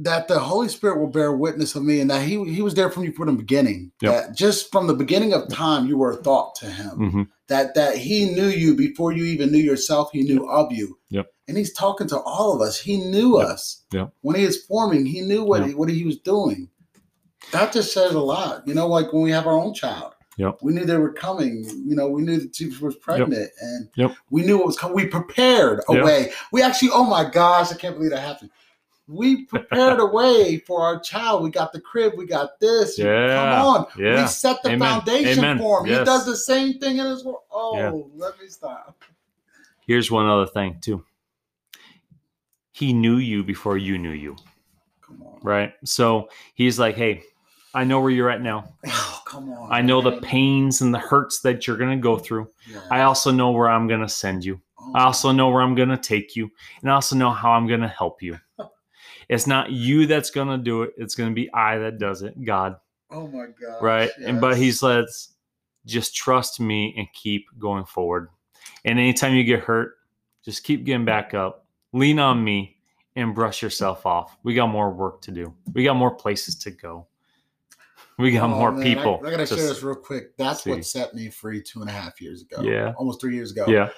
That 0.03 0.29
the 0.29 0.39
Holy 0.39 0.69
Spirit 0.69 0.99
will 1.01 1.09
bear 1.09 1.33
witness 1.33 1.75
of 1.75 1.83
me, 1.83 2.01
and 2.01 2.11
that 2.11 2.23
He 2.23 2.43
He 2.53 2.63
was 2.63 2.75
there 2.75 2.91
from 2.91 3.05
you 3.05 3.13
from 3.13 3.27
the 3.27 3.33
beginning. 3.33 3.93
Yep. 4.01 4.13
That 4.13 4.37
just 4.37 4.71
from 4.73 4.87
the 4.87 4.95
beginning 4.95 5.33
of 5.33 5.49
time, 5.49 5.87
you 5.87 5.97
were 5.99 6.13
a 6.13 6.17
thought 6.17 6.55
to 6.57 6.67
Him. 6.67 6.91
hmm 7.11 7.23
that 7.49 7.75
that 7.75 7.97
he 7.97 8.27
knew 8.27 8.49
you 8.49 8.75
before 8.77 9.11
you 9.11 9.25
even 9.25 9.51
knew 9.51 9.57
yourself 9.73 10.11
he 10.13 10.23
knew 10.23 10.47
of 10.51 10.71
you 10.71 10.99
Yep. 11.09 11.29
and 11.49 11.57
he's 11.57 11.73
talking 11.73 12.07
to 12.09 12.19
all 12.21 12.55
of 12.55 12.61
us 12.61 12.79
he 12.79 12.99
knew 12.99 13.39
Yep. 13.39 13.49
us 13.49 13.85
Yep. 13.91 14.11
when 14.21 14.37
he 14.37 14.45
was 14.45 14.63
forming 14.67 15.07
he 15.07 15.23
knew 15.23 15.43
what 15.45 15.61
Yep. 15.61 15.69
he, 15.69 15.75
what 15.75 15.89
he 15.89 16.05
was 16.05 16.19
doing 16.19 16.69
that 17.53 17.73
just 17.73 17.95
says 17.95 18.13
a 18.13 18.21
lot 18.21 18.69
you 18.69 18.75
know 18.75 18.87
like 18.87 19.15
when 19.15 19.23
we 19.23 19.31
have 19.31 19.47
our 19.47 19.57
own 19.59 19.73
child 19.73 20.13
Yep. 20.37 20.59
we 20.61 20.75
knew 20.75 20.85
they 20.85 20.99
were 20.99 21.13
coming 21.15 21.65
you 21.87 21.97
know 21.97 22.09
we 22.11 22.21
knew 22.21 22.39
that 22.39 22.55
she 22.55 22.67
was 22.83 22.97
pregnant 22.97 23.51
and 23.63 23.89
Yep. 23.97 24.15
we 24.31 24.43
knew 24.45 24.59
what 24.59 24.67
was 24.67 24.79
coming 24.79 24.95
we 24.95 25.07
prepared 25.07 25.81
a 25.89 25.95
Yep. 25.95 26.05
way 26.05 26.31
we 26.53 26.61
actually 26.61 26.91
oh 26.93 27.05
my 27.05 27.25
gosh 27.31 27.73
i 27.73 27.77
can't 27.77 27.95
believe 27.97 28.11
that 28.11 28.21
happened 28.21 28.51
we 29.09 29.47
prepared 29.47 29.99
a 30.01 30.05
way 30.07 30.59
for 30.59 30.83
our 30.83 31.01
child 31.01 31.43
we 31.43 31.51
got 31.51 31.73
the 31.73 31.81
crib 31.81 32.13
we 32.17 32.27
got 32.27 32.61
this 32.61 32.99
Yeah. 32.99 33.35
come 33.35 33.67
on 33.67 33.87
Yeah. 33.99 34.23
we 34.23 34.29
set 34.29 34.63
the 34.63 34.71
Amen. 34.73 35.01
foundation 35.01 35.39
Amen. 35.39 35.59
for 35.59 35.81
him. 35.87 35.99
He 35.99 36.05
does 36.05 36.27
the 36.27 36.37
same 36.37 36.79
thing 36.79 36.99
in 36.99 37.07
his 37.07 37.25
world. 37.25 37.41
Oh, 37.51 37.77
Yeah. 37.77 37.91
let 38.27 38.39
me 38.39 38.49
stop. 38.49 39.03
Here's 39.87 40.11
one 40.11 40.27
other 40.29 40.47
thing 40.47 40.79
too. 40.83 41.05
He 42.73 42.93
knew 42.93 43.17
you 43.17 43.43
before 43.43 43.77
you 43.79 43.99
knew 43.99 44.11
you, 44.13 44.37
Come 45.01 45.23
on. 45.23 45.41
right? 45.43 45.73
So 45.85 46.29
he's 46.55 46.79
like, 46.79 46.95
"Hey, 46.97 47.23
I 47.75 47.85
know 47.85 48.01
where 48.01 48.11
you're 48.11 48.31
at 48.31 48.41
now. 48.43 48.73
Oh, 48.87 49.23
come 49.25 49.51
on. 49.51 49.73
I 49.73 49.81
know 49.83 50.01
the 50.01 50.21
pains 50.21 50.81
and 50.81 50.93
the 50.95 50.99
hurts 50.99 51.41
that 51.41 51.67
you're 51.67 51.77
going 51.77 51.91
to 51.97 52.03
go 52.03 52.17
through. 52.19 52.49
Yeah. 52.71 52.81
I 52.91 53.03
also 53.03 53.31
know 53.31 53.51
where 53.51 53.69
I'm 53.69 53.87
going 53.89 54.01
to 54.01 54.09
send 54.09 54.45
you. 54.45 54.61
Oh, 54.81 54.93
I 54.95 55.05
also 55.05 55.33
know 55.33 55.49
where 55.51 55.61
I'm 55.63 55.75
going 55.75 55.89
to 55.89 55.97
take 55.99 56.37
you, 56.37 56.51
and 56.83 56.91
I 56.91 56.95
also 56.95 57.17
know 57.17 57.31
how 57.31 57.51
I'm 57.53 57.67
going 57.67 57.81
to 57.81 57.89
help 57.89 58.23
you. 58.23 58.39
It's 59.29 59.47
not 59.47 59.71
you 59.71 60.07
that's 60.07 60.31
going 60.31 60.49
to 60.49 60.59
do 60.59 60.83
it. 60.83 60.93
It's 60.97 61.15
going 61.15 61.31
to 61.31 61.35
be 61.35 61.53
I 61.53 61.79
that 61.79 61.99
does 61.99 62.23
it, 62.23 62.43
God, 62.45 62.77
oh 63.11 63.27
my 63.29 63.47
God. 63.61 63.83
right? 63.83 64.11
And 64.25 64.41
but 64.41 64.57
he 64.57 64.73
says, 64.73 65.29
just 65.87 66.15
trust 66.17 66.61
me 66.61 66.95
and 66.97 67.07
keep 67.13 67.47
going 67.59 67.85
forward. 67.85 68.29
And 68.85 68.99
anytime 68.99 69.35
you 69.35 69.45
get 69.45 69.61
hurt, 69.61 69.97
just 70.45 70.65
keep 70.65 70.85
getting 70.85 71.05
back 71.05 71.35
up. 71.35 71.67
Lean 71.93 72.19
on 72.19 72.43
me 72.43 72.77
and 73.17 73.35
brush 73.35 73.63
yourself 73.63 74.07
off. 74.07 74.37
We 74.45 74.55
got 74.55 74.69
more 74.69 74.91
work 74.91 75.21
to 75.23 75.31
do. 75.31 75.55
We 75.73 75.85
got 75.85 75.97
more 75.97 76.15
places 76.15 76.55
to 76.61 76.71
go. 76.71 77.07
We 78.19 78.33
got 78.33 78.45
Oh, 78.51 78.57
more 78.59 78.73
man, 78.73 78.83
people. 78.83 79.21
I, 79.25 79.29
I 79.29 79.31
gotta 79.31 79.47
share 79.47 79.57
this 79.57 79.83
real 79.83 79.95
quick. 79.95 80.37
That's 80.37 80.65
see. 80.65 80.71
what 80.71 80.85
set 80.85 81.15
me 81.15 81.31
free 81.31 81.63
two 81.63 81.81
and 81.81 81.89
a 81.89 81.93
half 81.93 82.21
years 82.21 82.43
ago. 82.43 82.63
Yeah. 82.63 82.93
Almost 82.97 83.21
three 83.21 83.35
years 83.35 83.53
ago. 83.53 83.67
Yeah. 83.69 83.91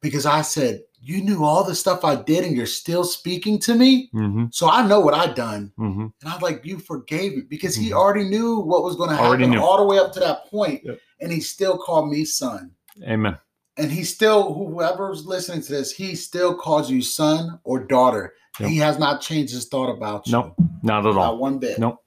Because 0.00 0.26
I 0.26 0.42
said, 0.42 0.82
You 1.00 1.22
knew 1.22 1.44
all 1.44 1.62
the 1.62 1.74
stuff 1.74 2.04
I 2.04 2.16
did 2.16 2.44
and 2.44 2.56
you're 2.56 2.66
still 2.66 3.04
speaking 3.04 3.58
to 3.60 3.74
me. 3.74 4.10
Mm-hmm. 4.14 4.46
So 4.50 4.68
I 4.68 4.86
know 4.86 4.98
what 5.00 5.14
I've 5.14 5.34
done. 5.34 5.72
Mm-hmm. 5.78 6.00
And 6.00 6.28
I 6.28 6.32
was 6.34 6.42
like, 6.42 6.64
You 6.64 6.78
forgave 6.78 7.36
me 7.36 7.42
because 7.48 7.74
he 7.76 7.90
Mhm. 7.90 7.96
already 7.96 8.24
knew 8.24 8.56
what 8.60 8.82
was 8.82 8.96
going 8.96 9.10
to 9.10 9.16
happen 9.16 9.56
all 9.58 9.76
the 9.78 9.84
way 9.84 9.98
up 9.98 10.12
to 10.14 10.20
that 10.20 10.46
point, 10.50 10.82
Yep. 10.84 10.98
And 11.20 11.32
he 11.32 11.40
still 11.40 11.78
called 11.78 12.10
me 12.10 12.24
son. 12.24 12.72
Amen. 13.02 13.36
and 13.78 13.92
he 13.92 14.04
still 14.04 14.54
whoever's 14.54 15.26
listening 15.26 15.60
to 15.60 15.70
this 15.70 15.92
he 15.92 16.14
still 16.16 16.54
calls 16.54 16.90
you 16.90 17.02
son 17.02 17.60
or 17.62 17.78
daughter 17.78 18.32
Yep. 18.58 18.70
he 18.70 18.78
has 18.78 18.98
not 18.98 19.20
changed 19.20 19.52
his 19.52 19.66
thought 19.68 19.90
about 19.94 20.26
you 20.26 20.32
Nope. 20.32 20.54
Not 20.82 21.04
at 21.06 21.12
not 21.14 21.18
all. 21.18 21.36
one 21.38 21.58
bit 21.58 21.78
Nope. 21.78 21.98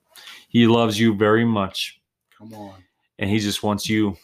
He 0.47 0.65
loves 0.65 0.99
you 0.99 1.13
very 1.13 1.45
much, 1.45 2.01
come 2.35 2.55
on 2.55 2.73
and 3.19 3.29
he 3.29 3.37
just 3.37 3.61
wants 3.61 3.87
you 3.87 4.17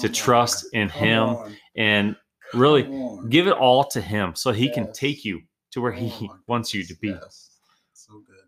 to 0.00 0.08
Come 0.08 0.12
trust 0.12 0.66
in 0.72 0.88
Come 0.88 0.98
him 1.04 1.22
on. 1.28 1.56
and 1.76 2.16
really 2.54 2.84
on. 2.86 3.28
give 3.28 3.46
it 3.46 3.52
all 3.52 3.84
to 3.84 4.00
him 4.00 4.34
so 4.34 4.52
he 4.52 4.66
yes. 4.66 4.74
can 4.74 4.92
take 4.92 5.24
you 5.24 5.42
to 5.72 5.80
where 5.80 5.92
he 5.92 6.12
oh 6.28 6.36
wants 6.46 6.72
you 6.74 6.84
to 6.84 6.94
be. 6.96 7.08
Yes. 7.08 7.50
So 7.92 8.22
good. 8.26 8.38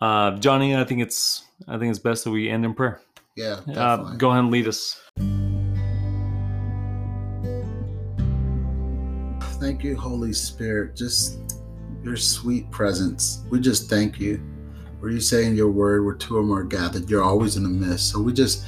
Uh, 0.00 0.38
Johnny, 0.38 0.76
I 0.76 0.84
think 0.84 1.00
it's 1.00 1.44
I 1.66 1.78
think 1.78 1.90
it's 1.90 1.98
best 1.98 2.24
that 2.24 2.30
we 2.30 2.48
end 2.48 2.64
in 2.64 2.74
prayer. 2.74 3.00
Yeah. 3.36 3.60
Uh, 3.66 4.14
go 4.14 4.30
ahead 4.30 4.44
and 4.44 4.50
lead 4.52 4.68
us. 4.68 5.00
Thank 9.78 9.90
you, 9.90 9.96
Holy 9.96 10.32
Spirit. 10.32 10.96
Just 10.96 11.38
your 12.02 12.16
sweet 12.16 12.68
presence. 12.72 13.44
We 13.48 13.60
just 13.60 13.88
thank 13.88 14.18
you. 14.18 14.38
Where 14.98 15.12
you 15.12 15.20
say 15.20 15.44
in 15.44 15.54
your 15.54 15.70
word, 15.70 16.04
where 16.04 16.16
two 16.16 16.36
or 16.36 16.42
more 16.42 16.64
gathered, 16.64 17.08
you're 17.08 17.22
always 17.22 17.54
in 17.56 17.62
the 17.62 17.68
midst. 17.68 18.10
So 18.10 18.20
we 18.20 18.32
just 18.32 18.64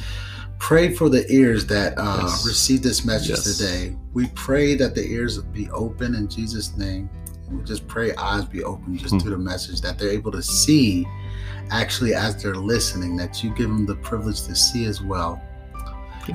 pray 0.61 0.95
for 0.95 1.09
the 1.09 1.29
ears 1.29 1.67
that 1.67 1.95
uh, 1.99 2.19
Yes. 2.29 2.47
receive 2.47 2.85
this 2.85 3.05
message 3.05 3.31
Yes. 3.31 3.57
today. 3.57 3.97
We 4.15 4.29
pray 4.37 4.77
that 4.77 4.95
the 4.95 5.05
ears 5.05 5.37
be 5.39 5.69
open 5.71 6.15
in 6.15 6.29
Jesus' 6.29 6.77
name. 6.77 7.11
And 7.49 7.59
we 7.59 7.65
just 7.65 7.89
pray 7.89 8.15
eyes 8.15 8.45
be 8.45 8.63
open 8.63 8.97
just 8.97 9.19
to 9.19 9.31
the 9.31 9.37
message 9.39 9.81
that 9.81 9.99
they're 9.99 10.11
able 10.11 10.31
to 10.31 10.43
see 10.45 11.09
actually 11.73 12.15
as 12.15 12.41
they're 12.41 12.55
listening, 12.55 13.17
that 13.17 13.43
you 13.43 13.51
give 13.51 13.69
them 13.69 13.85
the 13.85 13.97
privilege 13.97 14.43
to 14.43 14.55
see 14.55 14.85
as 14.85 15.03
well. 15.03 15.43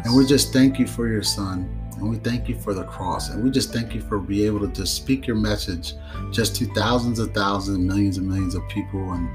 And 0.04 0.18
we 0.18 0.26
just 0.26 0.52
thank 0.52 0.80
you 0.80 0.86
for 0.86 1.08
your 1.08 1.24
son. 1.24 1.70
And 1.98 2.10
we 2.10 2.18
thank 2.18 2.50
you 2.50 2.56
for 2.56 2.74
the 2.74 2.84
cross. 2.84 3.30
And 3.30 3.44
we 3.44 3.50
just 3.50 3.72
thank 3.74 3.94
you 3.94 4.02
for 4.02 4.20
being 4.20 4.48
able 4.48 4.60
to 4.62 4.68
just 4.68 4.96
speak 4.96 5.26
your 5.26 5.36
message 5.36 5.94
just 6.32 6.56
to 6.58 6.66
thousands 6.74 7.20
of 7.20 7.34
thousands, 7.34 7.78
millions 7.80 8.18
and 8.18 8.28
millions 8.28 8.56
of 8.56 8.68
people 8.68 9.14
and 9.14 9.30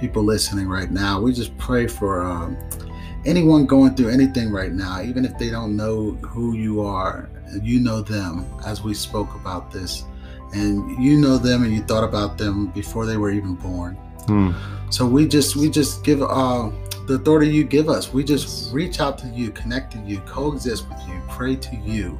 people 0.00 0.22
listening 0.22 0.68
right 0.68 0.90
now. 0.90 1.20
We 1.20 1.32
just 1.32 1.56
pray 1.58 1.86
for 1.86 2.22
um, 2.22 2.56
anyone 3.26 3.66
going 3.66 3.94
through 3.94 4.10
anything 4.10 4.50
right 4.50 4.72
now, 4.72 5.02
even 5.02 5.24
if 5.24 5.36
they 5.38 5.50
don't 5.50 5.76
know 5.76 6.12
who 6.22 6.54
you 6.54 6.80
are, 6.80 7.28
you 7.62 7.80
know 7.80 8.00
them 8.00 8.46
as 8.64 8.82
we 8.82 8.94
spoke 8.94 9.34
about 9.34 9.70
this. 9.70 10.04
And 10.52 11.02
you 11.02 11.18
know 11.20 11.36
them 11.36 11.64
and 11.64 11.74
you 11.74 11.82
thought 11.82 12.04
about 12.04 12.38
them 12.38 12.68
before 12.68 13.04
they 13.04 13.16
were 13.16 13.30
even 13.30 13.54
born. 13.56 13.94
Hmm. 14.26 14.52
So 14.90 15.04
we 15.04 15.26
just 15.26 15.56
we 15.56 15.68
just 15.68 16.04
give 16.04 16.22
uh, 16.22 16.70
the 17.06 17.14
authority 17.14 17.50
you 17.50 17.64
give 17.64 17.88
us. 17.88 18.12
We 18.12 18.24
just 18.24 18.72
reach 18.72 19.00
out 19.00 19.18
to 19.18 19.28
you, 19.28 19.50
connect 19.50 19.92
to 19.92 19.98
you, 20.00 20.18
coexist 20.20 20.88
with 20.88 20.98
you, 21.08 21.20
pray 21.28 21.56
to 21.56 21.76
you, 21.76 22.18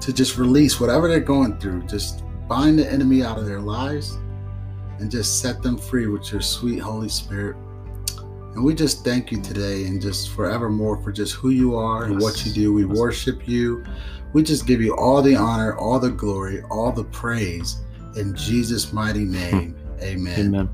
to 0.00 0.12
just 0.12 0.38
release 0.38 0.80
whatever 0.80 1.08
they're 1.08 1.20
going 1.20 1.58
through. 1.58 1.82
Just 1.86 2.22
bind 2.48 2.78
the 2.78 2.90
enemy 2.90 3.22
out 3.24 3.38
of 3.38 3.46
their 3.46 3.60
lives, 3.60 4.18
and 4.98 5.10
just 5.10 5.40
set 5.40 5.62
them 5.62 5.76
free 5.76 6.06
with 6.06 6.30
your 6.32 6.40
sweet 6.40 6.78
Holy 6.78 7.08
Spirit. 7.08 7.56
And 8.54 8.64
we 8.64 8.74
just 8.74 9.04
thank 9.04 9.30
you 9.30 9.42
today 9.42 9.84
and 9.84 10.00
just 10.00 10.30
forevermore 10.30 11.02
for 11.02 11.12
just 11.12 11.34
who 11.34 11.50
you 11.50 11.76
are 11.76 12.04
and 12.04 12.18
what 12.20 12.46
you 12.46 12.52
do. 12.52 12.72
We 12.72 12.86
worship 12.86 13.46
you. 13.46 13.84
We 14.32 14.42
just 14.42 14.66
give 14.66 14.80
you 14.80 14.96
all 14.96 15.20
the 15.20 15.36
honor, 15.36 15.76
all 15.76 15.98
the 15.98 16.10
glory, 16.10 16.62
all 16.70 16.90
the 16.90 17.04
praise 17.04 17.82
in 18.16 18.34
Jesus' 18.34 18.92
mighty 18.92 19.24
name. 19.24 19.76
Amen. 20.00 20.38
Amen. 20.38 20.70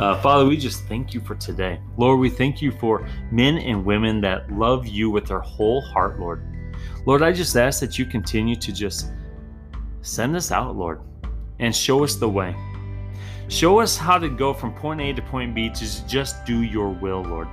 Uh, 0.00 0.18
Father, 0.22 0.46
we 0.46 0.56
just 0.56 0.84
thank 0.86 1.12
you 1.12 1.20
for 1.20 1.34
today. 1.34 1.78
Lord, 1.98 2.20
we 2.20 2.30
thank 2.30 2.62
you 2.62 2.72
for 2.72 3.06
men 3.30 3.58
and 3.58 3.84
women 3.84 4.22
that 4.22 4.50
love 4.50 4.86
you 4.86 5.10
with 5.10 5.26
their 5.26 5.40
whole 5.40 5.82
heart, 5.82 6.18
Lord. 6.18 6.42
Lord, 7.04 7.20
I 7.22 7.32
just 7.32 7.54
ask 7.54 7.80
that 7.80 7.98
you 7.98 8.06
continue 8.06 8.56
to 8.56 8.72
just 8.72 9.12
send 10.00 10.36
us 10.36 10.50
out, 10.50 10.74
Lord, 10.74 11.02
and 11.58 11.76
show 11.76 12.02
us 12.02 12.14
the 12.14 12.26
way. 12.26 12.56
Show 13.48 13.78
us 13.78 13.98
how 13.98 14.16
to 14.16 14.30
go 14.30 14.54
from 14.54 14.72
point 14.72 15.02
A 15.02 15.12
to 15.12 15.20
point 15.20 15.54
B 15.54 15.68
to 15.68 16.08
just 16.08 16.46
do 16.46 16.62
your 16.62 16.88
will, 16.88 17.20
Lord. 17.20 17.48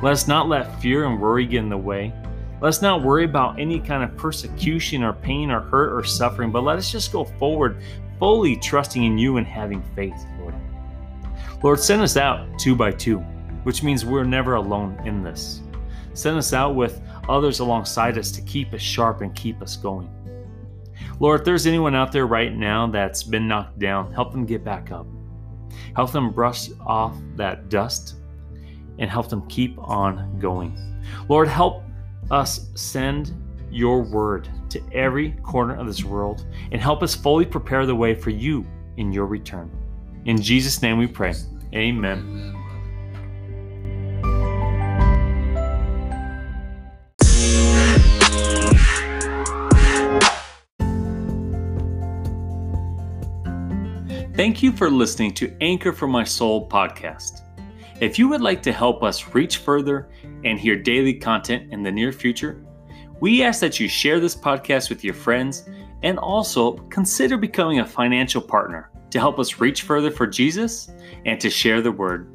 Let 0.00 0.14
us 0.14 0.26
not 0.26 0.48
let 0.48 0.80
fear 0.80 1.04
and 1.04 1.20
worry 1.20 1.44
get 1.44 1.58
in 1.58 1.68
the 1.68 1.76
way. 1.76 2.14
Let's 2.62 2.80
not 2.80 3.02
worry 3.02 3.24
about 3.24 3.60
any 3.60 3.78
kind 3.78 4.02
of 4.02 4.16
persecution 4.16 5.02
or 5.02 5.12
pain 5.12 5.50
or 5.50 5.60
hurt 5.60 5.94
or 5.94 6.02
suffering, 6.02 6.50
but 6.50 6.64
let 6.64 6.78
us 6.78 6.90
just 6.90 7.12
go 7.12 7.24
forward 7.24 7.82
fully 8.18 8.56
trusting 8.56 9.04
in 9.04 9.18
you 9.18 9.36
and 9.36 9.46
having 9.46 9.82
faith, 9.94 10.24
Lord. 11.62 11.80
Send 11.80 12.02
us 12.02 12.16
out 12.16 12.58
two 12.58 12.74
by 12.74 12.92
two, 12.92 13.18
which 13.64 13.82
means 13.82 14.04
we're 14.04 14.24
never 14.24 14.54
alone 14.54 15.00
in 15.04 15.22
this. 15.22 15.62
Send 16.14 16.36
us 16.36 16.52
out 16.52 16.74
with 16.74 17.00
others 17.28 17.60
alongside 17.60 18.18
us 18.18 18.30
to 18.32 18.42
keep 18.42 18.72
us 18.72 18.80
sharp 18.80 19.20
and 19.20 19.34
keep 19.34 19.62
us 19.62 19.76
going. 19.76 20.10
Lord, 21.18 21.40
if 21.40 21.44
there's 21.44 21.66
anyone 21.66 21.94
out 21.94 22.12
there 22.12 22.26
right 22.26 22.54
now 22.54 22.86
that's 22.86 23.22
been 23.22 23.46
knocked 23.46 23.78
down, 23.78 24.12
help 24.12 24.32
them 24.32 24.46
get 24.46 24.64
back 24.64 24.90
up. 24.90 25.06
Help 25.94 26.12
them 26.12 26.30
brush 26.30 26.68
off 26.84 27.16
that 27.36 27.68
dust 27.68 28.16
and 28.98 29.10
help 29.10 29.28
them 29.28 29.46
keep 29.48 29.78
on 29.78 30.38
going. 30.38 30.76
Lord, 31.28 31.48
help 31.48 31.82
us 32.30 32.70
send 32.74 33.32
your 33.70 34.02
word 34.02 34.48
to 34.70 34.82
every 34.92 35.32
corner 35.42 35.78
of 35.78 35.86
this 35.86 36.04
world 36.04 36.46
and 36.72 36.80
help 36.80 37.02
us 37.02 37.14
fully 37.14 37.46
prepare 37.46 37.86
the 37.86 37.94
way 37.94 38.14
for 38.14 38.30
you 38.30 38.66
in 38.96 39.12
your 39.12 39.26
return. 39.26 39.70
In 40.24 40.40
Jesus' 40.40 40.82
name 40.82 40.98
we 40.98 41.06
pray. 41.06 41.34
Amen. 41.74 42.56
Thank 54.34 54.62
you 54.62 54.72
for 54.72 54.90
listening 54.90 55.34
to 55.34 55.54
Anchor 55.60 55.92
for 55.92 56.06
My 56.06 56.24
Soul 56.24 56.66
podcast. 56.68 57.42
If 58.00 58.18
you 58.18 58.28
would 58.28 58.40
like 58.40 58.62
to 58.62 58.72
help 58.72 59.02
us 59.02 59.34
reach 59.34 59.58
further 59.58 60.08
and 60.44 60.58
hear 60.58 60.76
daily 60.76 61.12
content 61.12 61.70
in 61.72 61.82
the 61.82 61.92
near 61.92 62.10
future, 62.10 62.64
we 63.20 63.42
ask 63.42 63.60
that 63.60 63.78
you 63.78 63.86
share 63.86 64.18
this 64.18 64.34
podcast 64.34 64.88
with 64.88 65.04
your 65.04 65.12
friends 65.12 65.68
and 66.02 66.18
also 66.18 66.72
consider 66.88 67.36
becoming 67.36 67.80
a 67.80 67.86
financial 67.86 68.40
partner 68.40 68.89
to 69.10 69.18
help 69.18 69.38
us 69.38 69.60
reach 69.60 69.82
further 69.82 70.10
for 70.10 70.26
Jesus 70.26 70.90
and 71.26 71.38
to 71.40 71.50
share 71.50 71.82
the 71.82 71.92
word. 71.92 72.32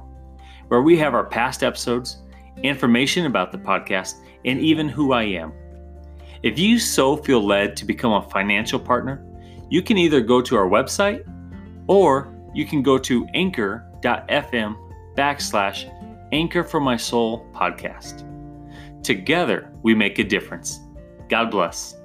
where 0.68 0.82
we 0.82 0.98
have 0.98 1.14
our 1.14 1.26
past 1.26 1.64
episodes, 1.64 2.18
information 2.64 3.28
about 3.28 3.52
the 3.52 3.58
podcast, 3.58 4.16
and 4.46 4.60
even 4.60 4.90
who 4.90 5.14
I 5.14 5.24
am. 5.24 5.54
If 6.42 6.58
you 6.60 6.80
so 6.80 7.16
feel 7.16 7.46
led 7.46 7.78
to 7.78 7.86
become 7.86 8.14
a 8.14 8.28
financial 8.30 8.80
partner, 8.80 9.24
you 9.70 9.82
can 9.82 9.98
either 9.98 10.20
go 10.22 10.42
to 10.42 10.58
our 10.58 10.68
website 10.68 11.24
or 11.88 12.36
you 12.54 12.66
can 12.66 12.82
go 12.82 12.98
to 12.98 13.26
anchor.fm 14.06 14.78
backslash 15.16 15.90
anchor 16.32 16.64
for 16.64 16.80
my 16.80 16.98
soul 16.98 17.48
podcast. 17.54 18.30
Together, 19.04 19.72
we 19.84 19.94
make 19.94 20.20
a 20.20 20.24
difference. 20.24 20.80
God 21.30 21.52
bless. 21.52 21.96